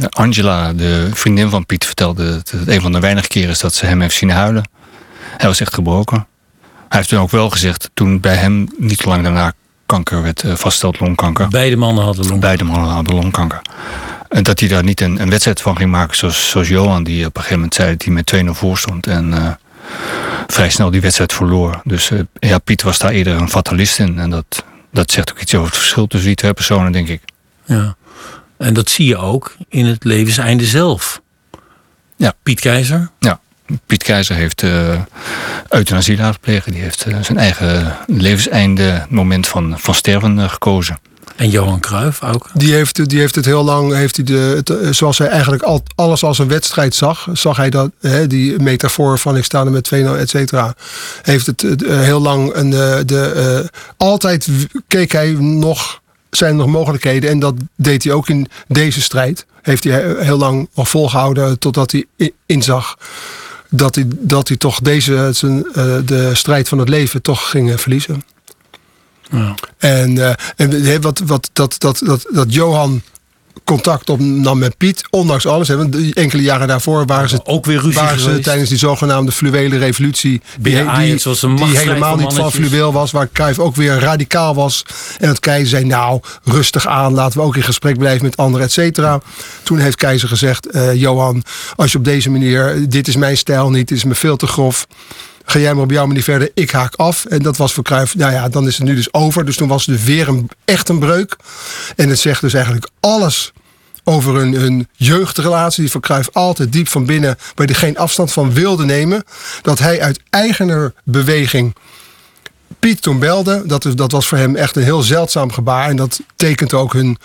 Angela, 0.09 0.73
de 0.73 1.09
vriendin 1.13 1.51
van 1.51 1.67
Piet, 1.67 1.85
vertelde 1.85 2.31
dat 2.31 2.51
het 2.51 2.69
een 2.69 2.81
van 2.81 2.93
de 2.93 3.01
weinige 3.01 3.29
keren 3.29 3.51
is 3.51 3.59
dat 3.59 3.75
ze 3.75 3.87
hem 3.87 4.01
heeft 4.01 4.17
zien 4.17 4.31
huilen. 4.31 4.69
Hij 5.37 5.49
was 5.49 5.61
echt 5.61 5.75
gebroken. 5.75 6.27
Hij 6.89 6.99
heeft 6.99 7.09
toen 7.09 7.19
ook 7.19 7.31
wel 7.31 7.51
gezegd, 7.51 7.91
toen 7.95 8.21
bij 8.21 8.35
hem 8.35 8.69
niet 8.77 9.05
lang 9.05 9.23
daarna 9.23 9.53
kanker 9.87 10.23
werd 10.23 10.43
eh, 10.43 10.49
vastgesteld, 10.49 11.01
longkanker. 11.01 11.49
Beide 11.49 11.77
mannen 11.77 12.05
hadden 12.05 12.27
longkanker. 12.27 12.49
Beide 12.49 12.65
mannen 12.65 12.91
hadden 12.91 13.15
longkanker. 13.15 13.61
En 14.29 14.43
dat 14.43 14.61
hij 14.61 14.69
daar 14.69 14.85
niet 14.85 15.01
een, 15.01 15.21
een 15.21 15.31
wedstrijd 15.31 15.61
van 15.61 15.77
ging 15.77 15.91
maken 15.91 16.17
zoals, 16.17 16.51
zoals 16.51 16.69
Johan, 16.69 17.05
die 17.05 17.27
op 17.27 17.37
een 17.37 17.43
gegeven 17.43 17.55
moment 17.55 17.75
zei 17.75 17.91
dat 17.91 18.03
hij 18.03 18.13
met 18.13 18.57
2-0 18.57 18.59
voor 18.59 18.79
stond. 18.79 19.07
En 19.07 19.35
eh, 19.35 19.51
vrij 20.47 20.71
snel 20.71 20.91
die 20.91 21.01
wedstrijd 21.01 21.33
verloor. 21.33 21.81
Dus 21.85 22.11
eh, 22.11 22.21
ja, 22.39 22.59
Piet 22.59 22.83
was 22.83 22.99
daar 22.99 23.11
eerder 23.11 23.37
een 23.37 23.51
fatalist 23.51 23.99
in. 23.99 24.19
En 24.19 24.31
dat, 24.31 24.65
dat 24.93 25.11
zegt 25.11 25.31
ook 25.31 25.41
iets 25.41 25.55
over 25.55 25.69
het 25.69 25.77
verschil 25.77 26.07
tussen 26.07 26.29
die 26.29 26.37
twee 26.37 26.55
personen, 26.55 26.93
denk 26.93 27.09
ik. 27.09 27.23
Ja. 27.65 27.97
En 28.59 28.75
dat 28.75 28.91
zie 28.91 29.07
je 29.07 29.17
ook 29.17 29.57
in 29.69 29.87
het 29.87 30.05
levenseinde 30.05 30.65
zelf. 30.65 31.21
Ja. 32.17 32.33
Piet 32.43 32.61
Keizer? 32.61 33.11
Ja. 33.19 33.41
Piet 33.87 34.03
Keizer 34.03 34.37
heeft 34.37 34.63
uh, 34.63 35.01
euthanasie 35.69 36.17
laten 36.17 36.41
plegen. 36.41 36.73
Die 36.73 36.83
heeft 36.83 37.07
uh, 37.07 37.17
zijn 37.21 37.39
eigen 37.39 37.97
levenseinde 38.07 39.07
moment 39.09 39.49
van, 39.49 39.75
van 39.79 39.95
sterven 39.95 40.39
uh, 40.39 40.49
gekozen. 40.49 40.99
En 41.37 41.51
Johan 41.51 41.81
Cruijff 41.81 42.23
ook? 42.23 42.51
Die 42.55 42.73
heeft, 42.73 43.09
die 43.09 43.19
heeft 43.19 43.35
het 43.35 43.45
heel 43.45 43.65
lang, 43.65 43.93
heeft 43.93 44.17
hij 44.17 44.25
de, 44.25 44.63
het, 44.65 44.97
zoals 44.97 45.19
hij 45.19 45.29
eigenlijk 45.29 45.63
al, 45.63 45.83
alles 45.95 46.23
als 46.23 46.39
een 46.39 46.49
wedstrijd 46.49 46.95
zag, 46.95 47.29
zag 47.33 47.57
hij 47.57 47.71
dat, 47.71 47.91
hè, 48.01 48.27
die 48.27 48.59
metafoor 48.59 49.19
van 49.19 49.37
ik 49.37 49.45
sta 49.45 49.65
er 49.65 49.71
met 49.71 49.91
2-0, 49.95 49.99
et 50.19 50.31
cetera. 50.31 50.75
Heeft 51.23 51.47
het 51.47 51.65
heel 51.87 52.21
lang, 52.21 52.55
een, 52.55 52.71
de, 52.71 53.03
de, 53.07 53.71
altijd 53.97 54.49
keek 54.89 55.13
hij 55.13 55.31
nog, 55.39 56.01
zijn 56.31 56.51
er 56.51 56.57
nog 56.57 56.67
mogelijkheden 56.67 57.31
en 57.31 57.39
dat 57.39 57.55
deed 57.77 58.05
hij 58.05 58.13
ook 58.13 58.29
in 58.29 58.49
deze 58.69 59.03
strijd. 59.03 59.47
Heeft 59.63 59.85
hij 59.85 60.15
heel 60.19 60.39
lang 60.39 60.69
nog 60.75 60.89
volgehouden 60.89 61.59
totdat 61.59 61.91
hij 61.91 62.33
inzag 62.47 62.97
dat 63.77 63.95
hij, 63.95 64.05
dat 64.09 64.49
hij 64.49 64.57
toch 64.57 64.81
deze, 64.81 65.29
zijn, 65.33 65.63
de 66.05 66.31
strijd 66.33 66.69
van 66.69 66.79
het 66.79 66.89
leven 66.89 67.23
toch 67.23 67.51
ging 67.51 67.81
verliezen. 67.81 68.23
Ja. 69.31 69.55
En, 69.79 70.37
en 70.57 71.01
wat, 71.01 71.19
wat, 71.19 71.51
dat, 71.53 71.75
dat, 71.79 72.01
dat, 72.05 72.27
dat 72.31 72.55
Johan 72.55 73.03
contact 73.65 74.11
opnam 74.11 74.59
met 74.59 74.77
Piet, 74.77 75.05
ondanks 75.11 75.47
alles. 75.47 75.69
Hè, 75.69 75.77
want 75.77 76.13
enkele 76.13 76.43
jaren 76.43 76.69
daarvoor 76.69 77.07
waren 77.07 77.29
ze, 77.29 77.41
ook 77.45 77.67
weer 77.67 77.81
ruzie 77.81 78.01
waren 78.01 78.21
ze 78.21 78.41
tijdens 78.41 78.69
die 78.69 78.79
zogenaamde 78.79 79.33
fluwele 79.33 79.79
revolutie. 79.79 80.41
Die, 80.59 80.75
die, 80.95 81.57
die 81.57 81.79
helemaal 81.79 82.17
niet 82.17 82.33
van 82.33 82.53
fluweel 82.53 82.93
was, 82.93 83.11
waar 83.11 83.29
Cruijff 83.33 83.59
ook 83.59 83.77
weer 83.77 83.99
radicaal 83.99 84.55
was. 84.55 84.85
En 85.19 85.29
het 85.29 85.41
Keizer 85.41 85.69
zei, 85.69 85.85
nou, 85.85 86.21
rustig 86.45 86.87
aan, 86.87 87.15
laten 87.15 87.39
we 87.39 87.45
ook 87.45 87.57
in 87.57 87.63
gesprek 87.63 87.99
blijven 87.99 88.25
met 88.25 88.37
anderen, 88.37 88.67
et 88.67 88.73
cetera. 88.73 89.21
Toen 89.63 89.79
heeft 89.79 89.97
Keizer 89.97 90.29
gezegd, 90.29 90.75
uh, 90.75 90.95
Johan, 90.95 91.43
als 91.77 91.93
je 91.93 91.99
op 91.99 92.05
deze 92.05 92.31
manier, 92.31 92.89
dit 92.89 93.09
is 93.09 93.17
mijn 93.17 93.37
stijl 93.37 93.71
niet, 93.71 93.89
dit 93.89 93.99
is 93.99 94.05
me 94.05 94.15
veel 94.15 94.37
te 94.37 94.47
grof 94.47 94.87
ga 95.47 95.59
jij 95.59 95.75
maar 95.75 95.83
op 95.83 95.91
jouw 95.91 96.07
manier 96.07 96.23
verder, 96.23 96.51
ik 96.55 96.71
haak 96.71 96.95
af. 96.95 97.25
En 97.25 97.43
dat 97.43 97.57
was 97.57 97.73
voor 97.73 97.85
Cruijff, 97.85 98.15
nou 98.15 98.33
ja, 98.33 98.49
dan 98.49 98.67
is 98.67 98.77
het 98.77 98.87
nu 98.87 98.95
dus 98.95 99.13
over. 99.13 99.45
Dus 99.45 99.57
toen 99.57 99.69
was 99.69 99.87
het 99.87 100.05
weer 100.05 100.29
een, 100.29 100.51
echt 100.65 100.89
een 100.89 100.99
breuk. 100.99 101.37
En 101.97 102.09
het 102.09 102.19
zegt 102.19 102.41
dus 102.41 102.55
eigenlijk 102.55 102.89
alles 103.01 103.53
over 104.05 104.35
hun, 104.35 104.55
hun 104.55 104.89
jeugdrelatie, 104.93 105.83
die 105.83 105.91
voor 105.91 106.01
Cruijff 106.01 106.29
altijd 106.33 106.73
diep 106.73 106.89
van 106.89 107.07
binnen, 107.07 107.39
waar 107.55 107.67
hij 107.67 107.75
geen 107.75 107.99
afstand 107.99 108.33
van 108.33 108.53
wilde 108.53 108.85
nemen. 108.85 109.25
Dat 109.63 109.79
hij 109.79 110.01
uit 110.01 110.21
eigener 110.31 110.93
beweging 111.05 111.75
Piet 112.79 113.03
toen 113.03 113.19
belde, 113.19 113.63
dat, 113.67 113.87
dat 113.95 114.13
was 114.13 114.29
voor 114.29 114.39
hem 114.39 114.57
echt 114.57 114.77
een 114.77 114.83
heel 114.83 115.03
zeldzaam 115.03 115.53
gebaar. 115.53 115.89
En 115.89 115.97
dat 115.97 116.21
tekent 116.37 116.75
ook 116.75 116.93
hun 116.93 117.19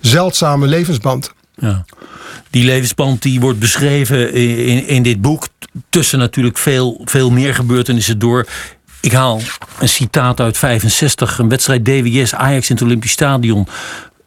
zeldzame 0.00 0.66
levensband. 0.66 1.32
Ja. 1.60 1.84
Die 2.50 2.64
levensband 2.64 3.22
die 3.22 3.40
wordt 3.40 3.58
beschreven 3.58 4.32
in, 4.32 4.86
in 4.86 5.02
dit 5.02 5.20
boek. 5.20 5.46
Tussen 5.88 6.18
natuurlijk 6.18 6.58
veel, 6.58 7.00
veel 7.04 7.30
meer 7.30 7.54
gebeurtenissen 7.54 8.18
door. 8.18 8.46
Ik 9.00 9.12
haal 9.12 9.40
een 9.80 9.88
citaat 9.88 10.40
uit 10.40 10.58
65. 10.58 11.38
Een 11.38 11.48
wedstrijd 11.48 11.84
DWS 11.84 12.34
Ajax 12.34 12.68
in 12.70 12.74
het 12.74 12.84
Olympisch 12.84 13.10
Stadion. 13.12 13.66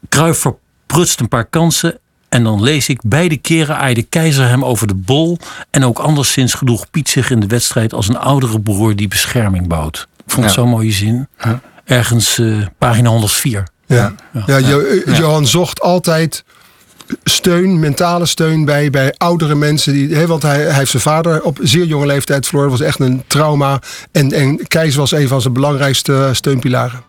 Kruif 0.10 0.38
verprutst 0.40 1.20
een 1.20 1.28
paar 1.28 1.46
kansen. 1.46 1.98
En 2.30 2.44
dan 2.44 2.62
lees 2.64 2.90
ik, 2.90 3.00
beide 3.06 3.38
keren 3.38 3.78
aaide 3.78 4.04
keizer 4.04 4.48
hem 4.48 4.66
over 4.66 4.88
de 4.88 4.94
bol. 4.96 5.38
En 5.70 5.86
ook 5.86 6.00
anderszins 6.00 6.54
gedroeg 6.54 6.90
Piet 6.90 7.10
zich 7.10 7.30
in 7.30 7.40
de 7.40 7.48
wedstrijd 7.48 7.94
als 7.94 8.08
een 8.08 8.18
oudere 8.18 8.60
broer 8.60 8.96
die 8.96 9.08
bescherming 9.08 9.68
bouwt. 9.68 10.08
Ik 10.26 10.32
vond 10.32 10.46
het 10.46 10.56
Ja. 10.56 10.62
zo'n 10.62 10.70
mooie 10.70 10.92
zin. 10.92 11.28
Ergens 11.86 12.40
eh, 12.40 12.58
pagina 12.78 13.10
104. 13.10 13.68
Ja, 13.86 14.16
ja. 14.46 14.58
Jo- 14.58 14.84
Johan 15.06 15.48
zocht 15.48 15.82
altijd 15.82 16.44
steun, 17.24 17.80
mentale 17.80 18.26
steun 18.26 18.66
bij, 18.66 18.89
bij 18.89 19.14
oudere 19.18 19.55
mensen. 19.55 19.93
Die, 19.93 20.16
hè, 20.16 20.28
want 20.28 20.41
hij, 20.41 20.59
hij 20.59 20.74
heeft 20.74 20.91
zijn 20.91 21.03
vader 21.03 21.43
op 21.43 21.57
zeer 21.61 21.86
jonge 21.86 22.05
leeftijd 22.05 22.45
verloren. 22.45 22.70
Dat 22.70 22.80
was 22.80 22.88
echt 22.88 22.99
een 22.99 23.24
trauma. 23.28 23.80
En, 24.11 24.32
en 24.32 24.68
Kees 24.68 24.95
was 24.95 25.11
een 25.11 25.28
van 25.28 25.41
zijn 25.41 25.53
belangrijkste 25.53 26.30
steunpilaren. 26.32 27.03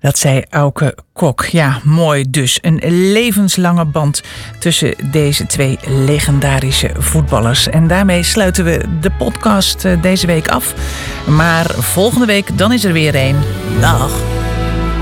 Dat 0.00 0.18
zei 0.18 0.42
Auke 0.50 0.96
Kok. 1.12 1.44
Ja, 1.44 1.80
mooi 1.84 2.24
dus. 2.30 2.58
Een 2.62 3.10
levenslange 3.12 3.84
band 3.84 4.22
tussen 4.58 4.94
deze 5.10 5.46
twee 5.46 5.78
legendarische 5.86 6.90
voetballers. 6.98 7.68
En 7.68 7.88
daarmee 7.88 8.22
sluiten 8.22 8.64
we 8.64 8.84
de 9.00 9.10
podcast 9.10 9.84
eh, 9.84 10.02
deze 10.02 10.26
week 10.26 10.48
af. 10.48 10.74
Maar 11.26 11.70
volgende 11.70 12.26
week, 12.26 12.58
dan 12.58 12.72
is 12.72 12.84
er 12.84 12.92
weer 12.92 13.14
een. 13.14 13.36
Dag. 13.80 14.10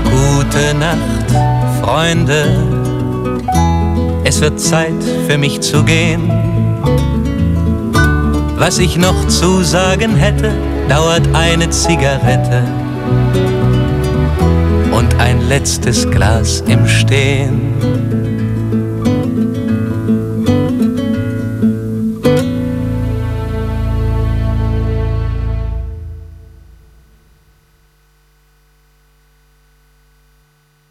Gute 0.03 0.73
Nacht, 0.73 1.31
Freunde. 1.81 2.84
Es 4.27 4.41
wird 4.41 4.59
Zeit 4.59 5.03
für 5.27 5.37
mich 5.37 5.61
zu 5.61 5.83
gehen. 5.83 6.31
Was 8.57 8.79
ich 8.79 8.97
noch 8.97 9.27
zu 9.27 9.61
sagen 9.61 10.15
hätte, 10.15 10.51
dauert 10.89 11.21
eine 11.33 11.69
Zigarette 11.69 12.63
und 14.91 15.13
ein 15.19 15.47
letztes 15.47 16.09
Glas 16.09 16.61
im 16.61 16.87
Stehen. 16.87 18.24